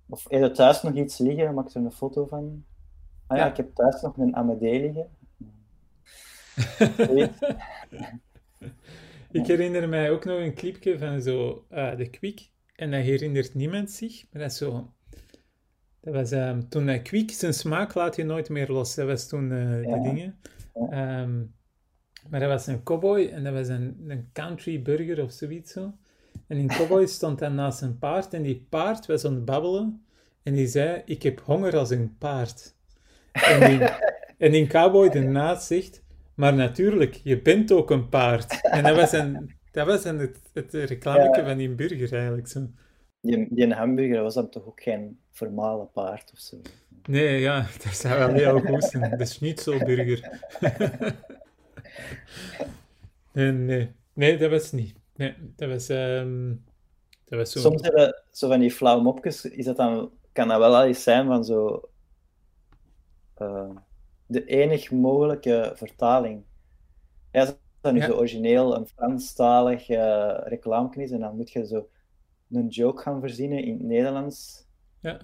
Of 0.09 0.25
heb 0.29 0.41
je 0.41 0.51
thuis 0.51 0.81
nog 0.81 0.93
iets 0.93 1.17
liggen, 1.17 1.53
maak 1.53 1.69
er 1.69 1.75
een 1.75 1.91
foto 1.91 2.25
van. 2.25 2.65
Ah 3.27 3.37
ja, 3.37 3.43
ja. 3.43 3.49
ik 3.49 3.57
heb 3.57 3.75
thuis 3.75 4.01
nog 4.01 4.17
een 4.17 4.35
Amadee 4.35 4.79
liggen. 4.79 5.09
ik 9.31 9.47
herinner 9.47 9.89
mij 9.89 10.11
ook 10.11 10.25
nog 10.25 10.39
een 10.39 10.53
clipje 10.53 10.97
van 10.97 11.21
zo 11.21 11.65
uh, 11.71 11.95
de 11.97 12.09
Quick. 12.09 12.49
En 12.75 12.91
dat 12.91 13.01
herinnert 13.01 13.53
niemand 13.53 13.91
zich, 13.91 14.25
maar 14.31 14.41
dat 14.41 14.51
is 14.51 14.57
zo... 14.57 14.93
Dat 16.01 16.13
was 16.13 16.31
um, 16.31 16.69
toen 16.69 16.87
uh, 16.87 17.03
Quick 17.03 17.31
zijn 17.31 17.53
smaak 17.53 17.93
laat 17.93 18.15
je 18.15 18.23
nooit 18.23 18.49
meer 18.49 18.71
los. 18.71 18.95
Dat 18.95 19.07
was 19.07 19.27
toen 19.27 19.51
uh, 19.51 19.83
Ja. 19.83 19.97
de 19.97 20.01
dingen. 20.01 20.39
Um, 21.19 21.53
maar 22.29 22.39
dat 22.39 22.49
was 22.49 22.67
een 22.67 22.83
cowboy 22.83 23.25
en 23.27 23.43
dat 23.43 23.53
was 23.53 23.67
een, 23.67 24.05
een 24.07 24.29
country 24.33 24.81
burger 24.81 25.23
of 25.23 25.31
zoiets 25.31 25.71
zo. 25.71 25.93
En 26.47 26.57
die 26.57 26.77
cowboy 26.77 27.05
stond 27.17 27.39
dan 27.39 27.55
naast 27.55 27.81
een 27.81 27.97
paard 27.97 28.33
en 28.33 28.41
die 28.41 28.65
paard 28.69 29.05
was 29.05 29.25
aan 29.25 29.33
het 29.33 29.45
babbelen. 29.45 30.03
En 30.43 30.53
die 30.53 30.67
zei, 30.67 31.01
ik 31.05 31.23
heb 31.23 31.39
honger 31.39 31.77
als 31.77 31.89
een 31.89 32.17
paard. 32.17 32.75
En 33.31 33.69
die, 33.69 33.87
en 34.47 34.51
die 34.51 34.67
cowboy 34.67 35.07
ernaast 35.07 35.67
zegt, 35.67 36.03
maar 36.39 36.53
natuurlijk, 36.53 37.13
je 37.23 37.41
bent 37.41 37.71
ook 37.71 37.91
een 37.91 38.09
paard. 38.09 38.61
En 38.61 38.83
dat 38.83 38.95
was 38.95 39.11
een, 39.11 39.51
dat 39.71 39.87
was 39.87 40.03
een, 40.03 40.17
het, 40.19 40.39
het 40.53 40.73
reclameke 40.73 41.39
Ja. 41.39 41.45
van 41.47 41.57
die 41.57 41.69
burger 41.69 42.13
eigenlijk 42.13 42.47
zo. 42.47 42.67
Die, 43.21 43.47
die 43.49 43.73
hamburger 43.73 44.21
was 44.21 44.33
dan 44.33 44.49
toch 44.49 44.65
ook 44.65 44.81
geen 44.81 45.19
formale 45.31 45.85
paard 45.85 46.31
of 46.33 46.39
zo? 46.39 46.57
Nee, 47.05 47.39
ja, 47.39 47.65
dat 47.83 47.93
zou 47.93 48.19
wel 48.19 48.33
heel 48.33 48.59
goed 48.59 48.83
zijn. 48.83 49.17
De 49.17 49.25
schnitzelburger. 49.25 50.39
nee, 53.33 53.51
nee. 53.51 53.91
Nee, 54.13 54.37
dat 54.37 54.51
was 54.51 54.71
niet. 54.71 54.95
Nee, 55.15 55.33
dat 55.55 55.69
was... 55.69 55.89
ehm 55.89 56.51
dat 57.29 57.39
was 57.39 57.51
zo... 57.51 57.59
Soms 57.59 57.81
hebben 57.81 58.23
zo 58.31 58.47
van 58.47 58.59
die 58.59 58.71
flauwe 58.71 59.03
mopjes, 59.03 59.45
is 59.45 59.65
dat 59.65 59.77
dan, 59.77 60.11
kan 60.31 60.47
dat 60.47 60.57
wel 60.57 60.75
al 60.75 60.93
zijn 60.93 61.27
van 61.27 61.45
zo... 61.45 61.89
eh, 63.33 63.69
de 64.29 64.45
enig 64.45 64.91
mogelijke 64.91 65.71
vertaling. 65.75 66.43
Ja, 67.31 67.39
als 67.39 67.55
dat 67.81 67.93
nu 67.93 67.99
Ja. 67.99 68.05
zo 68.05 68.13
origineel 68.13 68.75
een 68.75 68.87
Franstalig 68.87 69.89
uh, 69.89 70.37
reclame 70.43 70.95
is, 70.95 71.11
en 71.11 71.19
dan 71.19 71.35
moet 71.35 71.51
je 71.51 71.65
zo 71.65 71.89
een 72.51 72.67
joke 72.67 73.01
gaan 73.01 73.19
verzinnen 73.19 73.63
in 73.63 73.73
het 73.73 73.83
Nederlands. 73.83 74.65
Ja. 75.01 75.19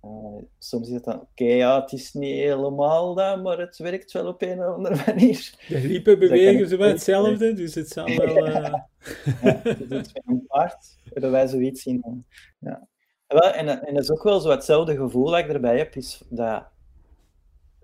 Eh, 0.00 0.42
soms 0.58 0.88
is 0.88 0.94
het 0.94 1.04
dan, 1.04 1.20
oké, 1.20 1.44
ja, 1.44 1.80
het 1.80 1.92
is 1.92 2.12
niet 2.12 2.34
helemaal 2.34 3.14
dat, 3.14 3.42
maar 3.42 3.58
het 3.58 3.78
werkt 3.78 4.12
wel 4.12 4.26
op 4.26 4.42
een 4.42 4.58
of 4.58 4.74
andere 4.74 4.96
manier. 5.06 5.54
De 5.68 5.80
liepen 5.80 6.18
kan 6.18 6.28
bewegen 6.28 6.68
wel 6.68 6.78
niet, 6.78 6.92
hetzelfde, 6.92 7.52
dus 7.52 7.74
het 7.74 7.88
zal 7.88 8.16
wel... 8.16 8.46
eh, 8.46 8.72
Ja, 9.42 9.60
dus 9.62 9.78
het 9.88 10.06
is 10.06 10.12
een 10.24 10.44
paard, 10.46 10.98
hebben 11.04 11.30
wij 11.30 11.46
zoiets 11.46 11.86
in. 11.86 12.26
Ja. 12.58 12.88
En, 13.26 13.68
en 13.86 13.94
dat 13.94 14.02
is 14.02 14.10
ook 14.10 14.22
wel 14.22 14.40
zo 14.40 14.50
hetzelfde 14.50 14.96
gevoel 14.96 15.30
dat 15.30 15.38
ik 15.38 15.48
erbij 15.48 15.78
heb, 15.78 15.94
is 15.94 16.22
dat 16.28 16.71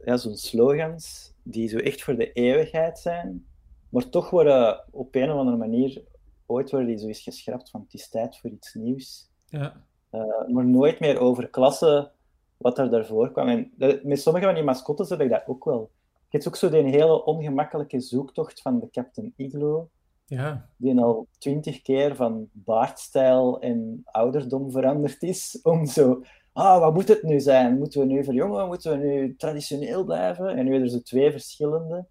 ja, 0.04 0.16
zo'n 0.16 0.36
slogans 0.36 1.34
die 1.42 1.68
zo 1.68 1.78
echt 1.78 2.02
voor 2.02 2.16
de 2.16 2.32
eeuwigheid 2.32 2.98
zijn, 2.98 3.46
maar 3.88 4.08
toch 4.08 4.30
worden 4.30 4.84
op 4.90 5.14
een 5.14 5.30
of 5.30 5.38
andere 5.38 5.56
manier, 5.56 6.02
ooit 6.46 6.70
worden 6.70 6.96
die 6.96 7.14
geschrapt 7.14 7.70
van 7.70 7.80
het 7.80 7.94
is 7.94 8.08
tijd 8.08 8.38
voor 8.38 8.50
iets 8.50 8.74
nieuws. 8.74 9.30
ja. 9.46 9.86
Eh, 10.10 10.48
maar 10.48 10.66
nooit 10.66 11.00
meer 11.00 11.18
over 11.18 11.48
klasse 11.48 12.10
wat 12.56 12.78
er 12.78 12.90
daarvoor 12.90 13.32
kwam. 13.32 13.48
En 13.48 13.72
met 14.02 14.20
sommige 14.20 14.44
van 14.44 14.54
die 14.54 14.62
mascottes 14.62 15.08
heb 15.08 15.20
ik 15.20 15.30
dat 15.30 15.42
ook 15.46 15.64
wel. 15.64 15.90
Je 16.02 16.36
hebt 16.36 16.48
ook 16.48 16.56
zo 16.56 16.70
die 16.70 16.82
hele 16.82 17.24
ongemakkelijke 17.24 18.00
zoektocht 18.00 18.62
van 18.62 18.80
de 18.80 18.90
Captain 18.90 19.32
Iglo, 19.36 19.88
Ja, 20.26 20.68
die 20.76 21.00
al 21.00 21.26
twintig 21.38 21.82
keer 21.82 22.16
van 22.16 22.48
baardstijl 22.52 23.60
en 23.60 24.00
ouderdom 24.04 24.70
veranderd 24.70 25.22
is, 25.22 25.58
om 25.62 25.86
zo, 25.86 26.22
ah, 26.58 26.80
wat 26.80 26.94
moet 26.94 27.08
het 27.08 27.22
nu 27.22 27.40
zijn? 27.40 27.78
Moeten 27.78 28.00
we 28.00 28.06
nu 28.06 28.24
verjongen? 28.24 28.66
Moeten 28.66 28.90
we 28.90 29.06
nu 29.06 29.36
traditioneel 29.36 30.04
blijven? 30.04 30.48
En 30.48 30.64
nu 30.64 30.70
hebben 30.70 30.82
er 30.82 30.88
zo 30.88 31.00
twee 31.00 31.30
verschillende. 31.30 32.06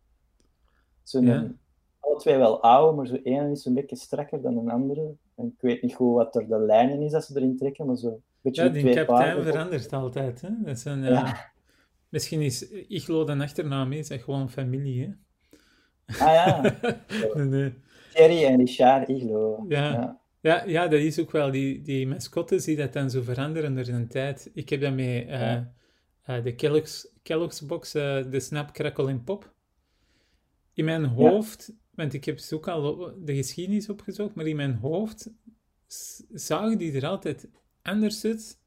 Zo 1.03 1.21
Ja. 1.21 1.51
Alle 1.99 2.15
twee 2.15 2.37
wel 2.37 2.61
oud, 2.61 2.95
maar 2.95 3.07
zo 3.07 3.15
één 3.23 3.51
is 3.51 3.65
een 3.65 3.73
beetje 3.73 3.95
strakker 3.95 4.41
dan 4.41 4.57
een 4.57 4.69
andere. 4.69 5.15
En 5.35 5.45
ik 5.45 5.61
weet 5.61 5.81
niet 5.81 5.93
goed 5.93 6.15
wat 6.15 6.35
er 6.35 6.47
de 6.47 6.59
lijnen 6.59 7.01
is 7.01 7.11
dat 7.11 7.25
ze 7.25 7.35
erin 7.35 7.57
trekken, 7.57 7.85
maar 7.85 7.95
zo 7.95 8.07
een 8.07 8.23
beetje 8.41 8.63
ja 8.63 8.69
die 8.69 8.81
twee 8.81 8.93
kapitein 8.95 9.35
paarden. 9.35 9.53
verandert 9.53 9.93
altijd. 9.93 10.41
Hè? 10.41 10.49
Dat 10.63 10.83
een, 10.85 11.03
eh, 11.03 11.09
Ja. 11.09 11.51
Misschien 12.09 12.41
is 12.41 12.69
Iglo 12.71 13.23
de 13.23 13.37
achternaam, 13.37 13.91
is 13.91 14.09
echt 14.09 14.23
gewoon 14.23 14.49
familie. 14.49 15.01
Hè? 15.05 15.13
Ah 16.25 16.33
ja, 16.33 16.61
Nee, 17.35 17.45
nee. 17.45 17.73
Thierry 18.13 18.45
en 18.45 18.57
Richard 18.57 19.09
Iglo. 19.09 19.65
Ja. 19.67 19.91
ja. 19.91 20.19
Ja, 20.41 20.63
ja, 20.65 20.87
dat 20.87 20.99
is 20.99 21.19
ook 21.19 21.31
wel 21.31 21.51
die, 21.51 21.81
die 21.81 22.07
mascottes 22.07 22.63
die 22.63 22.75
dat 22.75 22.93
dan 22.93 23.09
zo 23.09 23.21
veranderen 23.21 23.75
door 23.75 23.83
de 23.83 24.07
tijd. 24.07 24.49
Ik 24.53 24.69
heb 24.69 24.81
dat 24.81 24.93
met 24.93 25.05
eh, 25.07 25.25
Ja. 25.27 25.73
eh, 26.23 26.43
de 26.43 26.55
Kellogg's, 26.55 27.07
Kellogg's 27.23 27.65
box, 27.65 27.93
eh, 27.93 28.23
de 28.29 28.39
Snap, 28.39 28.71
Crackle 28.73 29.09
en 29.09 29.23
Pop. 29.23 29.53
In 30.73 30.85
mijn 30.85 31.05
hoofd, 31.05 31.73
want 31.95 32.13
ik 32.13 32.25
heb 32.25 32.39
ook 32.53 32.67
al 32.67 33.13
de 33.25 33.35
geschiedenis 33.35 33.89
opgezocht, 33.89 34.35
maar 34.35 34.47
in 34.47 34.55
mijn 34.55 34.73
hoofd 34.75 35.31
zagen 36.33 36.77
die 36.77 36.93
er 36.93 37.05
altijd 37.07 37.47
anders 37.81 38.25
uit. 38.25 38.59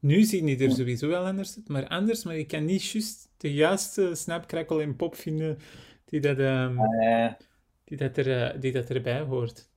Nu 0.00 0.22
zien 0.22 0.46
die 0.46 0.56
er 0.58 0.68
Ja. 0.68 0.74
sowieso 0.74 1.08
wel 1.08 1.24
anders 1.26 1.56
uit, 1.56 1.68
maar 1.68 1.88
anders, 1.88 2.24
maar 2.24 2.36
ik 2.36 2.48
kan 2.48 2.64
niet 2.64 2.84
juist 2.84 3.28
de 3.36 3.52
juiste 3.54 4.14
Snap, 4.14 4.46
Crackle 4.46 4.82
en 4.82 4.96
Pop 4.96 5.14
vinden 5.14 5.58
die 6.04 6.20
dat, 6.20 6.38
ehm, 6.38 6.78
Eh, 6.78 7.32
die 7.84 7.96
dat, 7.96 8.16
er, 8.16 8.60
die 8.60 8.72
dat 8.72 8.90
erbij 8.90 9.20
hoort. 9.20 9.68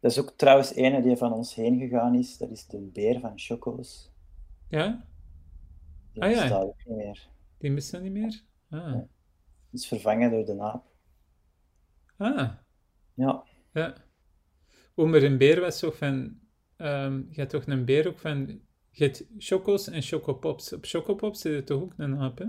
Dat 0.00 0.10
is 0.10 0.18
ook 0.20 0.32
trouwens 0.36 0.74
ene 0.74 1.02
die 1.02 1.16
van 1.16 1.32
ons 1.32 1.54
heen 1.54 1.78
gegaan 1.78 2.14
is. 2.14 2.38
Dat 2.38 2.50
is 2.50 2.66
de 2.66 2.78
beer 2.78 3.20
van 3.20 3.32
Choco's. 3.38 4.10
Ja? 4.68 5.04
Die 6.12 6.22
Ah, 6.22 6.30
ja. 6.30 6.40
bestaat 6.40 6.62
ook 6.62 6.76
niet 6.84 6.96
meer. 6.96 7.28
Die 7.58 7.74
bestaan 7.74 8.02
niet 8.02 8.12
meer? 8.12 8.42
Ah. 8.70 8.78
Ja. 8.80 8.92
Die 9.70 9.80
is 9.80 9.86
vervangen 9.88 10.30
door 10.30 10.44
de 10.44 10.54
naap. 10.54 10.84
Ah, 12.16 12.50
Ja, 13.14 13.44
ja. 13.72 13.94
Maar 14.94 15.22
een 15.22 15.38
beer 15.38 15.60
was 15.60 15.78
zo 15.78 15.90
van... 15.90 16.38
ehm 16.76 17.18
je 17.30 17.34
hebt 17.40 17.50
toch 17.50 17.66
een 17.66 17.84
beer 17.84 18.08
ook 18.08 18.18
van... 18.18 18.60
Je 18.90 19.04
hebt 19.04 19.24
choco's 19.38 19.88
en 19.88 20.02
chocopops. 20.02 20.72
Op 20.72 20.84
chocopops 20.84 21.40
zit 21.40 21.52
er 21.52 21.64
toch 21.64 21.82
ook 21.82 21.92
een 21.96 22.18
aap, 22.18 22.38
hè? 22.38 22.44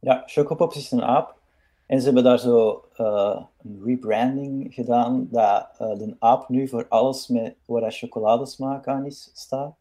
ja 0.00 0.22
Chocopops 0.26 0.76
is 0.76 0.90
een 0.90 1.02
aap. 1.02 1.40
En 1.86 1.98
ze 1.98 2.04
hebben 2.04 2.24
daar 2.24 2.38
zo 2.38 2.84
eh, 2.94 3.44
een 3.62 3.82
rebranding 3.84 4.74
gedaan, 4.74 5.28
dat 5.30 5.68
eh, 5.78 5.98
de 5.98 6.16
aap 6.18 6.48
nu 6.48 6.68
voor 6.68 6.86
alles 6.88 7.28
met, 7.28 7.56
waar 7.64 7.80
dat 7.80 7.96
chocoladesmaak 7.96 8.88
aan 8.88 9.06
is, 9.06 9.30
staat. 9.34 9.76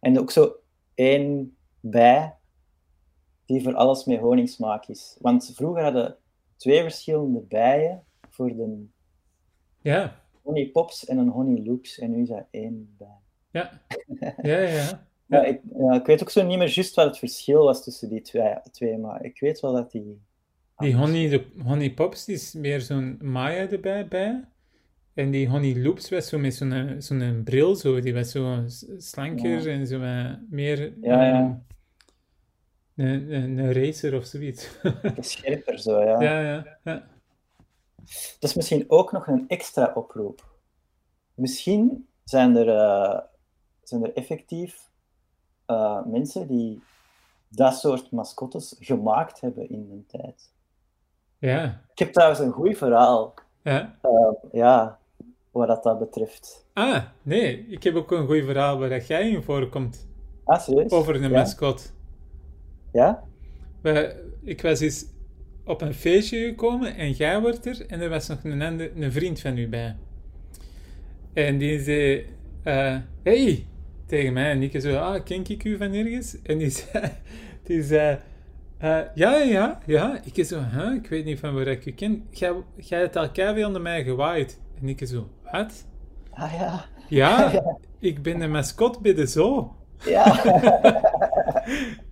En 0.00 0.18
ook 0.18 0.30
zo 0.30 0.52
één 0.94 1.56
bij 1.80 2.36
die 3.46 3.62
voor 3.62 3.74
alles 3.74 4.04
met 4.04 4.20
honingsmaak 4.20 4.86
is. 4.86 5.16
Want 5.20 5.52
vroeger 5.54 5.82
hadden 5.82 6.16
twee 6.56 6.82
verschillende 6.82 7.40
bijen 7.40 8.04
voor 8.28 8.56
de 8.56 8.86
Ja, 9.80 10.20
honey 10.42 10.68
pops 10.68 11.06
en 11.06 11.18
een 11.18 11.28
honey 11.28 11.64
loops. 11.64 11.98
En 11.98 12.10
nu 12.10 12.22
is 12.22 12.28
dat 12.28 12.46
één 12.50 12.94
bij. 12.98 13.18
ja. 13.50 13.80
Ja, 14.42 14.58
ja. 14.58 15.06
Ja, 15.26 15.44
ik, 15.44 15.60
ja, 15.78 15.94
ik 15.94 16.06
weet 16.06 16.22
ook 16.22 16.30
zo 16.30 16.42
niet 16.42 16.58
meer 16.58 16.74
juist 16.74 16.94
wat 16.94 17.06
het 17.06 17.18
verschil 17.18 17.64
was 17.64 17.84
tussen 17.84 18.08
die 18.08 18.20
twee, 18.20 18.54
twee 18.70 18.98
maar 18.98 19.24
ik 19.24 19.40
weet 19.40 19.60
wel 19.60 19.72
dat 19.72 19.90
die... 19.90 20.22
Die 20.82 20.94
honey, 20.96 21.28
de 21.28 21.44
honey 21.64 21.90
pops 21.94 22.24
die 22.24 22.34
is 22.34 22.52
meer 22.52 22.80
zo'n 22.80 23.18
Maya 23.22 23.68
erbij 23.68 24.08
bij. 24.08 24.44
En 25.14 25.30
die 25.30 25.48
honey 25.48 25.82
loops 25.82 26.10
was 26.10 26.28
zo 26.28 26.38
met 26.38 26.54
zo'n 26.54 26.94
zo'n 26.98 27.40
bril, 27.44 27.74
zo. 27.74 28.00
Die 28.00 28.14
was 28.14 28.30
zo 28.30 28.62
slanker 28.98 29.62
Ja. 29.62 29.72
en 29.72 29.86
zo 29.86 29.98
meer... 30.50 30.92
Ja, 31.00 31.24
ja. 31.24 31.62
Een, 32.96 33.32
een, 33.32 33.58
een 33.58 33.72
racer 33.72 34.16
of 34.16 34.24
zoiets. 34.24 34.70
Scherper 35.20 35.78
zo, 35.78 36.02
ja. 36.02 36.22
ja, 36.22 36.40
ja, 36.40 36.78
ja. 36.84 37.06
Dat 38.40 38.50
is 38.50 38.54
misschien 38.54 38.84
ook 38.88 39.12
nog 39.12 39.26
een 39.26 39.44
extra 39.48 39.92
oproep. 39.94 40.50
Misschien 41.34 42.08
zijn 42.24 42.56
er, 42.56 42.68
eh, 42.68 43.20
zijn 43.82 44.04
er 44.04 44.12
effectief 44.14 44.90
eh, 45.66 46.04
mensen 46.06 46.46
die 46.46 46.82
dat 47.48 47.78
soort 47.78 48.10
mascottes 48.10 48.76
gemaakt 48.78 49.40
hebben 49.40 49.68
in 49.68 49.86
hun 49.88 50.04
tijd. 50.06 50.51
Ja, 51.42 51.82
Ik 51.92 51.98
heb 51.98 52.12
trouwens 52.12 52.40
een 52.40 52.52
goed 52.52 52.76
verhaal, 52.76 53.34
ja. 53.62 53.98
eh, 54.02 54.50
ja, 54.52 54.98
wat 55.50 55.68
dat, 55.68 55.82
dat 55.82 55.98
betreft. 55.98 56.66
Ah, 56.72 57.02
nee, 57.22 57.66
ik 57.68 57.82
heb 57.82 57.94
ook 57.94 58.10
een 58.10 58.26
goed 58.26 58.44
verhaal 58.44 58.78
waar 58.78 58.88
dat 58.88 59.06
jij 59.06 59.30
in 59.30 59.42
voorkomt. 59.42 60.08
Ah, 60.44 60.60
serieus? 60.60 60.90
Over 60.90 61.14
een 61.14 61.22
ja? 61.22 61.28
mascot. 61.28 61.92
Ja? 62.92 63.22
We, 63.80 64.22
ik 64.42 64.62
was 64.62 64.80
eens 64.80 65.04
op 65.64 65.80
een 65.80 65.94
feestje 65.94 66.38
gekomen 66.38 66.96
en 66.96 67.10
jij 67.10 67.40
wordt 67.40 67.66
er 67.66 67.86
en 67.86 68.00
er 68.00 68.08
was 68.08 68.28
nog 68.28 68.44
een, 68.44 68.62
ander, 68.62 68.90
een 68.96 69.12
vriend 69.12 69.40
van 69.40 69.58
u 69.58 69.68
bij. 69.68 69.96
En 71.32 71.58
die 71.58 71.80
zei, 71.80 72.26
eh, 72.62 72.96
hey, 73.22 73.66
tegen 74.06 74.32
mij. 74.32 74.50
En 74.50 74.62
ik 74.62 74.80
zo, 74.80 74.96
ah, 74.96 75.24
ken 75.24 75.44
ik 75.48 75.64
u 75.64 75.76
van 75.76 75.92
ergens? 75.92 76.42
En 76.42 76.58
die 76.58 76.70
zei, 76.92 77.12
die 77.62 77.82
zei 77.82 78.18
eh, 78.82 79.00
ja, 79.14 79.36
ja, 79.36 79.78
ja. 79.86 80.20
Ik 80.32 80.44
zo, 80.44 80.60
huh, 80.72 80.94
ik 80.94 81.06
weet 81.06 81.24
niet 81.24 81.38
van 81.38 81.54
waar 81.54 81.66
ik 81.66 81.86
u 81.86 81.92
ken. 81.92 82.26
Jij, 82.30 82.52
jij 82.76 82.98
hebt 82.98 83.16
al 83.16 83.30
keiveel 83.30 83.70
naar 83.70 83.80
mij 83.80 84.04
gewaaid. 84.04 84.60
En 84.80 84.88
ik 84.88 85.06
zo, 85.06 85.28
wat? 85.52 85.86
Ah 86.30 86.52
ja. 86.52 86.84
Ja, 87.08 87.62
ik 87.98 88.22
ben 88.22 88.38
de 88.38 88.46
mascot 88.46 89.00
bij 89.00 89.14
de 89.14 89.26
zoo. 89.26 89.76
Ja. 90.04 90.40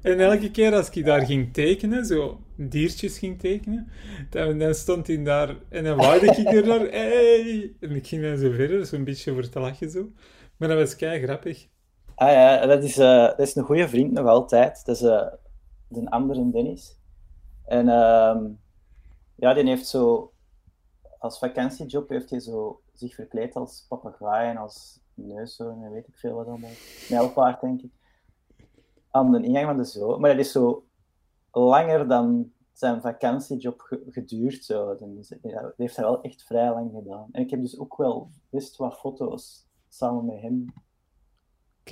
En 0.03 0.21
elke 0.21 0.51
keer 0.51 0.75
als 0.75 0.91
ik 0.91 1.05
daar 1.05 1.27
ging 1.27 1.53
tekenen, 1.53 2.05
zo 2.05 2.41
diertjes 2.57 3.19
ging 3.19 3.39
tekenen, 3.39 3.89
dan, 4.31 4.59
dan 4.59 4.75
stond 4.75 5.07
hij 5.07 5.23
daar 5.23 5.57
en 5.69 5.85
dan 5.85 5.97
wou 5.97 6.27
ik 6.27 6.39
er 6.39 6.67
naar, 6.67 6.81
hey! 6.91 7.73
En 7.81 7.91
ik 7.91 8.07
ging 8.07 8.23
dan 8.23 8.39
zo 8.39 8.51
verder, 8.51 8.87
zo'n 8.87 9.05
beetje 9.05 9.33
voor 9.33 9.49
te 9.49 9.61
lachen 9.61 9.91
zo. 9.91 10.11
Maar 10.57 10.69
dat 10.69 10.79
was 10.79 10.97
kei 10.97 11.23
grappig. 11.23 11.67
Ah 12.15 12.33
ja, 12.33 12.67
dat 12.67 12.83
is, 12.83 12.99
eh, 12.99 13.25
dat 13.25 13.41
is 13.41 13.55
een 13.55 13.65
goede 13.65 13.89
vriend 13.89 14.13
nog 14.13 14.27
altijd. 14.27 14.83
Dat 14.85 14.97
is 14.97 15.03
eh, 15.03 15.27
de 15.91 16.11
andere 16.11 16.51
Dennis. 16.51 16.99
En 17.65 17.89
ehm, 17.89 18.51
ja, 19.35 19.55
die 19.55 19.65
heeft 19.65 19.87
zo 19.87 20.33
als 21.19 21.39
vakantiejob 21.39 22.09
heeft 22.09 22.31
hij 22.31 22.41
zo 22.41 22.81
zich 22.93 23.15
verkleed 23.15 23.55
als 23.57 23.85
papegaai 23.89 24.51
en 24.51 24.57
als 24.57 25.01
neushoorn 25.15 25.83
en 25.83 25.91
weet 25.91 26.09
ik 26.09 26.17
veel 26.17 26.35
wat 26.35 26.47
allemaal. 26.47 26.71
Mijlpaard, 27.11 27.61
denk 27.61 27.83
ik. 27.83 27.93
Aan 29.11 29.33
de 29.33 29.43
ingang 29.43 29.67
van 29.67 29.77
de 29.77 29.85
zoo. 29.85 30.19
Maar 30.19 30.31
dat 30.31 30.39
is 30.45 30.53
zo 30.53 30.85
langer 31.51 32.09
dan 32.09 32.53
zijn 32.73 33.01
vakantiejob 33.01 33.81
ge- 33.81 34.05
geduurd. 34.09 34.65
Zo. 34.65 34.97
Ja, 35.43 35.63
dat 35.63 35.73
heeft 35.77 35.97
hij 35.97 36.05
wel 36.05 36.21
echt 36.23 36.43
vrij 36.43 36.71
lang 36.71 36.91
gedaan. 36.95 37.29
En 37.33 37.43
ik 37.43 37.51
heb 37.51 37.61
dus 37.61 37.79
ook 37.79 37.97
wel 37.97 38.31
best 38.51 38.77
wat 38.77 38.99
foto's 38.99 39.67
samen 39.89 40.25
met 40.25 40.41
hem 40.41 40.65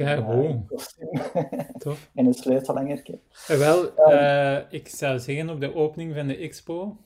Kostuum. 0.05 0.67
tof. 1.79 2.11
en 2.15 2.27
een 2.27 2.35
sleutelhangertje. 2.35 3.19
Eh, 3.49 3.59
Wel, 3.59 3.95
eh, 3.97 4.73
ik 4.73 4.89
zou 4.89 5.19
zeggen 5.19 5.51
op 5.51 5.61
de 5.61 5.75
opening 5.75 6.15
van 6.15 6.27
de 6.27 6.37
expo 6.37 6.97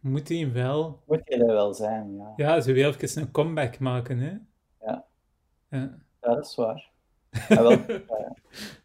moet 0.00 0.28
hij 0.28 0.52
wel, 0.52 1.02
Moet 1.06 1.20
je 1.24 1.36
er 1.36 1.46
wel 1.46 1.74
zijn, 1.74 2.16
ja. 2.16 2.32
ja, 2.36 2.60
ze 2.60 2.72
wil 2.72 2.88
even 2.88 3.22
een 3.22 3.30
comeback 3.30 3.78
maken, 3.78 4.18
hè? 4.18 4.36
Ja. 4.86 5.04
Ja. 5.70 5.98
Ja, 6.20 6.34
dat 6.34 6.44
is 6.46 6.54
waar. 6.54 6.90
Ja, 7.48 7.62
wel, 7.62 7.70
ja. 7.70 8.02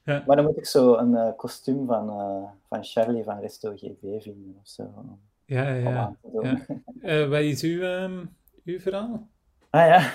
Ja. 0.06 0.24
Maar 0.28 0.36
dan 0.36 0.46
moet 0.46 0.58
ik 0.58 0.66
zo 0.66 0.96
een 0.96 1.16
eh, 1.16 1.36
kostuum 1.38 1.86
van, 1.88 2.10
eh, 2.10 2.50
van 2.68 2.84
Charlie 2.84 3.24
van 3.24 3.40
Resto 3.40 3.74
GB 3.76 4.22
vinden 4.22 4.56
of 4.62 4.68
zo. 4.68 4.82
Om 4.84 5.20
Ja, 5.46 5.70
ja. 5.70 6.16
Eh, 7.02 7.30
wat 7.30 7.40
is 7.40 7.62
uw, 7.62 7.82
ehm, 7.82 8.26
uw 8.64 8.80
verhaal? 8.80 9.28
Ah 9.70 9.88
ja. 9.88 10.12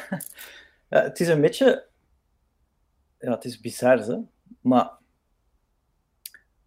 ja, 0.88 1.02
het 1.02 1.20
is 1.20 1.28
een 1.28 1.40
beetje. 1.40 1.87
Ja, 3.18 3.30
het 3.30 3.44
is 3.44 3.60
bizar, 3.60 3.98
hè? 3.98 4.16
Maar. 4.60 4.98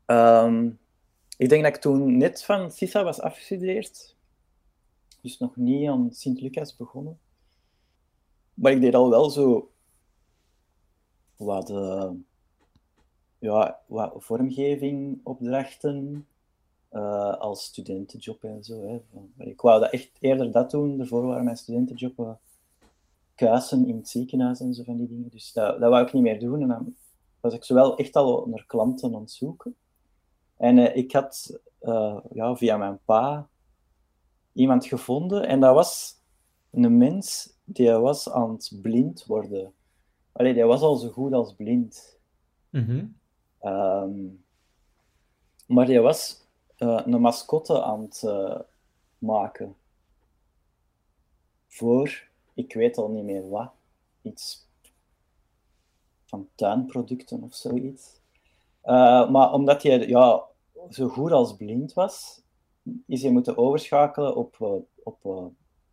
ehm, 0.06 0.70
ik 1.38 1.49
denk 1.49 1.64
dat 1.64 1.76
ik 1.76 1.82
toen 1.82 2.18
net 2.18 2.43
van 2.43 2.72
CISA 2.72 3.04
was 3.04 3.20
afgestudeerd. 3.22 4.16
Dus 5.22 5.38
nog 5.39 5.56
niet 5.56 5.89
aan 5.89 6.12
Sint-Lucas 6.14 6.76
begonnen. 6.76 7.20
Maar 8.54 8.72
ik 8.72 8.82
deed 8.82 8.95
al 8.95 9.10
wel 9.10 9.30
zo. 9.30 9.72
Wat. 11.36 11.70
eh, 11.70 12.12
ja, 13.39 13.80
wat 13.88 14.14
vormgeving, 14.18 15.20
opdrachten. 15.24 16.28
eh, 16.89 17.38
als 17.38 17.64
studentenjob 17.64 18.43
en 18.43 18.64
zo. 18.64 18.88
Hè. 18.88 19.02
Ik 19.45 19.62
wou 19.62 19.80
dat 19.80 19.91
echt 19.91 20.12
eerder 20.20 20.52
dat 20.52 20.72
doen. 20.72 20.97
Daarvoor 20.97 21.26
waren 21.26 21.43
mijn 21.43 21.58
studentenjob 21.58 22.20
eh, 22.20 22.32
kuisen 23.46 23.88
in 23.88 23.96
het 23.96 24.10
ziekenhuis 24.10 24.60
en 24.60 24.74
zo 24.74 24.84
van 24.84 24.98
die 24.98 25.08
dingen. 25.08 25.30
Dus 25.30 25.54
dat, 25.54 25.80
dat 25.80 25.89
wou 25.89 26.06
ik 26.06 26.14
niet 26.14 26.24
meer 26.24 26.39
doen. 26.39 26.62
En 26.62 26.68
dan 26.68 26.96
was 27.39 27.54
ik 27.54 27.64
zowel 27.64 27.98
echt 27.98 28.16
al 28.16 28.46
naar 28.48 28.66
klanten 28.66 29.16
aan 29.16 29.22
het 29.22 29.32
zoeken. 29.32 29.76
En 30.58 30.78
eh, 30.78 30.96
ik 30.96 31.12
had 31.12 31.60
eh, 31.80 32.20
ja, 32.34 32.56
via 32.56 32.78
mijn 32.78 33.00
pa 33.06 33.50
iemand 34.54 34.86
gevonden. 34.86 35.48
En 35.48 35.60
dat 35.60 35.74
was 35.74 36.16
een 36.72 36.98
mens 36.98 37.58
die 37.64 37.92
was 37.92 38.30
aan 38.30 38.52
het 38.52 38.72
blind 38.82 39.26
worden. 39.26 39.74
Allee, 40.32 40.54
die 40.54 40.64
was 40.64 40.82
al 40.82 40.96
zo 40.96 41.10
goed 41.10 41.34
als 41.34 41.54
blind. 41.54 42.18
Mhm. 42.70 43.06
Ehm, 43.60 44.28
maar 45.68 45.86
die 45.86 46.00
was 46.00 46.48
eh, 46.76 47.02
een 47.06 47.22
mascotte 47.22 47.84
aan 47.84 48.02
het 48.02 48.24
maken. 49.18 49.76
Voor, 51.68 52.30
ik 52.54 52.74
weet 52.74 52.97
al 52.97 53.10
niet 53.10 53.24
meer 53.24 53.49
wat, 53.49 53.72
iets 54.22 54.68
van 56.26 56.47
tuinproducten 56.56 57.43
of 57.43 57.56
zoiets. 57.56 58.22
Eh, 58.82 59.30
maar 59.30 59.54
omdat 59.54 59.84
hij 59.84 60.08
ja, 60.08 60.43
zo 60.89 61.08
goed 61.08 61.32
als 61.32 61.56
blind 61.56 61.93
was, 61.93 62.41
is 63.08 63.22
hij 63.22 63.32
moeten 63.32 63.58
overschakelen 63.58 64.36
op, 64.36 64.56
eh, 64.60 64.74
op 65.04 65.26
eh, 65.26 65.45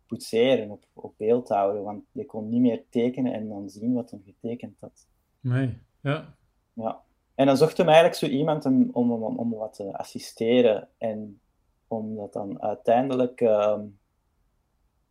poetseren, 0.07 0.69
op, 0.69 0.85
op 0.93 1.13
beeldhouden, 1.17 1.83
want 1.83 2.03
je 2.11 2.25
kon 2.25 2.49
niet 2.49 2.61
meer 2.61 2.83
tekenen 2.89 3.33
en 3.33 3.49
dan 3.49 3.69
zien 3.69 3.93
wat 3.93 4.11
hij 4.11 4.21
getekend 4.25 4.79
had. 4.79 5.07
Nee, 5.39 5.77
ja. 6.01 6.33
Ja. 6.73 7.01
En 7.35 7.45
dan 7.45 7.57
zocht 7.57 7.77
hem 7.77 7.87
eigenlijk 7.87 8.17
zo 8.17 8.25
iemand 8.25 8.65
om, 8.65 8.89
om, 8.91 9.11
om, 9.11 9.37
om 9.37 9.53
wat 9.53 9.73
te 9.73 9.97
assisteren 9.97 10.87
en 10.97 11.39
om 11.87 12.15
dat 12.15 12.33
dan 12.33 12.61
uiteindelijk 12.61 13.41
ehm, 13.41 13.85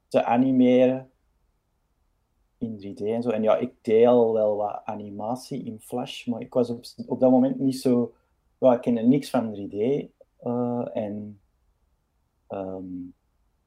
te 0.09 0.25
animeren 0.25 1.11
in 2.59 2.79
3D 2.79 3.03
en 3.07 3.23
zo. 3.23 3.31
En 3.31 3.43
ja, 3.43 3.57
ik 3.57 3.73
deed 3.83 4.07
al 4.07 4.33
wel 4.33 4.57
wat 4.57 4.81
animatie 4.85 5.65
in 5.65 5.81
Flash, 5.81 6.27
maar 6.27 6.41
ik 6.41 6.55
was 6.55 6.71
op, 7.07 7.21
dat 7.21 7.31
moment 7.31 7.59
niet 7.59 7.81
zo... 7.81 8.13
Ja, 8.59 8.75
ik 8.75 8.81
kende 8.81 9.01
niks 9.03 9.31
van 9.31 9.55
3D 9.57 9.77
eh, 10.39 10.89
en 10.93 11.41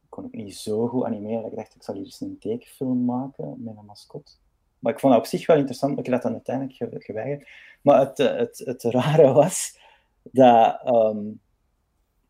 ik 0.01 0.09
kon 0.09 0.25
ook 0.25 0.31
niet 0.33 0.55
zo 0.55 0.87
goed 0.87 1.03
animeren. 1.03 1.45
Ik 1.45 1.55
dacht, 1.55 1.75
ik 1.75 1.83
zal 1.83 1.95
hier 1.95 2.03
eens 2.03 2.21
een 2.21 2.37
tekenfilm 2.39 3.05
maken 3.05 3.63
met 3.63 3.77
een 3.77 3.85
mascot. 3.85 4.39
Maar 4.79 4.93
ik 4.93 4.99
vond 4.99 5.13
dat 5.13 5.21
op 5.21 5.27
zich 5.27 5.45
wel 5.45 5.57
interessant, 5.57 5.95
maar 5.95 6.05
ik 6.05 6.11
heb 6.11 6.21
dat 6.21 6.31
uiteindelijk 6.31 6.75
ge- 6.75 6.99
geweigerd. 6.99 7.47
Maar 7.81 7.99
het, 7.99 8.19
eh, 8.19 8.35
het, 8.35 8.61
het 8.65 8.83
rare 8.83 9.31
was 9.41 9.79
dat 10.21 10.81
ehm, 10.83 11.19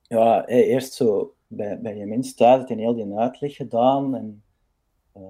ja, 0.01 0.43
hij 0.45 0.65
eerst 0.65 0.93
zo 0.93 1.35
bij, 1.47 1.97
je 1.97 2.05
mens 2.05 2.33
thuis 2.33 2.59
had 2.59 2.69
hij 2.69 2.77
heel 2.77 2.95
die 2.95 3.15
uitleg 3.15 3.55
gedaan 3.55 4.15
en 4.15 4.43
eh, 5.11 5.21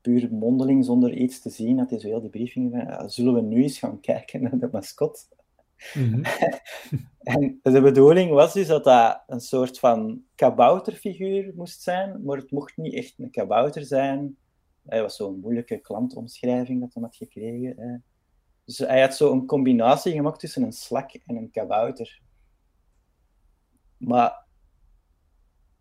puur 0.00 0.32
mondeling 0.32 0.84
zonder 0.84 1.14
iets 1.14 1.40
te 1.40 1.50
zien 1.50 1.76
hij 1.90 1.98
zo 1.98 2.08
heel 2.08 2.20
die 2.20 2.30
briefing. 2.30 2.72
Ja, 2.72 3.08
zullen 3.08 3.34
we 3.34 3.40
nu 3.40 3.62
eens 3.62 3.78
gaan 3.78 4.00
kijken 4.10 4.42
naar 4.42 4.58
de 4.58 4.68
mascot? 4.72 5.28
Mhm. 5.94 6.22
En 7.20 7.60
de 7.62 7.80
bedoeling 7.80 8.30
was 8.30 8.52
dus 8.52 8.66
dat 8.66 8.84
dat 8.84 9.22
een 9.26 9.40
soort 9.40 9.78
van 9.78 10.22
kabouterfiguur 10.34 11.52
moest 11.54 11.82
zijn, 11.82 12.24
maar 12.24 12.36
het 12.36 12.50
mocht 12.50 12.76
niet 12.76 12.94
echt 12.94 13.14
een 13.18 13.30
kabouter 13.30 13.84
zijn. 13.84 14.36
Hij 14.86 15.02
was 15.02 15.16
zo'n 15.16 15.40
moeilijke 15.40 15.78
klantomschrijving 15.78 16.80
dat 16.80 16.94
hij 16.94 17.02
had 17.02 17.16
gekregen. 17.16 17.74
Hè. 17.76 17.96
Dus 18.64 18.78
hij 18.78 19.00
had 19.00 19.16
zo 19.16 19.32
een 19.32 19.46
combinatie 19.46 20.12
gemaakt 20.12 20.40
tussen 20.40 20.62
een 20.62 20.72
slak 20.72 21.14
en 21.26 21.36
een 21.36 21.50
kabouter. 21.50 22.20
Maar 23.96 24.46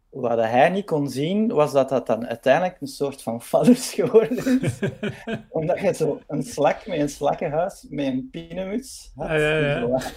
wat 0.09 0.37
hij 0.37 0.69
niet 0.69 0.85
kon 0.85 1.09
zien, 1.09 1.47
was 1.47 1.71
dat 1.71 1.89
dat 1.89 2.07
dan 2.07 2.27
uiteindelijk 2.27 2.81
een 2.81 2.87
soort 2.87 3.21
van 3.21 3.41
vallers 3.41 3.93
geworden 3.99 4.61
is. 4.61 4.79
Omdat 5.49 5.79
je 5.79 5.93
zo 5.93 6.19
een 6.27 6.43
slak 6.43 6.87
met 6.87 6.99
een 6.99 7.09
slakkenhuis 7.09 7.85
met 7.89 8.05
een 8.05 8.27
pinemuts 8.31 9.11
had. 9.15 9.29
Ah, 9.29 9.37
ja, 9.37 9.57
ja. 9.57 10.01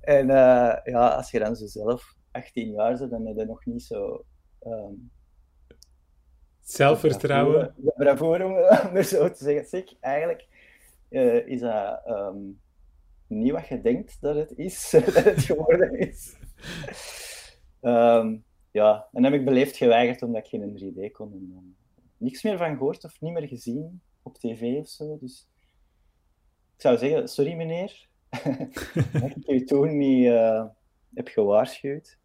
En 0.00 0.30
eh, 0.30 0.76
ja, 0.84 1.08
als 1.08 1.30
je 1.30 1.38
dan 1.38 1.56
zo 1.56 1.66
zelf 1.66 2.14
18 2.30 2.70
jaar 2.70 2.98
bent, 2.98 3.10
dan 3.10 3.26
heb 3.26 3.36
je 3.36 3.44
nog 3.44 3.66
niet 3.66 3.82
zo... 3.82 4.24
ehm, 4.58 4.92
Zelfvertrouwen. 6.60 7.74
de 7.76 7.92
bravoure, 7.96 8.44
om 8.90 9.02
zo 9.02 9.30
te 9.30 9.44
zeggen. 9.44 9.66
Zeg, 9.66 9.84
eigenlijk 10.00 10.46
eh, 11.08 11.46
is 11.46 11.60
dat 11.60 12.00
ehm, 12.04 12.36
niet 13.38 13.52
wat 13.52 13.68
je 13.68 13.80
denkt 13.80 14.16
dat 14.20 14.36
het 14.36 14.52
is, 14.56 14.90
dat 15.04 15.24
het 15.24 15.42
geworden 15.42 15.98
is. 15.98 16.36
Ehm, 17.80 18.36
ja, 18.70 19.08
en 19.12 19.24
heb 19.24 19.32
ik 19.32 19.44
beleefd 19.44 19.76
geweigerd 19.76 20.22
omdat 20.22 20.44
ik 20.44 20.48
geen 20.48 20.94
3D 20.94 21.10
kon. 21.12 21.32
En 21.32 21.48
dan 21.48 21.74
niks 22.16 22.42
meer 22.42 22.56
van 22.58 22.76
gehoord 22.76 23.04
of 23.04 23.20
niet 23.20 23.32
meer 23.32 23.48
gezien 23.48 24.00
op 24.22 24.38
tv 24.38 24.78
of 24.78 24.88
zo. 24.88 25.18
Dus 25.20 25.48
ik 26.74 26.80
zou 26.80 26.98
zeggen, 26.98 27.28
sorry 27.28 27.54
meneer, 27.54 28.08
dat 29.12 29.30
ik 29.36 29.48
u 29.48 29.64
toen 29.64 29.98
niet 29.98 30.26
eh, 30.26 30.64
heb 31.14 31.28
gewaarschuwd. 31.28 32.18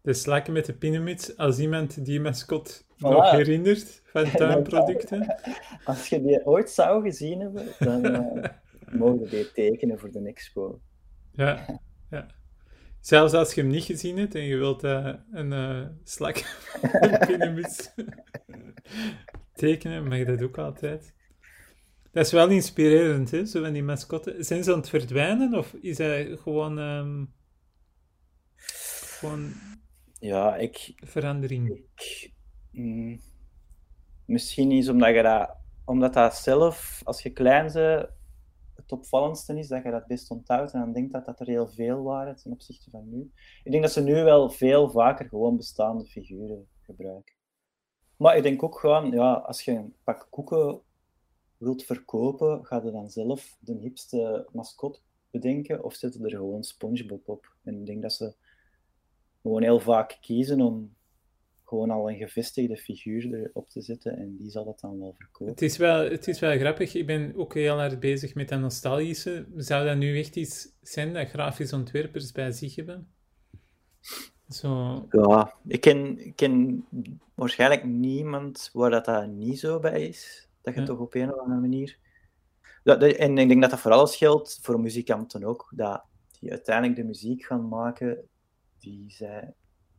De 0.00 0.14
slakken 0.14 0.52
met 0.52 0.66
de 0.66 0.74
pinemuts, 0.74 1.36
als 1.36 1.58
iemand 1.58 2.04
die 2.04 2.20
mascot 2.20 2.84
Voilà. 2.84 2.98
nog 2.98 3.30
herinnert 3.30 4.02
van 4.04 4.30
tuinproducten. 4.36 5.36
Als 5.84 6.08
je 6.08 6.22
die 6.22 6.46
ooit 6.46 6.70
zou 6.70 7.02
gezien 7.02 7.40
hebben, 7.40 7.66
dan 7.78 8.04
eh, 8.04 8.50
mogen 8.92 9.18
we 9.18 9.28
die 9.28 9.52
tekenen 9.52 9.98
voor 9.98 10.10
de 10.10 10.22
expo. 10.22 10.80
Ja, 11.32 11.80
ja. 12.10 12.26
Zelfs 13.00 13.32
als 13.32 13.54
je 13.54 13.60
hem 13.60 13.70
niet 13.70 13.84
gezien 13.84 14.18
hebt 14.18 14.34
en 14.34 14.44
je 14.44 14.56
wilt 14.56 14.84
eh, 14.84 15.14
een 15.32 15.52
eh, 15.52 15.86
slak 16.04 16.36
tekenen, 19.54 20.08
mag 20.08 20.18
je 20.18 20.24
dat 20.24 20.42
ook 20.42 20.58
altijd. 20.58 21.14
Dat 22.12 22.26
is 22.26 22.32
wel 22.32 22.48
inspirerend, 22.48 23.30
hè, 23.30 23.46
zo 23.46 23.62
van 23.62 23.72
die 23.72 23.82
mascotten. 23.82 24.44
Zijn 24.44 24.64
ze 24.64 24.72
aan 24.72 24.78
het 24.78 24.88
verdwijnen 24.88 25.54
of 25.54 25.74
is 25.74 25.96
dat 25.96 26.40
gewoon, 26.40 26.78
ehm, 26.78 27.24
gewoon 29.18 29.52
Ja, 30.18 30.56
ik, 30.56 30.92
verandering? 30.96 31.68
ik 31.94 32.32
mm, 32.70 33.20
misschien 34.26 34.70
is 34.72 34.88
omdat 34.88 35.14
je 35.14 35.22
dat, 35.22 35.56
omdat 35.84 36.14
dat 36.14 36.34
zelf, 36.34 37.00
als 37.04 37.22
je 37.22 37.30
klein 37.30 37.72
bent, 37.72 38.08
het 38.92 39.00
opvallendste 39.00 39.58
is 39.58 39.68
dat 39.68 39.82
je 39.82 39.90
dat 39.90 40.06
best 40.06 40.30
onthoudt 40.30 40.72
en 40.72 40.80
dan 40.80 40.92
denkt 40.92 41.12
dat 41.12 41.24
dat 41.24 41.40
er 41.40 41.46
heel 41.46 41.68
veel 41.68 42.02
waren 42.02 42.36
ten 42.36 42.52
opzichte 42.52 42.90
van 42.90 43.08
nu. 43.08 43.32
Ik 43.64 43.70
denk 43.70 43.82
dat 43.82 43.92
ze 43.92 44.02
nu 44.02 44.24
wel 44.24 44.50
veel 44.50 44.90
vaker 44.90 45.28
gewoon 45.28 45.56
bestaande 45.56 46.04
figuren 46.04 46.68
gebruiken. 46.80 47.34
Maar 48.16 48.36
ik 48.36 48.42
denk 48.42 48.62
ook 48.62 48.78
gewoon, 48.78 49.10
ja, 49.10 49.32
als 49.32 49.62
je 49.62 49.72
een 49.72 49.94
pak 50.04 50.26
koeken 50.30 50.80
wilt 51.56 51.84
verkopen, 51.84 52.66
ga 52.66 52.82
je 52.84 52.90
dan 52.90 53.10
zelf 53.10 53.56
de 53.60 53.74
hipste 53.74 54.48
mascot 54.52 55.02
bedenken 55.30 55.84
of 55.84 55.94
zet 55.94 56.14
je 56.14 56.24
er 56.24 56.30
gewoon 56.30 56.62
SpongeBob 56.62 57.28
op. 57.28 57.56
En 57.62 57.78
ik 57.78 57.86
denk 57.86 58.02
dat 58.02 58.12
ze 58.12 58.34
gewoon 59.42 59.62
heel 59.62 59.80
vaak 59.80 60.18
kiezen 60.20 60.60
om 60.60 60.96
gewoon 61.72 61.90
al 61.90 62.10
een 62.10 62.16
gevestigde 62.16 62.76
figuur 62.76 63.34
erop 63.34 63.68
te 63.68 63.80
zetten 63.80 64.16
en 64.16 64.36
die 64.36 64.50
zal 64.50 64.66
het 64.66 64.80
dan 64.80 64.98
wel 64.98 65.14
verkopen. 65.18 65.52
Het 65.52 65.62
is 65.62 65.76
wel, 65.76 66.10
het 66.10 66.28
is 66.28 66.40
wel 66.40 66.58
grappig. 66.58 66.94
Ik 66.94 67.06
ben 67.06 67.32
ook 67.36 67.54
heel 67.54 67.76
hard 67.78 68.00
bezig 68.00 68.34
met 68.34 68.48
dat 68.48 68.60
nostalgische. 68.60 69.46
Zou 69.56 69.86
dat 69.86 69.96
nu 69.96 70.18
echt 70.18 70.36
iets 70.36 70.68
zijn 70.80 71.12
dat 71.12 71.28
grafisch 71.28 71.72
ontwerpers 71.72 72.32
bij 72.32 72.52
zich 72.52 72.74
hebben? 72.76 73.08
Zo... 74.48 75.06
Ja, 75.10 75.54
ik 75.66 75.80
ken, 75.80 76.18
ik 76.26 76.36
ken 76.36 76.84
waarschijnlijk 77.34 77.84
niemand 77.84 78.70
waar 78.72 78.90
dat, 78.90 79.04
dat 79.04 79.26
niet 79.28 79.58
zo 79.58 79.78
bij 79.78 80.08
is. 80.08 80.48
Dat 80.62 80.74
je 80.74 80.80
Ja. 80.80 80.86
toch 80.86 80.98
op 80.98 81.14
een 81.14 81.32
of 81.32 81.38
andere 81.38 81.60
manier... 81.60 81.98
Dat, 82.84 83.00
dat- 83.00 83.12
en 83.12 83.38
ik 83.38 83.48
denk 83.48 83.60
dat 83.60 83.70
dat 83.70 83.80
voor 83.80 83.92
alles 83.92 84.16
geldt, 84.16 84.58
voor 84.62 84.80
muzikanten 84.80 85.44
ook, 85.44 85.72
dat 85.76 86.04
die 86.40 86.50
uiteindelijk 86.50 86.96
de 86.96 87.04
muziek 87.04 87.44
gaan 87.44 87.68
maken 87.68 88.28
die 88.78 89.10
zij 89.10 89.54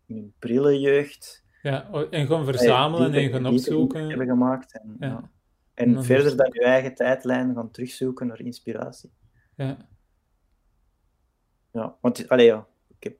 in 0.05 0.15
hun 0.15 0.33
prille 0.39 0.79
jeugd 0.79 1.42
Ja, 1.63 1.89
en 2.09 2.27
gaan 2.27 2.39
eh, 2.39 2.45
verzamelen 2.45 3.13
en 3.13 3.29
gaan 3.29 3.45
opzoeken. 3.45 4.07
hebben 4.09 4.27
gemaakt. 4.27 4.79
En, 4.79 4.95
Ja. 4.99 5.07
ja. 5.07 5.31
En 5.73 5.93
dan 5.93 6.03
verder 6.03 6.37
dan 6.37 6.49
je 6.51 6.63
eigen 6.63 6.95
tijdlijn 6.95 7.53
gaan 7.53 7.71
terugzoeken 7.71 8.27
naar 8.27 8.39
inspiratie. 8.39 9.11
Ja, 9.55 9.77
Ja, 11.71 11.97
want 12.01 12.29
allee, 12.29 12.45
ja, 12.45 12.67
ik 12.87 13.03
heb... 13.03 13.17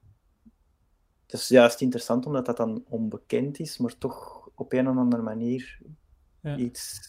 het 1.26 1.34
is 1.34 1.48
juist 1.48 1.82
interessant 1.82 2.26
omdat 2.26 2.46
dat 2.46 2.58
dan 2.58 2.84
onbekend 2.90 3.60
is, 3.60 3.78
maar 3.78 3.98
toch 3.98 4.50
op 4.56 4.74
een 4.74 4.90
of 4.90 4.98
andere 4.98 5.22
manier 5.22 5.80
ja. 6.42 6.56
iets 6.56 7.00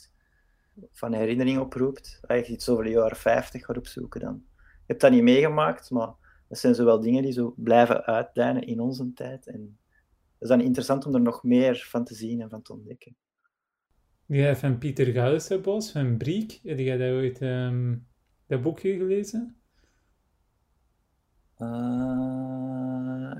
van 0.90 1.12
herinnering 1.12 1.58
oproept. 1.58 2.20
Als 2.26 2.46
je 2.46 2.52
iets 2.52 2.68
over 2.68 2.84
de 2.84 2.90
jaren 2.90 3.16
50 3.16 3.64
gaat 3.64 3.76
opzoeken, 3.76 4.20
dan. 4.20 4.44
Je 4.56 4.90
hebt 4.92 5.00
dat 5.00 5.10
niet 5.10 5.22
meegemaakt, 5.22 5.90
maar 5.90 6.12
dat 6.48 6.58
zijn 6.58 6.74
zowel 6.74 7.00
dingen 7.00 7.22
die 7.22 7.32
zo 7.32 7.54
blijven 7.56 8.04
uitlijnen 8.04 8.66
in 8.66 8.80
onze 8.80 9.12
tijd. 9.12 9.46
En 9.46 9.78
is 10.44 10.50
dan 10.50 10.60
interessant 10.60 11.06
om 11.06 11.14
er 11.14 11.20
nog 11.20 11.42
meer 11.42 11.86
van 11.88 12.04
te 12.04 12.14
zien 12.14 12.40
en 12.40 12.48
van 12.48 12.62
te 12.62 12.72
ontdekken. 12.72 13.16
Die 14.26 14.54
van 14.54 14.78
Pieter 14.78 15.06
Goudsebos, 15.06 15.90
van 15.90 16.16
Briek. 16.16 16.60
Heb 16.62 16.78
jij 16.78 16.96
dat 16.96 17.10
ooit 17.10 17.40
ehm, 17.40 17.96
dat 18.46 18.62
boekje 18.62 18.96
gelezen? 18.96 19.56
Eh, 21.56 23.32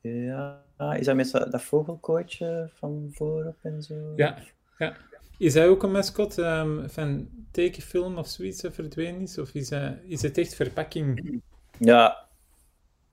ja, 0.00 0.64
is 0.96 1.06
dat 1.06 1.16
met 1.16 1.30
dat 1.30 1.62
vogelkooitje 1.62 2.70
van 2.74 3.08
voorop 3.12 3.58
en 3.62 3.82
zo? 3.82 4.12
Ja, 4.16 4.38
ja. 4.78 4.96
Is 5.38 5.54
hij 5.54 5.68
ook 5.68 5.82
een 5.82 5.92
mascot 5.92 6.38
ehm, 6.38 6.88
van 6.88 7.28
tekenfilm 7.50 8.18
of 8.18 8.28
zoiets 8.28 8.60
dat 8.60 8.74
verdwenen 8.74 9.20
is? 9.20 9.38
Of 9.38 9.54
is, 9.54 9.70
hij, 9.70 10.00
is 10.04 10.22
het 10.22 10.38
echt 10.38 10.54
verpakking? 10.54 11.40
Ja, 11.78 12.28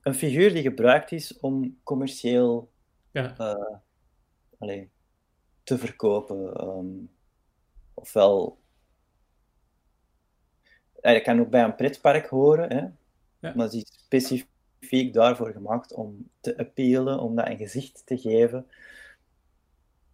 een 0.02 0.14
figuur 0.14 0.52
die 0.52 0.62
gebruikt 0.62 1.12
is 1.12 1.38
om 1.38 1.78
commercieel 1.82 2.70
Ja, 3.12 3.36
eh, 3.38 3.76
allee, 4.58 4.90
te 5.62 5.78
verkopen. 5.78 6.54
ehm, 6.56 6.86
ofwel, 7.94 8.58
dat 11.00 11.22
kan 11.22 11.40
ook 11.40 11.50
bij 11.50 11.64
een 11.64 11.74
pretpark 11.74 12.26
horen, 12.26 12.72
hè? 12.72 12.86
Ja. 13.48 13.54
maar 13.56 13.70
die 13.70 13.82
is 13.82 14.02
specifiek 14.04 15.12
daarvoor 15.12 15.52
gemaakt 15.52 15.92
om 15.92 16.30
te 16.40 16.56
appealen, 16.58 17.20
om 17.20 17.34
dat 17.34 17.48
een 17.48 17.56
gezicht 17.56 18.06
te 18.06 18.18
geven. 18.18 18.66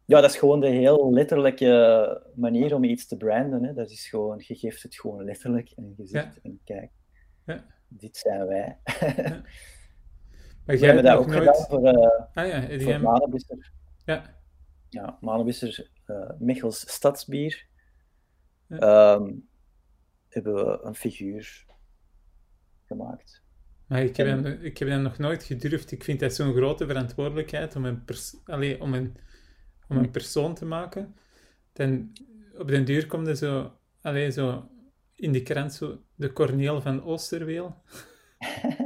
Ja, 0.04 0.20
dat 0.20 0.30
is 0.30 0.36
gewoon 0.36 0.60
de 0.60 0.68
heel 0.68 1.12
letterlijke 1.12 2.22
manier 2.34 2.74
om 2.74 2.84
iets 2.84 3.06
te 3.06 3.16
branden. 3.16 3.64
Hè? 3.64 3.74
Dat 3.74 3.90
is 3.90 4.08
gewoon, 4.08 4.42
je 4.46 4.54
geeft 4.54 4.82
het 4.82 4.94
gewoon 4.94 5.24
letterlijk 5.24 5.72
een 5.76 5.94
gezicht 5.96 6.40
en 6.42 6.60
kijk, 6.64 6.90
Ja. 7.46 7.64
dit 7.88 8.16
zijn 8.16 8.46
wij. 8.46 8.78
maar 10.66 10.76
We 10.76 10.82
jij 10.82 10.92
hebben 10.94 11.04
hebt 11.10 11.26
dat 11.26 11.26
ook 11.26 11.44
nooit... 11.44 11.56
gedaan 11.56 11.68
voor, 11.68 11.84
eh 11.84 12.44
Ah 12.44 12.48
ja, 12.48 12.60
voor. 13.46 13.58
Ja, 14.04 14.34
Ja, 14.88 15.18
eh 16.06 16.30
Michels 16.38 16.92
Stadsbier. 16.92 17.66
Ja. 18.68 18.76
Ehm, 18.78 19.32
hebben 20.28 20.54
we 20.54 20.78
een 20.82 20.94
figuur 20.94 21.64
gemaakt. 22.86 23.42
maar 23.86 24.02
ik 24.02 24.16
heb, 24.16 24.26
En- 24.26 24.44
hem, 24.44 24.60
ik 24.62 24.78
heb 24.78 24.88
hem 24.88 25.02
nog 25.02 25.18
nooit 25.18 25.42
gedurfd. 25.42 25.92
Ik 25.92 26.04
vind 26.04 26.20
dat 26.20 26.34
zo'n 26.34 26.54
grote 26.54 26.86
verantwoordelijkheid 26.86 27.76
om 27.76 27.84
een, 27.84 28.04
pers 28.04 28.36
allee, 28.44 28.80
om 28.80 28.94
een, 28.94 29.16
om 29.88 29.96
een 29.96 30.04
Hm. 30.04 30.10
persoon 30.10 30.54
te 30.54 30.64
maken. 30.64 31.16
Dan, 31.72 32.12
op 32.58 32.68
den 32.68 32.84
duur 32.84 33.06
komt 33.06 33.26
er 33.26 33.36
zo, 33.36 33.78
allee, 34.00 34.30
zo 34.30 34.70
in 35.14 35.32
die 35.32 35.42
krant 35.42 35.72
zo 35.74 36.02
de 36.14 36.32
Corneel 36.32 36.80
van 36.80 37.02
Oosterweel 37.04 37.82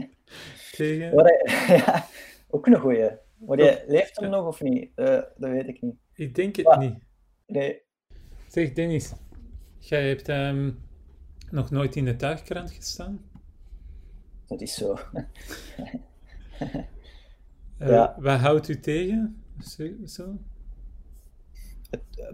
tegen. 0.86 1.18
Hij- 1.18 1.76
ja, 1.86 2.06
ook 2.48 2.66
een 2.66 2.80
goeie. 2.80 3.10
Maar 3.36 3.56
die, 3.56 3.82
leeft 3.86 4.16
hem 4.20 4.30
Ja. 4.30 4.36
nog 4.36 4.46
of 4.46 4.60
niet? 4.60 4.90
Eh, 4.94 5.06
dat 5.06 5.50
weet 5.50 5.68
ik 5.68 5.82
niet. 5.82 5.94
Ik 6.14 6.34
denk 6.34 6.56
het 6.56 6.66
Ja. 6.66 6.78
niet. 6.78 6.94
Nee. 7.46 7.82
Zeg 8.48 8.72
Dennis, 8.72 9.12
jij 9.78 10.08
hebt 10.08 10.28
ehm, 10.28 10.70
nog 11.50 11.70
nooit 11.70 11.96
in 11.96 12.04
de 12.04 12.16
tuigkrant 12.16 12.70
gestaan? 12.72 13.20
Dat 14.46 14.60
is 14.60 14.74
zo. 14.74 14.96
Eh, 17.78 17.88
Ja. 17.88 18.16
Wat 18.18 18.38
houdt 18.40 18.68
u 18.68 18.80
tegen? 18.80 19.42
Zo? 19.60 19.88
zo? 20.06 20.38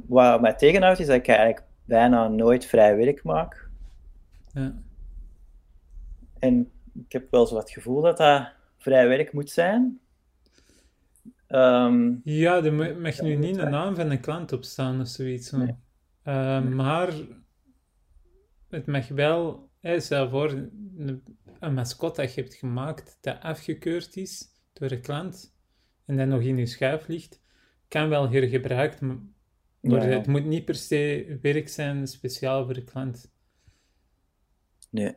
Wat 0.07 0.41
mij 0.41 0.55
tegenhoudt 0.55 0.99
is 0.99 1.07
dat 1.07 1.17
ik 1.17 1.29
eigenlijk 1.29 1.67
bijna 1.85 2.29
nooit 2.29 2.65
vrij 2.65 2.97
werk 2.97 3.23
maak. 3.23 3.71
Ja. 4.53 4.83
En 6.39 6.71
ik 7.05 7.13
heb 7.13 7.31
wel 7.31 7.47
zo 7.47 7.57
het 7.57 7.71
gevoel 7.71 8.01
dat 8.03 8.17
dat 8.17 8.49
vrij 8.77 9.09
werk 9.09 9.33
moet 9.33 9.51
zijn. 9.51 10.01
Ehm, 11.47 12.15
Ja, 12.25 12.65
er 12.65 12.99
mag 13.01 13.21
nu 13.21 13.35
niet 13.35 13.55
de 13.55 13.63
naam 13.67 13.95
van 13.95 14.11
een 14.11 14.21
klant 14.21 14.53
op 14.53 14.65
staan 14.65 15.01
of 15.01 15.09
zoiets. 15.09 15.51
Nee. 15.51 15.75
Eh, 16.23 16.59
Nee. 16.61 16.75
Maar 16.75 17.13
het 18.69 18.87
mag 18.87 19.09
wel, 19.09 19.69
hè, 19.81 20.01
stel 20.01 20.29
voor, 20.29 20.51
een, 20.51 21.23
een 21.61 21.75
mascot 21.75 22.17
dat 22.17 22.35
je 22.35 22.41
hebt 22.41 22.55
gemaakt 22.55 23.19
dat 23.21 23.41
afgekeurd 23.41 24.17
is 24.17 24.49
door 24.73 24.89
de 24.89 25.01
klant 25.01 25.55
en 26.05 26.17
dat 26.17 26.27
nog 26.27 26.41
in 26.41 26.57
je 26.57 26.67
schuif 26.67 27.07
ligt, 27.07 27.41
kan 27.89 28.09
wel 28.09 28.31
hergebruikt, 28.31 29.01
Ja, 29.01 29.17
ja. 29.81 29.99
het 30.09 30.27
moet 30.27 30.45
niet 30.45 30.65
per 30.65 30.75
se 30.75 31.39
werk 31.43 31.69
zijn 31.69 32.07
speciaal 32.07 32.65
voor 32.65 32.75
de 32.75 32.85
klant. 32.85 33.31
Nee. 34.91 35.17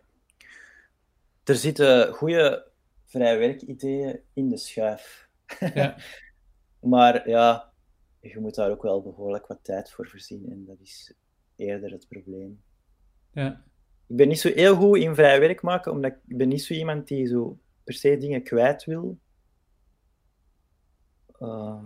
Er 1.49 1.55
zitten 1.55 2.13
goede 2.13 2.71
vrijwerkideeën 3.05 4.19
in 4.33 4.49
de 4.49 4.57
schuif. 4.57 5.29
Ja, 5.73 5.97
Maar 6.79 7.29
ja, 7.29 7.71
je 8.19 8.39
moet 8.39 8.55
daar 8.55 8.71
ook 8.71 8.81
wel 8.81 9.01
behoorlijk 9.01 9.47
wat 9.47 9.63
tijd 9.63 9.91
voor 9.91 10.07
voorzien 10.07 10.51
en 10.51 10.65
dat 10.65 10.79
is 10.79 11.13
eerder 11.55 11.91
het 11.91 12.07
probleem. 12.09 12.61
ja, 13.33 13.63
Ik 14.07 14.15
ben 14.15 14.27
niet 14.27 14.39
zo 14.39 14.49
heel 14.53 14.75
goed 14.75 14.97
in 14.97 15.15
vrij 15.15 15.39
werk 15.39 15.61
maken, 15.61 15.91
omdat 15.91 16.11
ik 16.11 16.37
ben 16.37 16.47
niet 16.47 16.63
zo 16.63 16.73
iemand 16.73 17.07
die 17.07 17.25
zo 17.25 17.57
per 17.83 17.93
se 17.93 18.17
dingen 18.17 18.43
kwijt 18.43 18.85
wil. 18.85 19.17
Eh, 21.39 21.83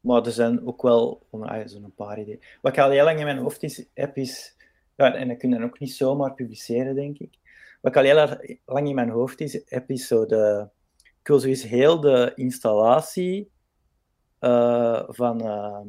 maar 0.00 0.26
er 0.26 0.32
zijn 0.32 0.66
ook 0.66 0.82
wel 0.82 1.26
oh, 1.30 1.42
ah, 1.42 1.66
zo'n 1.66 1.94
paar 1.94 2.20
ideeën. 2.20 2.42
Wat 2.62 2.72
ik 2.72 2.78
al 2.78 2.90
heel 2.90 3.04
lang 3.04 3.18
in 3.18 3.24
mijn 3.24 3.38
hoofd 3.38 3.62
is, 3.62 3.86
heb 3.94 4.16
is, 4.16 4.56
ja, 4.96 5.14
en 5.14 5.28
dat 5.28 5.36
kun 5.36 5.48
je 5.50 5.56
dan 5.58 5.64
ook 5.64 5.78
niet 5.78 5.92
zomaar 5.92 6.34
publiceren, 6.34 6.94
denk 6.94 7.18
ik. 7.18 7.38
Wat 7.86 7.94
ik 7.96 8.00
al 8.02 8.08
heel 8.08 8.18
erg 8.28 8.58
lang 8.64 8.88
in 8.88 8.94
mijn 8.94 9.08
hoofd 9.08 9.40
is, 9.40 9.62
heb 9.66 9.90
is 9.90 10.06
zo 10.06 10.26
de, 10.26 10.68
ik 11.20 11.26
wil 11.26 11.38
zo 11.38 11.48
eens 11.48 11.62
heel 11.62 12.00
de 12.00 12.32
installatie 12.34 13.50
eh, 14.38 15.02
van, 15.06 15.40
ehm, 15.40 15.86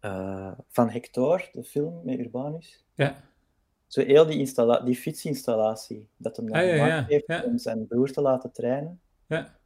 eh, 0.00 0.52
van 0.68 0.90
Hector, 0.90 1.48
de 1.52 1.64
film 1.64 2.00
met 2.04 2.18
Urbanus. 2.18 2.84
ja, 2.94 3.16
Zo 3.86 4.02
heel 4.02 4.26
die, 4.26 4.38
installa 4.38 4.80
die 4.80 4.96
fietsinstallatie, 4.96 6.08
dat 6.16 6.36
hem 6.36 6.46
dan 6.46 6.56
Ah, 6.60 6.66
ja, 6.66 6.72
gemaakt 6.72 6.90
ja, 6.92 7.04
heeft 7.06 7.26
ja. 7.26 7.42
om 7.44 7.58
zijn 7.58 7.86
broer 7.86 8.10
te 8.10 8.20
laten 8.20 8.52
trainen. 8.52 9.00
ja, 9.26 9.58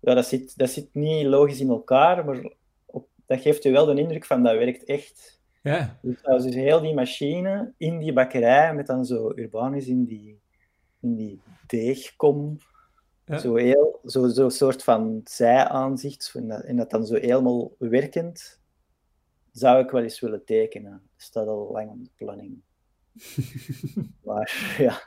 Ja, 0.00 0.14
dat 0.14 0.26
zit, 0.26 0.58
dat 0.58 0.70
zit 0.70 0.88
niet 0.94 1.26
logisch 1.26 1.60
in 1.60 1.68
elkaar, 1.68 2.24
maar 2.24 2.52
op, 2.86 3.08
dat 3.26 3.40
geeft 3.40 3.62
je 3.62 3.70
wel 3.70 3.86
de 3.86 4.00
indruk 4.00 4.24
van 4.24 4.42
dat 4.42 4.56
werkt 4.56 4.84
echt. 4.84 5.37
Ja, 5.62 5.98
Dus, 6.02 6.22
dat 6.22 6.38
is 6.38 6.44
dus 6.44 6.54
heel 6.54 6.80
die 6.80 6.94
machine 6.94 7.72
in 7.76 7.98
die 7.98 8.12
bakkerij 8.12 8.74
met 8.74 8.86
dan 8.86 9.04
zo 9.04 9.32
Urbanus 9.34 9.86
in 9.86 10.04
die, 10.04 10.40
in 11.00 11.16
die 11.16 11.40
deegkom. 11.66 12.58
Ja. 13.24 13.38
Zo 13.38 13.54
heel, 13.54 14.00
zo, 14.04 14.28
zo 14.28 14.48
soort 14.48 14.82
van 14.82 15.20
zijaanzicht. 15.24 16.32
En 16.34 16.48
dat, 16.48 16.62
en 16.62 16.76
dat 16.76 16.90
dan 16.90 17.06
zo 17.06 17.14
helemaal 17.14 17.74
werkend, 17.78 18.60
zou 19.52 19.82
ik 19.82 19.90
wel 19.90 20.02
eens 20.02 20.20
willen 20.20 20.44
tekenen. 20.44 20.90
Dat 20.90 21.26
staat 21.26 21.46
al 21.46 21.70
lang 21.72 21.90
op 21.90 22.04
de 22.04 22.10
planning. 22.16 22.62
Maar 24.24 24.74
ja, 24.78 25.02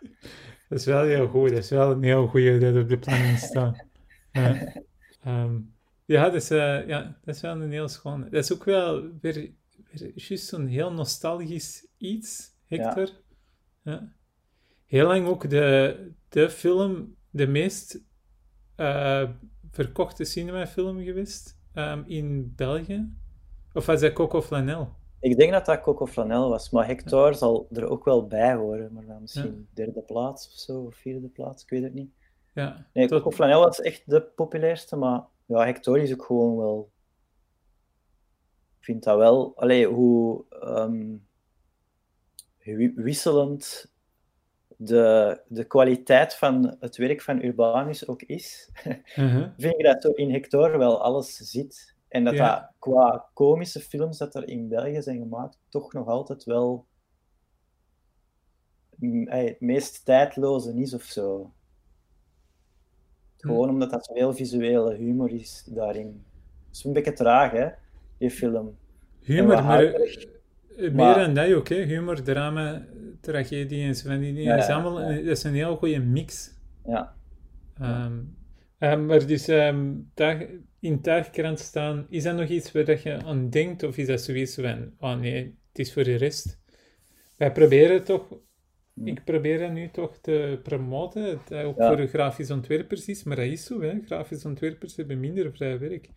dat 0.70 0.80
is 0.80 0.86
wel 0.86 1.04
heel 1.04 1.28
goed. 1.28 1.50
Dat 1.50 1.58
is 1.58 1.70
wel 1.70 1.92
een 1.92 2.04
heel 2.04 2.28
goede 2.28 2.58
dat 2.58 2.84
op 2.84 2.90
de 2.90 3.00
planning 3.00 3.38
staat. 3.38 3.86
Ja, 4.32 4.74
Ehm, 5.24 5.60
ja, 6.06 6.24
dat 6.24 6.34
is, 6.34 6.50
eh, 6.50 6.88
ja, 6.88 7.20
dat 7.24 7.36
is 7.36 7.42
wel 7.42 7.62
een 7.62 7.72
heel 7.72 7.88
schoon. 7.88 8.22
Dat 8.22 8.44
is 8.44 8.54
ook 8.54 8.64
wel 8.64 9.10
weer 9.22 9.52
juist 10.16 10.48
zo'n 10.48 10.68
heel 10.68 10.92
nostalgisch 10.94 11.88
iets, 11.98 12.56
Hector. 12.66 13.10
Ja. 13.84 14.12
Heel 14.86 15.08
lang 15.08 15.28
ook 15.28 15.50
de, 15.50 16.12
de 16.30 16.50
film, 16.50 17.16
de 17.30 17.48
meest 17.48 18.04
eh, 18.76 19.30
verkochte 19.72 20.24
cinemafilm 20.24 21.04
geweest 21.04 21.58
ehm, 21.74 22.04
in 22.06 22.54
België. 22.56 23.14
Of 23.74 23.86
was 23.86 24.02
dat 24.02 24.14
Coco 24.14 24.42
Flanel? 24.42 25.00
ik 25.20 25.38
denk 25.38 25.52
dat 25.52 25.66
dat 25.66 25.82
Coco 25.82 26.06
Flanel 26.08 26.50
was, 26.50 26.70
maar 26.70 26.88
Hector 26.88 27.36
zal 27.36 27.68
er 27.72 27.90
ook 27.90 28.06
wel 28.06 28.28
bij 28.28 28.56
horen. 28.56 28.94
Maar 28.94 29.06
dan 29.06 29.22
misschien 29.22 29.68
derde 29.74 30.02
plaats 30.02 30.48
of 30.48 30.54
zo, 30.54 30.82
of 30.82 30.96
vierde 30.96 31.28
plaats, 31.28 31.64
ik 31.64 31.70
weet 31.70 31.84
het 31.84 31.94
niet. 31.94 32.12
Ja, 32.54 32.88
Nee, 32.94 33.08
tot- 33.08 33.18
Coco 33.22 33.36
Flanel 33.36 33.60
was 33.60 33.82
echt 33.82 34.04
de 34.10 34.22
populairste, 34.22 34.96
maar 34.96 35.24
ja, 35.46 35.66
Hector 35.66 35.98
is 35.98 36.14
ook 36.14 36.24
gewoon 36.26 36.58
wel... 36.58 36.91
Ik 38.82 38.88
vind 38.88 39.04
dat 39.04 39.18
wel... 39.18 39.58
Allee, 39.58 39.88
hoe 39.88 40.46
ehm, 40.50 41.16
wi- 42.58 42.94
wisselend 42.96 43.94
de, 44.78 45.42
de 45.48 45.64
kwaliteit 45.66 46.36
van 46.36 46.76
het 46.80 46.98
werk 46.98 47.22
van 47.22 47.44
Urbanus 47.44 48.08
ook 48.08 48.22
is, 48.22 48.70
Mhm. 49.16 49.50
vind 49.58 49.74
ik 49.80 49.86
dat 49.86 50.02
zo 50.02 50.10
in 50.10 50.32
Hector 50.32 50.78
wel 50.78 51.02
alles 51.04 51.36
zit. 51.36 51.96
En 52.08 52.24
dat 52.24 52.34
Ja. 52.34 52.60
dat 52.60 52.72
qua 52.80 53.30
komische 53.34 53.80
films 53.80 54.18
dat 54.18 54.36
er 54.36 54.48
in 54.48 54.68
België 54.68 55.02
zijn 55.02 55.20
gemaakt, 55.20 55.60
toch 55.70 55.94
nog 55.94 56.08
altijd 56.08 56.44
wel 56.44 56.86
mm, 58.96 59.28
het 59.28 59.60
meest 59.62 60.06
tijdloze 60.06 60.74
is 60.74 60.94
of 60.94 61.04
zo. 61.04 61.54
Gewoon 63.38 63.70
omdat 63.70 63.90
dat 63.90 64.06
zoveel 64.06 64.34
visuele 64.34 64.96
humor 64.96 65.32
is 65.32 65.64
daarin. 65.64 66.26
Het 66.68 66.76
is 66.78 66.84
een 66.84 66.94
beetje 66.94 67.14
traag, 67.14 67.52
hè, 67.52 67.70
die 68.22 68.30
film. 68.32 68.78
Humor, 69.24 69.64
maar 69.64 69.84
eh, 69.84 70.18
meer 70.78 70.94
Maar- 70.94 71.20
dan 71.20 71.34
dat 71.34 71.54
ook, 71.54 71.68
hè. 71.70 71.76
Humor, 71.84 72.22
drama, 72.22 72.86
tragedie 73.22 73.84
en 73.84 73.96
zo 73.96 74.10
van 74.10 74.20
die 74.20 74.34
dingen. 74.34 74.44
Ja, 74.44 74.52
dat, 74.56 74.60
is 74.64 74.68
ja, 74.68 74.74
allemaal, 74.82 75.02
ja. 75.12 75.16
dat 75.16 75.38
is 75.38 75.44
een 75.44 75.54
heel 75.54 75.76
goede 75.76 76.00
mix. 76.00 76.54
Ja. 76.86 77.16
Ehm, 77.80 78.14
eh, 78.78 79.00
maar 79.00 79.28
dus 79.28 79.48
ehm, 79.48 79.92
tuig- 80.14 80.48
in 80.80 81.02
tuigkrant 81.02 81.60
staan, 81.60 82.06
is 82.10 82.24
dat 82.24 82.36
nog 82.36 82.48
iets 82.48 82.72
waar 82.72 82.86
dat 82.86 83.02
je 83.02 83.24
aan 83.24 83.50
denkt? 83.50 83.84
Of 83.84 83.98
is 83.98 84.08
dat 84.08 84.22
zoiets 84.22 84.56
van, 84.56 84.92
oh 85.00 85.20
nee, 85.20 85.44
het 85.70 85.80
is 85.80 85.94
voor 85.94 86.04
de 86.04 86.16
rest? 86.16 86.60
Wij 87.38 87.52
proberen 87.52 88.04
toch, 88.04 88.28
Hm. 88.94 89.08
ik 89.08 89.24
probeer 89.24 89.60
dat 89.60 89.72
nu 89.72 89.90
toch 89.92 90.18
te 90.18 90.60
promoten, 90.64 91.40
dat 91.48 91.64
ook 91.64 91.78
Ja. 91.78 91.88
voor 91.88 91.98
de 91.98 92.08
grafisch 92.08 92.52
ontwerpers 92.52 93.08
is, 93.08 93.24
maar 93.24 93.36
dat 93.36 93.46
is 93.46 93.66
zo, 93.66 93.82
hè. 93.82 94.00
Grafisch 94.06 94.46
ontwerpers 94.46 94.96
hebben 94.96 95.20
minder 95.20 95.52
vrij 95.52 95.80
werk. 95.80 96.10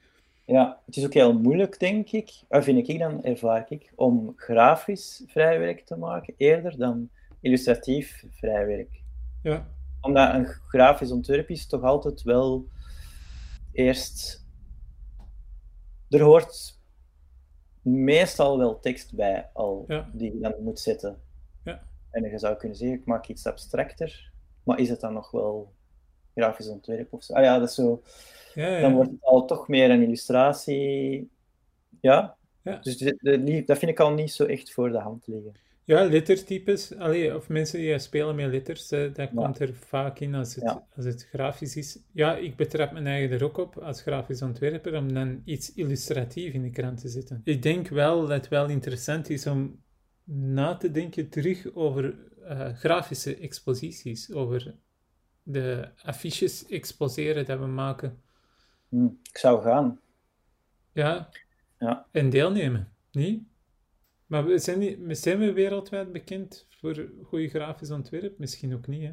Ja, 0.45 0.81
het 0.87 0.97
is 0.97 1.05
ook 1.05 1.15
heel 1.15 1.39
moeilijk, 1.39 1.79
denk 1.79 2.11
ik, 2.11 2.31
vind 2.49 2.89
ik 2.89 2.99
dan, 2.99 3.25
ervaar 3.25 3.67
ik, 3.69 3.93
om 3.95 4.33
grafisch 4.37 5.23
vrij 5.27 5.59
werk 5.59 5.87
te 5.87 5.97
maken, 5.97 6.35
eerder 6.37 6.77
dan 6.79 7.11
illustratief 7.41 8.25
vrij 8.31 8.67
werk. 8.67 9.03
Ja, 9.43 9.67
Omdat 10.01 10.35
een 10.35 10.47
grafisch 10.47 11.11
ontwerp 11.11 11.51
is 11.51 11.67
toch 11.67 11.83
altijd 11.83 12.23
wel 12.23 12.67
eerst... 13.73 14.47
Er 16.11 16.21
hoort 16.21 16.79
meestal 17.83 18.59
wel 18.59 18.81
tekst 18.81 19.15
bij 19.15 19.51
al, 19.53 19.85
Ja. 19.89 20.11
die 20.13 20.33
je 20.33 20.41
dan 20.41 20.55
moet 20.61 20.81
zetten. 20.81 21.21
Ja. 21.65 21.83
En 22.11 22.31
je 22.31 22.39
zou 22.39 22.57
kunnen 22.57 22.77
zeggen, 22.77 22.99
ik 22.99 23.07
maak 23.07 23.27
iets 23.29 23.47
abstracter, 23.47 24.33
maar 24.63 24.79
is 24.79 24.89
het 24.89 25.01
dan 25.01 25.13
nog 25.13 25.31
wel 25.31 25.73
grafisch 26.35 26.69
ontwerp 26.69 27.13
of 27.13 27.23
zo? 27.25 27.33
Ah 27.33 27.43
ja, 27.43 27.59
dat 27.59 27.69
is 27.69 27.75
zo... 27.75 28.03
ja, 28.55 28.69
ja. 28.69 28.81
Dan 28.81 28.95
wordt 28.95 29.11
het 29.11 29.23
al 29.23 29.45
toch 29.47 29.69
meer 29.69 29.91
een 29.91 30.03
illustratie. 30.03 31.31
Ja. 32.01 32.37
Ja. 32.63 32.79
Dus 32.79 32.97
de- 32.97 33.19
de- 33.21 33.43
die- 33.45 33.65
dat 33.65 33.79
vind 33.79 33.91
ik 33.91 34.01
al 34.01 34.13
niet 34.15 34.33
zo 34.33 34.45
echt 34.45 34.73
voor 34.73 34.91
de 34.91 34.99
hand 34.99 35.27
liggen. 35.27 35.53
Ja, 35.87 36.05
lettertypes, 36.05 36.97
allee, 36.97 37.37
of 37.37 37.49
mensen 37.49 37.79
die 37.79 37.99
spelen 37.99 38.35
met 38.35 38.51
letters, 38.51 38.91
eh, 38.91 39.15
dat 39.15 39.31
komt 39.35 39.59
er 39.59 39.75
vaak 39.75 40.19
in 40.19 40.35
als 40.35 40.55
het, 40.55 40.65
als 40.97 41.05
het 41.05 41.27
grafisch 41.33 41.77
is. 41.77 41.99
Ja, 42.13 42.37
ik 42.37 42.57
betrap 42.57 42.93
mijn 42.93 43.07
eigen 43.07 43.37
er 43.37 43.45
ook 43.45 43.57
op 43.59 43.77
als 43.79 44.03
grafisch 44.03 44.43
ontwerper 44.43 44.97
om 44.97 45.13
dan 45.13 45.43
iets 45.45 45.75
illustratief 45.75 46.53
in 46.53 46.63
de 46.63 46.71
krant 46.71 47.01
te 47.01 47.09
zetten. 47.09 47.41
Ik 47.45 47.63
denk 47.63 47.89
wel 47.89 48.21
dat 48.21 48.31
het 48.31 48.49
wel 48.49 48.69
interessant 48.69 49.31
is 49.31 49.47
om 49.47 49.83
na 50.25 50.77
te 50.77 50.91
denken 50.91 51.29
terug 51.29 51.75
over 51.75 52.15
eh, 52.45 52.69
grafische 52.75 53.37
exposities, 53.37 54.33
over 54.33 54.75
de 55.43 55.89
affiches 56.03 56.67
exposeren 56.67 57.45
dat 57.47 57.59
we 57.59 57.67
maken. 57.67 58.23
Hm, 58.95 59.05
Ik 59.23 59.39
zou 59.39 59.63
gaan. 59.63 60.01
Ja, 60.93 61.29
Ja. 61.79 62.07
en 62.11 62.31
deelnemen, 62.31 62.93
niet? 63.13 63.43
Maar 64.27 64.45
we 64.45 64.59
zijn, 64.59 64.79
niet, 64.79 65.19
zijn 65.19 65.39
we 65.39 65.53
wereldwijd 65.53 66.13
bekend 66.13 66.67
voor 66.71 67.09
goede 67.23 67.49
grafisch 67.49 67.91
ontwerp? 67.91 68.39
Misschien 68.39 68.75
ook 68.75 68.87
niet, 68.87 69.03
hè? 69.03 69.13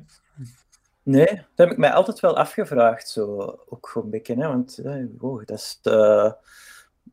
Nee, 1.04 1.26
dat 1.26 1.46
heb 1.56 1.72
ik 1.72 1.78
mij 1.78 1.92
altijd 1.92 2.20
wel 2.20 2.38
afgevraagd. 2.38 3.10
Zo, 3.10 3.38
ook 3.66 3.88
gewoon 3.88 4.06
een 4.06 4.12
beetje, 4.12 4.36
hè, 4.36 4.48
want 4.48 4.78
eh, 4.78 5.04
dat 5.46 5.50
is, 5.58 5.80
eh, 5.82 6.32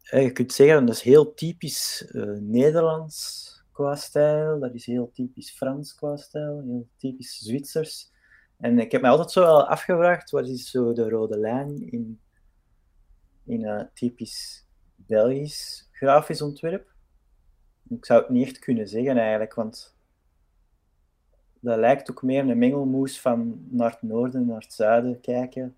eh, 0.02 0.22
je 0.22 0.32
kunt 0.32 0.52
zeggen 0.52 0.86
dat 0.86 0.94
is 0.94 1.02
heel 1.02 1.34
typisch 1.34 2.10
Nederlands 2.40 3.46
qua 3.72 3.94
stijl, 3.94 4.58
dat 4.58 4.74
is 4.74 4.86
heel 4.86 5.10
typisch 5.12 5.50
Frans 5.50 5.94
qua 5.94 6.16
stijl, 6.16 6.62
heel 6.66 6.88
typisch 6.96 7.38
Zwitsers. 7.38 8.10
En 8.58 8.78
ik 8.78 8.92
heb 8.92 9.00
mij 9.00 9.10
altijd 9.10 9.30
zo 9.30 9.40
wel 9.40 9.68
afgevraagd, 9.68 10.30
wat 10.30 10.48
is 10.48 10.70
zo 10.70 10.92
de 10.92 11.08
rode 11.08 11.38
lijn 11.38 11.90
in, 11.90 12.20
in 13.48 13.64
eh, 13.64 13.84
typisch 13.94 14.66
Belgisch 14.94 15.88
grafisch 15.92 16.42
ontwerp? 16.42 16.92
Ik 17.88 18.04
zou 18.04 18.20
het 18.20 18.28
niet 18.30 18.46
echt 18.46 18.58
kunnen 18.58 18.88
zeggen 18.88 19.16
eigenlijk, 19.18 19.54
want 19.54 19.96
dat 21.60 21.78
lijkt 21.78 22.10
ook 22.10 22.22
meer 22.22 22.48
een 22.48 22.58
mengelmoes 22.58 23.20
van 23.20 23.66
naar 23.70 23.90
het 23.90 24.02
noorden, 24.02 24.46
naar 24.46 24.60
het 24.60 24.72
zuiden 24.72 25.20
kijken, 25.20 25.76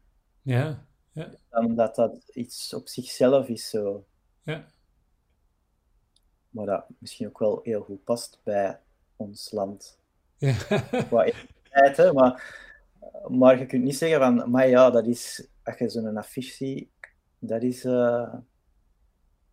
Ja, 1.13 1.35
dan 1.51 1.75
dat 1.75 1.95
dat 1.95 2.31
iets 2.35 2.75
op 2.75 2.89
zichzelf 2.89 3.49
is 3.49 3.69
zo. 3.71 4.05
ja, 4.43 4.67
Maar 6.51 6.67
dat 6.67 6.85
misschien 6.99 7.27
ook 7.27 7.39
wel 7.39 7.61
heel 7.63 7.83
goed 7.83 8.05
past 8.05 8.41
bij 8.43 8.81
ons 9.17 9.51
land. 9.51 9.99
ja. 10.37 10.53
Qua 11.09 11.27
identiteit, 11.27 11.97
hè, 11.97 12.13
maar, 12.13 12.59
maar 13.29 13.59
je 13.59 13.67
kunt 13.67 13.83
niet 13.85 13.97
zeggen 13.97 14.19
van, 14.19 14.51
maar 14.51 14.69
ja, 14.69 14.91
dat 14.91 15.07
is, 15.07 15.49
als 15.63 15.79
je 15.79 15.89
zo'n 15.89 16.17
affiche 16.17 16.55
ziet, 16.55 16.89
dat 17.41 17.63
is 17.63 17.85
eh, 17.85 18.35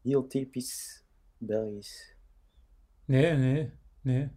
heel 0.02 0.28
typisch 0.28 1.04
Belgisch. 1.38 2.16
Nee, 3.06 3.34
nee, 3.34 3.72
nee. 4.02 4.30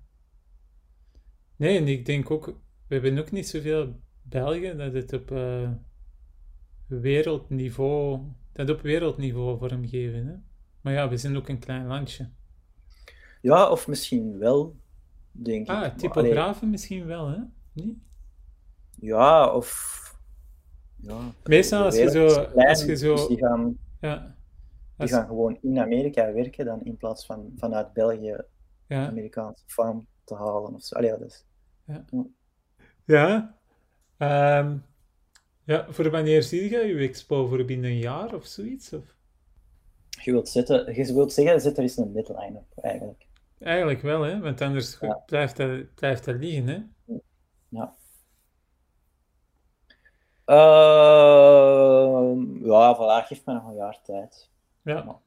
Nee, 1.56 1.78
en 1.78 1.88
ik 1.88 2.06
denk 2.06 2.30
ook, 2.30 2.46
we 2.86 2.94
hebben 2.94 3.18
ook 3.18 3.30
niet 3.30 3.48
zoveel 3.48 4.00
Belgen 4.22 4.78
dat 4.78 4.92
het 4.92 5.12
op 5.12 5.30
eh, 5.30 5.70
wereldniveau, 6.86 8.20
dat 8.52 8.70
op 8.70 8.80
wereldniveau 8.80 9.58
vormgeven, 9.58 10.26
hè? 10.26 10.34
Maar 10.80 10.92
ja, 10.92 11.08
we 11.08 11.16
zijn 11.16 11.36
ook 11.36 11.48
een 11.48 11.58
klein 11.58 11.86
landje. 11.86 12.28
Ja, 13.40 13.70
of 13.70 13.88
misschien 13.88 14.38
wel, 14.38 14.76
denk 15.32 15.62
ik. 15.62 15.68
Ah, 15.68 15.74
Maar, 15.74 15.84
allee, 15.84 15.98
typografen 15.98 16.70
misschien 16.70 17.06
wel, 17.06 17.28
hè? 17.28 17.38
Niet? 17.72 17.98
Ja, 19.00 19.54
of... 19.54 20.09
Ja, 21.02 21.32
Meestal 21.44 21.84
als 21.84 21.96
je 21.96 22.10
zo, 22.10 22.26
klein, 22.26 22.68
als 22.68 22.84
je 22.84 22.96
zo, 22.96 23.14
dus 23.14 23.26
die 23.26 23.38
gaan, 23.38 23.78
ja, 24.00 24.34
die 24.96 25.08
gaan 25.08 25.26
gewoon 25.26 25.58
in 25.62 25.78
Amerika 25.78 26.32
werken 26.32 26.64
dan 26.64 26.84
in 26.84 26.96
plaats 26.96 27.26
van 27.26 27.52
vanuit 27.56 27.92
België 27.92 28.36
ja, 28.86 29.06
Amerikaanse 29.06 29.64
farm 29.66 30.06
te 30.24 30.34
halen 30.34 30.74
of 30.74 30.82
zo. 30.82 30.94
Allee, 30.94 31.14
ja, 31.84 32.04
ja. 33.04 33.54
Ehm, 34.16 34.76
ja, 35.64 35.86
voor 35.88 36.10
wanneer 36.10 36.42
zie 36.42 36.70
je 36.70 36.78
je 36.78 37.08
expo? 37.08 37.46
Voor 37.46 37.64
binnen 37.64 37.90
een 37.90 37.98
jaar 37.98 38.34
of 38.34 38.46
zoiets? 38.46 38.92
Of? 38.92 39.16
Je 40.22 40.32
wilt, 40.32 40.48
zetten, 40.48 40.94
je 40.94 41.14
wilt 41.14 41.32
zeggen, 41.32 41.60
zet 41.60 41.76
er 41.76 41.82
eens 41.82 41.96
een 41.96 42.12
deadline 42.12 42.58
op, 42.58 42.84
eigenlijk. 42.84 43.26
Eigenlijk 43.58 44.00
wel, 44.00 44.22
hè? 44.22 44.40
Want 44.40 44.60
anders 44.60 44.98
Ja. 45.00 45.22
blijft, 45.26 45.56
dat, 45.56 45.94
blijft 45.94 46.24
dat 46.24 46.36
liggen, 46.36 46.66
hè? 46.66 46.82
Ja. 47.68 47.94
Ehm, 51.30 52.64
ja, 52.66 52.94
voilà, 52.96 53.26
geef 53.26 53.44
me 53.44 53.52
nog 53.52 53.66
een 53.68 53.74
jaar 53.74 54.00
tijd. 54.02 54.50
Ja. 54.82 55.20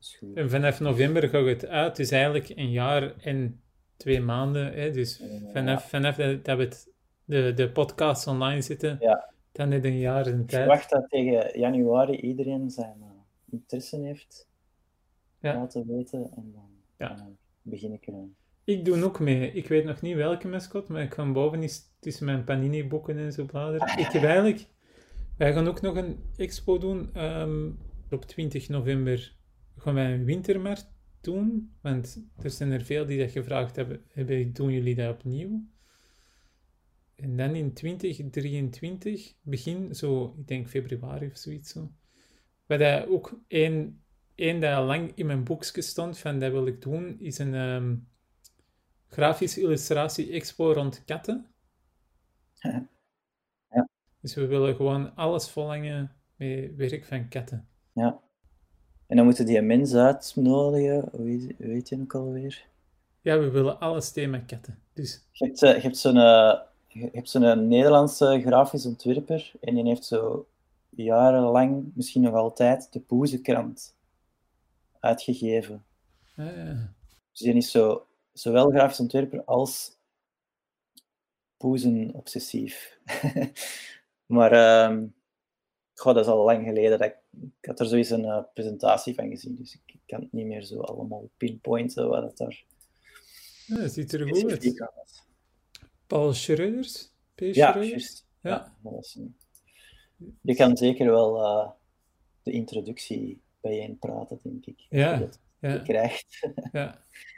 Is 0.00 0.16
goed. 0.18 0.36
En 0.36 0.50
vanaf 0.50 0.80
november 0.80 1.28
gaat 1.28 1.46
het 1.46 1.66
uit, 1.66 1.96
dus 1.96 2.10
eigenlijk 2.10 2.48
een 2.48 2.70
jaar 2.70 3.14
en 3.16 3.60
twee 3.96 4.20
maanden. 4.20 4.72
Hè? 4.72 4.90
Dus 4.90 5.18
Ja. 5.18 5.50
vanaf, 5.52 5.88
vanaf 5.88 6.16
dat, 6.16 6.56
we 6.56 6.62
het, 6.62 6.90
de, 7.24 7.52
de 7.54 7.70
podcast 7.70 8.26
online 8.26 8.60
zitten, 8.60 8.96
Ja. 9.00 9.32
dan 9.52 9.68
net 9.68 9.84
een 9.84 9.98
jaar 9.98 10.26
en 10.26 10.40
Ik 10.40 10.48
tijd. 10.48 10.62
verwacht 10.62 10.90
dat 10.90 11.08
tegen 11.08 11.58
januari 11.58 12.16
iedereen 12.20 12.70
zijn 12.70 12.96
uh, 13.00 13.06
interesse 13.50 14.00
heeft 14.00 14.48
Ja. 15.40 15.54
laten 15.54 15.86
weten 15.86 16.30
en 16.36 16.52
dan, 16.52 16.70
Ja. 16.98 17.14
dan 17.14 17.36
begin 17.62 17.92
ik 17.92 18.06
eraan. 18.06 18.36
Ik 18.66 18.84
doe 18.84 19.04
ook 19.04 19.20
mee. 19.20 19.52
Ik 19.52 19.68
weet 19.68 19.84
nog 19.84 20.00
niet 20.00 20.16
welke 20.16 20.48
mascot, 20.48 20.88
maar 20.88 21.02
ik 21.02 21.14
ga 21.14 21.32
boven 21.32 21.62
eens 21.62 21.82
tussen 22.00 22.24
mijn 22.24 22.44
panini-boeken 22.44 23.18
en 23.18 23.32
zo 23.32 23.44
bladeren. 23.44 23.98
Ik 23.98 24.06
heb 24.06 24.22
eigenlijk... 24.22 24.66
Wij 25.36 25.52
gaan 25.52 25.68
ook 25.68 25.80
nog 25.80 25.96
een 25.96 26.18
expo 26.36 26.78
doen. 26.78 27.14
ehm, 27.14 27.70
op 28.10 28.24
20 28.24 28.68
november 28.68 29.36
gaan 29.76 29.94
wij 29.94 30.12
een 30.12 30.24
wintermarkt 30.24 30.92
doen. 31.20 31.76
Want 31.80 32.26
er 32.42 32.50
zijn 32.50 32.70
er 32.70 32.84
veel 32.84 33.06
die 33.06 33.18
dat 33.18 33.30
gevraagd 33.30 33.76
hebben. 33.76 34.00
hebben 34.08 34.52
doen 34.52 34.72
jullie 34.72 34.94
dat 34.94 35.14
opnieuw? 35.14 35.66
En 37.16 37.36
dan 37.36 37.54
in 37.54 37.72
2023, 37.72 39.34
begin 39.42 39.94
zo, 39.94 40.34
ik 40.38 40.48
denk 40.48 40.68
februari 40.68 41.26
of 41.26 41.36
zoiets 41.36 41.70
zo. 41.70 41.92
Wat 42.66 42.78
dat 42.78 43.08
ook 43.08 43.40
één, 43.48 44.02
één 44.34 44.60
dat 44.60 44.84
lang 44.84 45.12
in 45.14 45.26
mijn 45.26 45.44
boekje 45.44 45.82
stond, 45.82 46.18
van 46.18 46.38
dat 46.38 46.52
wil 46.52 46.66
ik 46.66 46.82
doen, 46.82 47.20
is 47.20 47.38
een 47.38 47.54
ehm, 47.54 47.94
grafische 49.16 49.60
illustratie 49.60 50.30
expo 50.30 50.72
rond 50.72 51.04
katten. 51.04 51.46
Ja. 52.54 52.88
Dus 54.20 54.34
we 54.34 54.46
willen 54.46 54.76
gewoon 54.76 55.14
alles 55.14 55.48
volhangen 55.48 56.12
met 56.36 56.76
werk 56.76 57.04
van 57.04 57.28
katten. 57.28 57.68
Ja. 57.92 58.20
En 59.06 59.16
dan 59.16 59.24
moeten 59.24 59.46
die 59.46 59.60
mens 59.60 59.94
uitnodigen. 59.94 61.08
Hoe 61.10 61.54
weet 61.58 61.88
je 61.88 62.00
ook 62.00 62.14
alweer? 62.14 62.66
Ja, 63.20 63.38
we 63.38 63.50
willen 63.50 63.80
alles 63.80 64.12
thema 64.12 64.38
katten. 64.38 64.78
Dus... 64.92 65.24
Je 65.32 65.44
hebt, 65.44 65.62
eh, 65.62 65.74
je 65.74 65.80
hebt 65.80 65.96
zo'n 65.96 66.16
uh, 66.16 66.58
je 66.88 67.08
hebt 67.12 67.30
zo'n 67.30 67.68
Nederlandse 67.68 68.40
grafisch 68.46 68.86
ontwerper 68.86 69.52
en 69.60 69.74
die 69.74 69.84
heeft 69.84 70.04
zo 70.04 70.46
jarenlang, 70.90 71.90
misschien 71.94 72.22
nog 72.22 72.34
altijd, 72.34 72.92
de 72.92 73.00
Poezenkrant 73.00 73.96
uitgegeven. 75.00 75.84
Ah, 76.36 76.56
ja. 76.56 76.94
Dus 77.32 77.40
die 77.40 77.54
is 77.54 77.70
zo, 77.70 78.05
zowel 78.38 78.70
grafisch 78.70 79.00
ontwerper 79.00 79.44
als 79.44 79.98
poezen-obsessief. 81.56 82.98
maar 84.36 84.50
goh, 85.94 86.14
dat 86.14 86.24
is 86.24 86.30
al 86.30 86.44
lang 86.44 86.66
geleden. 86.66 86.98
Dat 86.98 87.08
ik, 87.08 87.16
ik 87.60 87.66
had 87.68 87.80
er 87.80 87.86
zoiets 87.86 88.10
een 88.10 88.24
uh, 88.24 88.42
presentatie 88.54 89.14
van 89.14 89.28
gezien, 89.28 89.56
dus 89.56 89.78
ik, 89.86 89.94
kan 90.06 90.20
het 90.20 90.32
niet 90.32 90.46
meer 90.46 90.62
zo 90.62 90.80
allemaal 90.80 91.30
pinpointen 91.36 92.08
wat 92.08 92.22
het 92.22 92.36
daar... 92.36 92.64
Ja, 93.66 93.76
dat 93.76 93.92
ziet 93.92 94.12
er 94.12 94.28
goed 94.28 94.50
uit. 94.50 95.24
Paul 96.06 96.32
Schreuders? 96.32 97.12
P. 97.34 97.40
Ja, 97.40 97.82
juist. 97.84 98.26
Ja. 98.40 98.50
Ja, 98.82 98.90
dat 98.90 99.04
is 99.04 99.14
een- 99.14 99.36
Je 100.40 100.54
kan 100.54 100.76
zeker 100.76 101.06
wel 101.10 101.42
eh, 101.42 101.70
de 102.42 102.50
introductie 102.52 103.40
bijeen 103.60 103.98
praten, 103.98 104.40
denk 104.42 104.66
ik. 104.66 104.86
Ja, 104.88 105.18
je 105.18 105.28
ja, 105.60 105.78
krijgt. 105.78 106.48
ja. 106.72 107.04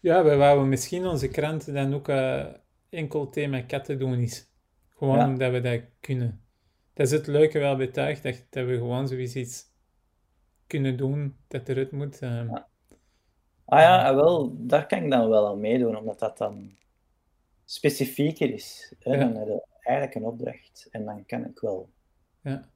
Ja, 0.00 0.24
wij 0.24 0.36
wouden 0.36 0.68
misschien 0.68 1.06
onze 1.06 1.28
krant 1.28 1.72
dan 1.74 1.94
ook 1.94 2.08
eh, 2.08 2.46
enkel 2.88 3.30
thema 3.30 3.62
katten 3.62 3.98
doen 3.98 4.18
is. 4.18 4.48
Gewoon 4.88 5.16
Ja. 5.18 5.26
omdat 5.26 5.52
we 5.52 5.60
dat 5.60 5.80
kunnen. 6.00 6.44
Dat 6.94 7.06
is 7.06 7.12
het 7.12 7.26
leuke 7.26 7.58
wel 7.58 7.76
bij 7.76 7.86
Tuig, 7.86 8.20
dat, 8.20 8.46
dat 8.50 8.66
we 8.66 8.74
gewoon 8.76 9.08
zoiets 9.08 9.34
iets 9.36 9.64
kunnen 10.66 10.96
doen 10.96 11.36
dat 11.48 11.68
eruit 11.68 11.90
moet. 11.92 12.18
Ja. 12.18 12.68
Ah 13.64 13.80
ja, 13.80 14.08
ah, 14.08 14.14
wel, 14.14 14.56
daar 14.66 14.86
kan 14.86 15.02
ik 15.04 15.10
dan 15.10 15.28
wel 15.28 15.48
aan 15.48 15.60
meedoen, 15.60 15.96
omdat 15.96 16.18
dat 16.18 16.38
dan 16.38 16.78
specifieker 17.64 18.52
is. 18.52 18.94
Hè? 18.98 19.12
Ja. 19.14 19.18
Dan 19.18 19.36
heb 19.36 19.46
je 19.46 19.62
eigenlijk 19.82 20.16
een 20.16 20.24
opdracht 20.24 20.88
en 20.90 21.04
dan 21.04 21.26
kan 21.26 21.44
ik 21.44 21.60
wel. 21.60 21.90
Ja. 22.42 22.68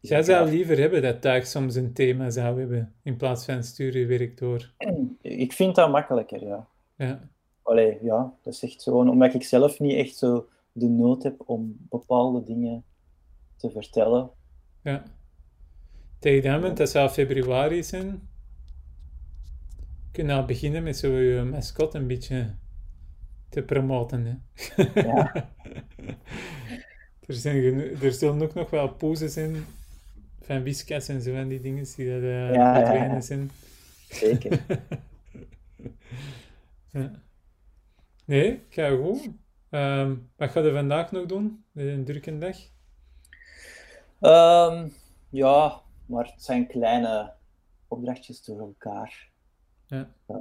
Jij 0.00 0.22
zou 0.22 0.50
liever 0.50 0.78
hebben 0.78 1.02
dat 1.02 1.20
Tuig 1.20 1.46
soms 1.46 1.74
een 1.74 1.92
thema 1.92 2.30
zou 2.30 2.58
hebben, 2.58 2.94
in 3.02 3.16
plaats 3.16 3.44
van 3.44 3.62
stuur 3.62 3.98
je 3.98 4.06
werk 4.06 4.38
door. 4.38 4.72
Ik 5.20 5.52
vind 5.52 5.74
dat 5.74 5.90
makkelijker, 5.90 6.44
ja. 6.44 6.68
Ja, 6.96 7.28
Allee, 7.62 7.98
ja, 8.02 8.34
dat 8.42 8.54
is 8.54 8.62
echt 8.62 8.82
gewoon 8.82 9.10
omdat 9.10 9.34
ik 9.34 9.42
zelf 9.42 9.78
niet 9.78 9.94
echt 9.94 10.16
zo 10.16 10.48
de 10.72 10.88
nood 10.88 11.22
heb 11.22 11.42
om 11.46 11.76
bepaalde 11.88 12.42
dingen 12.42 12.84
te 13.56 13.70
vertellen. 13.70 14.30
ja. 14.82 15.02
Tegen 16.18 16.42
dat 16.42 16.60
moment, 16.60 16.76
dat 16.76 16.90
zou 16.90 17.08
februari 17.08 17.82
zijn, 17.82 18.28
kun 20.12 20.26
je 20.26 20.32
al 20.32 20.44
beginnen 20.44 20.82
met 20.82 20.96
zo 20.96 21.18
je 21.18 21.42
mascot 21.42 21.94
een 21.94 22.06
beetje 22.06 22.54
te 23.48 23.62
promoten. 23.62 24.24
Hè. 24.24 24.82
Ja. 25.00 25.32
er, 27.26 27.34
zijn 27.34 27.56
er 28.00 28.12
zullen 28.12 28.42
ook 28.42 28.54
nog 28.54 28.70
wel 28.70 28.88
poses 28.88 29.36
in 29.36 29.64
van 30.48 30.62
Whiskas 30.62 31.08
en 31.08 31.20
zo 31.20 31.32
van 31.34 31.48
die 31.48 31.60
dingen 31.60 31.84
die 31.96 32.06
dat 32.12 32.22
eh 32.22 32.54
ja, 32.54 32.92
ja. 32.94 33.20
zijn. 33.20 33.50
Zeker. 34.08 34.60
Ja. 36.90 37.10
Nee, 38.24 38.62
ga 38.68 38.96
goed. 38.96 39.28
Ehm, 39.70 40.16
wat 40.36 40.50
ga 40.50 40.60
je 40.60 40.72
vandaag 40.72 41.12
nog 41.12 41.26
doen? 41.26 41.64
Een 41.74 42.04
drukke 42.04 42.38
dag? 42.38 42.56
Ehm, 44.20 44.88
ja, 45.28 45.82
maar 46.06 46.24
het 46.24 46.42
zijn 46.42 46.66
kleine 46.66 47.32
opdrachtjes 47.88 48.44
door 48.44 48.60
elkaar. 48.60 49.30
Ja. 49.86 50.10
Eh, 50.26 50.36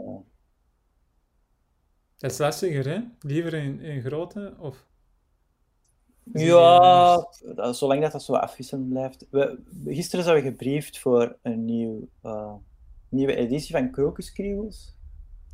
Dat 2.18 2.32
is 2.32 2.38
lastiger, 2.38 2.88
hè? 2.88 3.00
Liever 3.22 3.54
in, 3.54 3.80
in 3.80 4.02
grote 4.02 4.56
of... 4.60 4.86
Je 6.34 6.46
Ja, 6.46 7.28
dat- 7.56 7.78
zolang 7.78 8.02
dat, 8.02 8.12
dat 8.12 8.24
zo 8.24 8.34
afwisselend 8.34 8.90
blijft. 8.90 9.28
We, 9.30 9.60
gisteren 9.86 10.26
zijn 10.26 10.36
we 10.44 10.50
gebriefd 10.50 11.00
voor 11.00 11.38
een 11.42 11.66
nieuw, 11.66 12.08
eh, 12.22 12.54
nieuwe 13.10 13.36
editie 13.36 13.76
van 13.76 13.92
Crocus 13.92 14.32
Kriebels. 14.34 14.96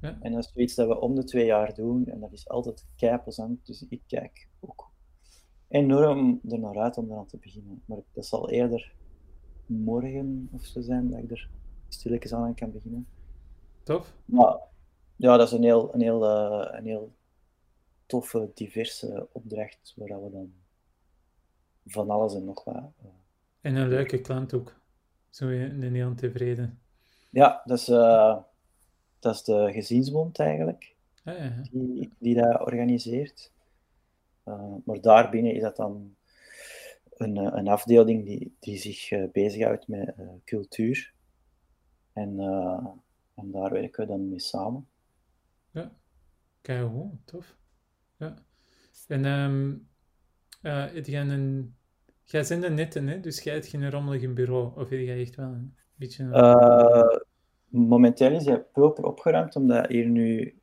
Ja. 0.01 0.17
En 0.21 0.31
dat 0.31 0.43
is 0.43 0.51
zoiets 0.53 0.75
dat 0.75 0.87
we 0.87 0.99
om 0.99 1.15
de 1.15 1.23
twee 1.23 1.45
jaar 1.45 1.73
doen. 1.73 2.07
En 2.07 2.19
dat 2.19 2.31
is 2.31 2.49
altijd 2.49 2.85
keiplezant. 2.95 3.65
Dus 3.65 3.85
ik 3.89 4.01
kijk 4.07 4.47
ook 4.59 4.89
enorm 5.67 6.39
er 6.49 6.59
naar 6.59 6.77
uit 6.79 6.97
om 6.97 7.11
eraan 7.11 7.25
te 7.27 7.37
beginnen. 7.37 7.81
Maar 7.85 7.97
dat 8.13 8.25
zal 8.25 8.49
eerder 8.49 8.93
morgen 9.65 10.49
of 10.51 10.65
zo 10.65 10.81
zijn 10.81 11.09
dat 11.09 11.19
ik 11.19 11.31
er 11.31 11.49
stilletjes 11.87 12.33
aan 12.33 12.55
kan 12.55 12.71
beginnen. 12.71 13.07
Tof? 13.83 14.13
Maar 14.25 14.57
ja, 15.15 15.37
dat 15.37 15.47
is 15.47 15.53
een 15.53 15.63
heel, 15.63 15.93
een 15.93 16.01
heel, 16.01 16.25
eh, 16.25 16.77
een 16.79 16.85
heel 16.85 17.11
toffe, 18.05 18.51
diverse 18.53 19.27
opdracht 19.31 19.93
waar 19.95 20.23
we 20.23 20.29
dan 20.31 20.53
van 21.85 22.09
alles 22.09 22.35
en 22.35 22.45
nog 22.45 22.63
wat. 22.63 22.83
En 23.61 23.75
een 23.75 23.87
leuke 23.87 24.21
klant 24.21 24.53
ook. 24.53 24.81
Zo 25.29 25.47
een 25.47 25.95
heel 25.95 26.15
tevreden. 26.15 26.79
Ja, 27.29 27.61
dat 27.65 27.77
is, 27.77 27.87
eh, 27.87 28.37
dat 29.19 29.35
is 29.35 29.43
de 29.43 29.69
gezinsbond 29.71 30.39
eigenlijk, 30.39 30.93
Ah, 31.23 31.37
ja, 31.37 31.61
die, 31.71 32.13
die 32.19 32.35
dat 32.35 32.59
organiseert. 32.61 33.51
Eh, 34.43 34.75
maar 34.85 35.01
daarbinnen 35.01 35.53
is 35.53 35.61
dat 35.61 35.75
dan 35.75 36.15
een, 37.09 37.37
eh, 37.37 37.51
een 37.51 37.67
afdeling 37.67 38.25
die, 38.25 38.55
die 38.59 38.77
zich 38.77 39.11
eh, 39.11 39.23
bezighoudt 39.31 39.87
met 39.87 40.15
cultuur. 40.45 41.13
En, 42.13 42.39
en 43.35 43.51
daar 43.51 43.71
werken 43.71 44.01
we 44.01 44.11
dan 44.11 44.29
mee 44.29 44.39
samen. 44.39 44.87
Ja, 45.71 45.91
kijk 46.61 46.91
tof. 47.25 47.55
Ja. 48.17 48.35
En 49.07 49.25
ehm 49.25 49.75
eh, 50.63 50.85
heb 50.93 51.05
jij 51.05 51.21
een... 51.21 51.75
Jij 52.23 52.45
bent 52.49 52.63
een 52.63 52.73
nette, 52.73 52.99
hè? 52.99 53.19
Dus 53.19 53.43
jij 53.43 53.53
hebt 53.53 53.67
geen 53.67 53.91
rommelig 53.91 54.33
bureau. 54.33 54.71
Of 54.75 54.89
heb 54.89 54.99
jij 54.99 55.19
echt 55.21 55.35
wel 55.35 55.45
een 55.45 55.75
beetje... 55.95 56.29
Eh, 56.29 57.19
momenteel 57.67 58.31
is 58.31 58.45
hij 58.45 58.59
proper 58.59 59.05
opgeruimd, 59.05 59.55
omdat 59.55 59.87
hier 59.87 60.07
nu 60.07 60.59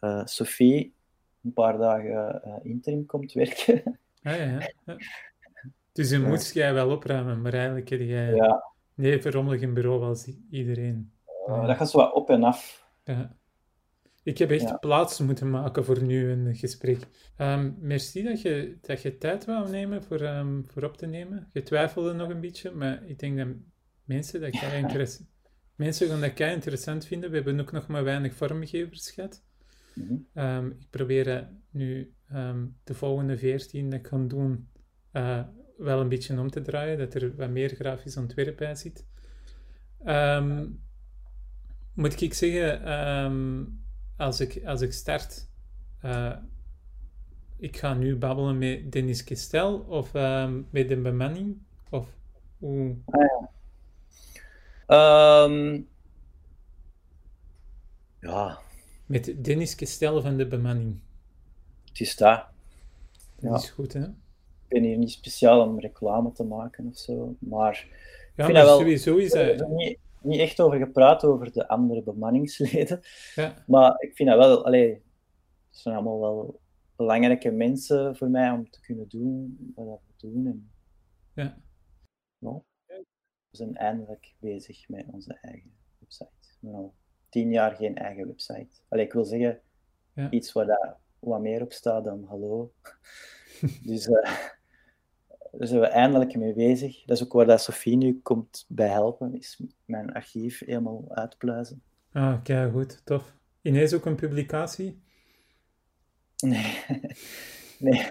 eh, 0.00 0.24
Sophie 0.24 0.94
een 1.42 1.52
paar 1.52 1.78
dagen 1.78 2.42
interim 2.62 3.06
komt 3.06 3.32
werken. 3.32 3.98
Ah, 4.22 4.36
ja, 4.36 4.44
ja. 4.44 4.70
ja. 4.84 4.96
Dus 5.92 6.10
je 6.10 6.18
moet 6.18 6.52
jij 6.52 6.74
wel 6.74 6.90
opruimen, 6.90 7.42
maar 7.42 7.54
eigenlijk 7.54 7.88
heb 7.88 8.00
jij 8.00 8.34
Ja, 8.34 8.72
even 8.96 9.30
rommelig 9.30 9.72
bureau 9.72 10.02
als 10.02 10.30
iedereen. 10.50 11.12
dat 11.46 11.76
gaat 11.76 11.90
zo 11.90 11.98
wat 11.98 12.12
op 12.12 12.30
en 12.30 12.42
af. 12.42 12.88
Ja. 13.04 13.36
Ik 14.24 14.38
heb 14.38 14.50
echt 14.50 14.68
Ja. 14.68 14.76
plaats 14.76 15.20
moeten 15.20 15.50
maken 15.50 15.84
voor 15.84 16.02
nu 16.02 16.30
een 16.30 16.56
gesprek. 16.56 16.98
Ehm, 17.36 17.72
merci 17.78 18.22
dat 18.22 18.40
je, 18.42 18.78
dat 18.80 19.02
je 19.02 19.18
tijd 19.18 19.44
wou 19.44 19.70
nemen 19.70 20.02
voor, 20.02 20.20
ehm, 20.20 20.62
voor 20.64 20.82
op 20.84 20.96
te 20.96 21.06
nemen. 21.06 21.48
Je 21.52 21.62
twijfelde 21.62 22.12
nog 22.12 22.28
een 22.28 22.40
beetje, 22.40 22.70
maar 22.70 23.04
ik 23.06 23.18
denk 23.18 23.36
dat 23.38 23.46
mensen 24.04 24.40
dat 24.40 24.50
kei 24.50 24.78
interess- 24.82 25.22
mensen 25.74 26.08
gaan 26.08 26.20
dat 26.20 26.32
kei 26.32 26.54
interessant 26.54 27.06
vinden. 27.06 27.30
We 27.30 27.36
hebben 27.36 27.60
ook 27.60 27.72
nog 27.72 27.86
maar 27.86 28.04
weinig 28.04 28.34
vormgevers 28.34 29.10
gehad. 29.10 29.44
Mhm. 29.94 30.14
Ehm, 30.34 30.66
ik 30.66 30.86
probeer 30.90 31.48
nu 31.70 32.14
de 32.84 32.94
volgende 32.94 33.38
14 33.38 33.90
dat 33.90 34.00
ik 34.00 34.06
ga 34.06 34.18
doen 34.18 34.68
eh, 35.12 35.42
wel 35.76 36.00
een 36.00 36.08
beetje 36.08 36.40
om 36.40 36.50
te 36.50 36.62
draaien, 36.62 36.98
dat 36.98 37.14
er 37.14 37.36
wat 37.36 37.50
meer 37.50 37.68
grafisch 37.68 38.16
ontwerp 38.16 38.56
bij 38.56 38.74
zit. 38.74 39.06
Ehm, 40.04 40.66
moet 41.94 42.20
ik 42.20 42.34
zeggen, 42.34 42.82
als, 44.16 44.40
ik, 44.40 44.62
als 44.66 44.80
ik 44.80 44.92
start, 44.92 45.46
eh, 46.00 46.36
ik 47.56 47.76
ga 47.76 47.94
nu 47.94 48.16
babbelen 48.16 48.58
met 48.58 48.92
Dennis 48.92 49.24
Kestel 49.24 49.78
of 49.78 50.14
ehm, 50.14 50.60
met 50.70 50.88
de 50.88 50.96
bemanning? 50.96 51.56
Of 51.90 52.08
hoe? 52.58 52.94
Ehm, 54.86 55.80
ja, 58.20 58.58
Met 59.06 59.44
Dennis 59.44 59.74
Kestel 59.74 60.22
van 60.22 60.36
de 60.36 60.46
bemanning. 60.46 60.98
het 61.88 62.00
is 62.00 62.16
dat. 62.16 62.44
Dat 63.36 63.50
Ja. 63.50 63.54
is 63.56 63.70
goed, 63.70 63.92
hè? 63.92 64.02
Ik 64.04 64.80
ben 64.80 64.82
hier 64.82 64.98
niet 64.98 65.10
speciaal 65.10 65.60
om 65.68 65.80
reclame 65.80 66.32
te 66.32 66.44
maken 66.44 66.86
of 66.90 66.98
zo, 66.98 67.36
maar 67.38 67.86
Ja, 68.36 68.44
maar 68.48 68.52
wel- 68.64 68.78
sowieso 68.78 69.16
is 69.16 69.30
dat... 69.32 69.68
niet, 69.68 69.98
niet 70.24 70.40
echt 70.40 70.60
over 70.60 70.78
gepraat 70.78 71.24
over 71.24 71.52
de 71.52 71.68
andere 71.68 72.02
bemanningsleden. 72.02 73.00
Ja, 73.34 73.64
Maar 73.66 73.94
ik 73.98 74.16
vind 74.16 74.28
dat 74.28 74.38
wel, 74.38 74.64
allee, 74.64 74.92
het 75.68 75.78
zijn 75.78 75.94
allemaal 75.94 76.20
wel 76.20 76.60
belangrijke 76.96 77.50
mensen 77.50 78.16
voor 78.16 78.28
mij 78.28 78.50
om 78.50 78.70
te 78.70 78.80
kunnen 78.80 79.08
doen 79.08 79.72
wat 79.74 80.00
we 80.06 80.28
doen. 80.28 80.46
En, 80.46 80.70
ja. 81.34 81.56
ja, 82.38 82.62
we 83.50 83.56
zijn 83.56 83.76
eindelijk 83.76 84.34
bezig 84.38 84.88
met 84.88 85.06
onze 85.12 85.38
eigen 85.40 85.72
website. 85.98 86.30
We 86.40 86.66
hebben 86.66 86.80
al 86.80 86.94
tien 87.28 87.50
jaar 87.50 87.74
geen 87.76 87.96
eigen 87.96 88.26
website. 88.26 88.80
Allee, 88.88 89.04
ik 89.04 89.12
wil 89.12 89.24
zeggen, 89.24 89.60
Ja. 90.14 90.30
iets 90.30 90.52
waar 90.52 90.66
dat 90.66 90.96
wat 91.18 91.40
meer 91.40 91.62
op 91.62 91.72
staat 91.72 92.04
dan 92.04 92.24
hallo. 92.24 92.72
dus 93.86 94.06
eh, 94.08 94.30
daar 95.58 95.66
zijn 95.66 95.80
we 95.80 95.86
eindelijk 95.86 96.36
mee 96.36 96.52
bezig. 96.52 97.04
Dat 97.04 97.16
is 97.16 97.24
ook 97.24 97.32
waar 97.32 97.46
dat 97.46 97.62
Sophie 97.62 97.96
nu 97.96 98.20
komt 98.22 98.64
bij 98.68 98.88
helpen, 98.88 99.34
is 99.34 99.60
mijn 99.84 100.12
archief 100.12 100.58
helemaal 100.58 101.04
uitpluizen. 101.08 101.82
Ah, 102.12 102.42
kijk, 102.42 102.72
goed, 102.72 103.00
tof. 103.04 103.34
Ineens 103.62 103.92
ook 103.92 104.06
een 104.06 104.14
publicatie? 104.14 105.02
Nee, 106.36 106.84
nee. 107.78 108.08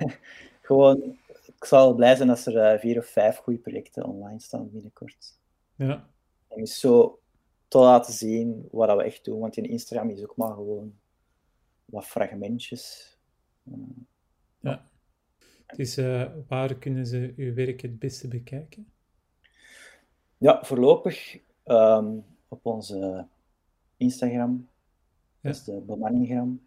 gewoon, 0.61 1.17
ik 1.45 1.65
zal 1.65 1.93
blij 1.93 2.15
zijn 2.15 2.29
als 2.29 2.45
er 2.45 2.73
uh, 2.73 2.79
vier 2.79 2.97
of 2.97 3.05
vijf 3.05 3.37
goede 3.37 3.59
projecten 3.59 4.05
online 4.05 4.39
staan 4.39 4.71
binnenkort. 4.71 5.39
Ja. 5.75 6.09
Om 6.47 6.59
eens 6.59 6.79
zo 6.79 7.19
te 7.67 7.77
laten 7.77 8.13
zien 8.13 8.67
wat 8.71 8.97
we 8.97 9.03
echt 9.03 9.25
doen, 9.25 9.39
want 9.39 9.57
in 9.57 9.69
Instagram 9.69 10.09
is 10.09 10.23
ook 10.23 10.35
maar 10.35 10.53
gewoon 10.53 10.93
wat 11.85 12.05
fragmentjes. 12.05 13.17
ja. 14.59 14.91
Dus 15.75 15.97
uh, 15.97 16.25
waar 16.47 16.75
kunnen 16.75 17.05
ze 17.05 17.33
uw 17.37 17.53
werk 17.53 17.81
het 17.81 17.99
beste 17.99 18.27
bekijken? 18.27 18.91
Ja, 20.37 20.63
voorlopig 20.63 21.39
um, 21.65 22.25
op 22.47 22.65
onze 22.65 23.27
Instagram. 23.97 24.67
Ja. 25.41 25.49
Dat 25.49 25.55
is 25.55 25.63
de 25.63 25.81
bemanningram. 25.85 26.61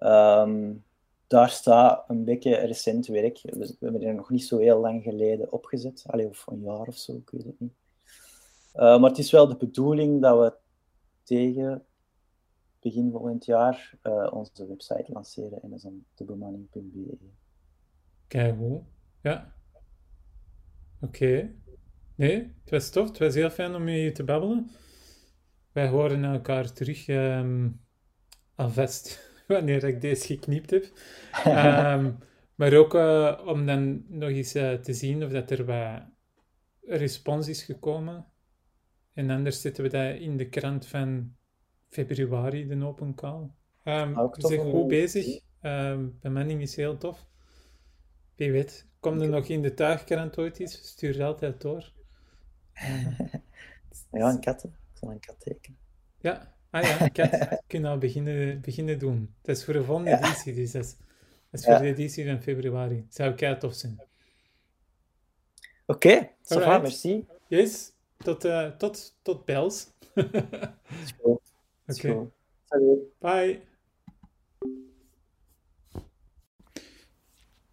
Um, 0.00 0.84
daar 1.26 1.50
staat 1.50 2.04
een 2.08 2.24
beetje 2.24 2.54
recent 2.54 3.06
werk. 3.06 3.40
We 3.42 3.76
hebben 3.80 4.02
er 4.02 4.14
nog 4.14 4.30
niet 4.30 4.44
zo 4.44 4.58
heel 4.58 4.80
lang 4.80 5.02
geleden 5.02 5.52
opgezet. 5.52 6.04
Allee, 6.06 6.28
of 6.28 6.46
een 6.46 6.62
jaar 6.62 6.86
of 6.86 6.96
zo, 6.96 7.16
ik 7.16 7.30
weet 7.30 7.44
het 7.44 7.60
niet. 7.60 7.72
Uh, 8.74 9.00
maar 9.00 9.10
het 9.10 9.18
is 9.18 9.30
wel 9.30 9.48
de 9.48 9.56
bedoeling 9.56 10.22
dat 10.22 10.38
we 10.38 10.54
tegen 11.22 11.84
begin 12.80 13.10
volgend 13.10 13.44
jaar 13.44 13.94
uh, 14.02 14.30
onze 14.32 14.66
website 14.66 15.12
lanceren. 15.12 15.62
En 15.62 15.68
dat 15.68 15.78
is 15.78 15.82
dan 15.82 16.04
debemanning.be. 16.14 17.16
Kijk 18.32 18.56
hoe. 18.56 18.82
Ja. 19.22 19.54
Oké. 21.00 21.24
Okay. 21.24 21.54
Nee, 22.14 22.52
het 22.60 22.70
was 22.70 22.90
tof. 22.90 23.08
Het 23.08 23.18
was 23.18 23.34
heel 23.34 23.50
fijn 23.50 23.74
om 23.74 23.84
met 23.84 23.94
je 23.94 24.12
te 24.12 24.24
babbelen. 24.24 24.70
Wij 25.72 25.88
horen 25.88 26.24
elkaar 26.24 26.72
terug 26.72 27.08
um, 27.08 27.80
alvast 28.54 29.30
wanneer 29.48 29.84
ik 29.84 30.00
deze 30.00 30.26
geknipt 30.26 30.70
heb. 30.70 30.84
um, 31.46 32.18
maar 32.58 32.74
ook 32.74 32.94
uh, 32.94 33.40
om 33.44 33.66
dan 33.66 34.04
nog 34.08 34.30
eens 34.30 34.56
uh, 34.56 34.72
te 34.72 34.92
zien 34.92 35.24
of 35.24 35.30
dat 35.30 35.50
er 35.50 35.64
wat 35.64 36.02
respons 36.82 37.48
is 37.48 37.62
gekomen. 37.62 38.26
En 39.14 39.30
anders 39.30 39.60
zetten 39.60 39.84
we 39.84 39.90
dat 39.90 40.20
in 40.20 40.36
de 40.36 40.48
krant 40.48 40.86
van 40.86 41.36
februari, 41.88 42.66
de 42.66 42.84
open 42.84 43.14
call. 43.14 43.50
Um, 43.84 44.14
we 44.14 44.30
zijn 44.36 44.60
goed 44.60 44.88
bezig. 44.88 45.40
Um, 45.62 46.18
bemanning 46.20 46.60
is 46.60 46.76
heel 46.76 46.96
tof. 46.96 47.30
Wie 48.42 48.52
weet, 48.52 48.86
kom 49.00 49.20
er 49.20 49.28
nog 49.28 49.46
in 49.46 49.62
de 49.62 49.74
tuigkrant 49.74 50.38
ooit 50.38 50.58
iets? 50.58 50.74
Stuur 50.82 51.12
het 51.12 51.22
altijd 51.22 51.60
door. 51.60 51.92
ja, 54.12 54.30
een 54.30 54.40
kat. 54.40 54.64
Ik 54.64 54.70
zal 54.92 55.10
een 55.10 55.20
kat 55.20 55.40
tekenen. 55.40 55.78
Ja, 56.20 56.54
ah 56.70 56.82
ja, 56.82 57.00
een 57.00 57.12
kat. 57.12 57.30
Kun 57.66 57.80
je 57.80 57.88
al 57.88 57.98
beginnen, 57.98 58.60
beginnen 58.60 58.98
doen. 58.98 59.34
Dat 59.42 59.56
is 59.56 59.64
voor 59.64 59.74
de 59.74 59.84
volgende 59.84 60.16
editie, 60.16 60.54
dus 60.54 60.72
dat 60.72 60.84
is, 60.84 60.96
dat 61.50 61.60
is 61.60 61.66
voor 61.66 61.78
de 61.78 61.86
editie 61.86 62.26
van 62.26 62.42
februari. 62.42 63.06
Zou 63.08 63.34
kei 63.34 63.58
tof 63.58 63.74
zijn. 63.74 64.00
Oké, 65.86 66.30
okay, 66.48 66.80
merci. 66.80 67.26
Yes, 67.48 67.92
tot, 68.16 68.44
uh, 68.44 68.70
tot, 68.70 69.18
tot 69.22 69.44
bels. 69.44 69.86
Oké. 71.22 71.38
Okay. 71.86 72.28
Bye. 73.18 73.71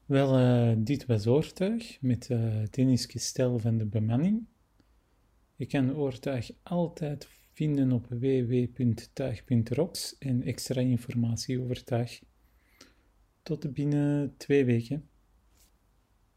Wel, 0.09 0.39
uh, 0.39 0.71
dit 0.77 1.05
was 1.05 1.27
Oortuig 1.27 2.01
met 2.01 2.29
uh, 2.29 2.63
Dennis 2.69 3.05
Kistel 3.05 3.59
van 3.59 3.77
de 3.77 3.85
bemanning. 3.85 4.45
Je 5.55 5.65
kan 5.65 5.95
Oortuig 5.95 6.51
altijd 6.63 7.27
vinden 7.53 7.91
op 7.91 8.07
www.tuig.rocks 8.07 10.17
en 10.17 10.43
extra 10.43 10.81
informatie 10.81 11.61
over 11.61 11.83
tuig. 11.83 12.21
Tot 13.41 13.73
binnen 13.73 14.33
twee 14.37 14.65
weken. 14.65 15.09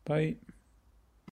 Bye. 0.03 0.39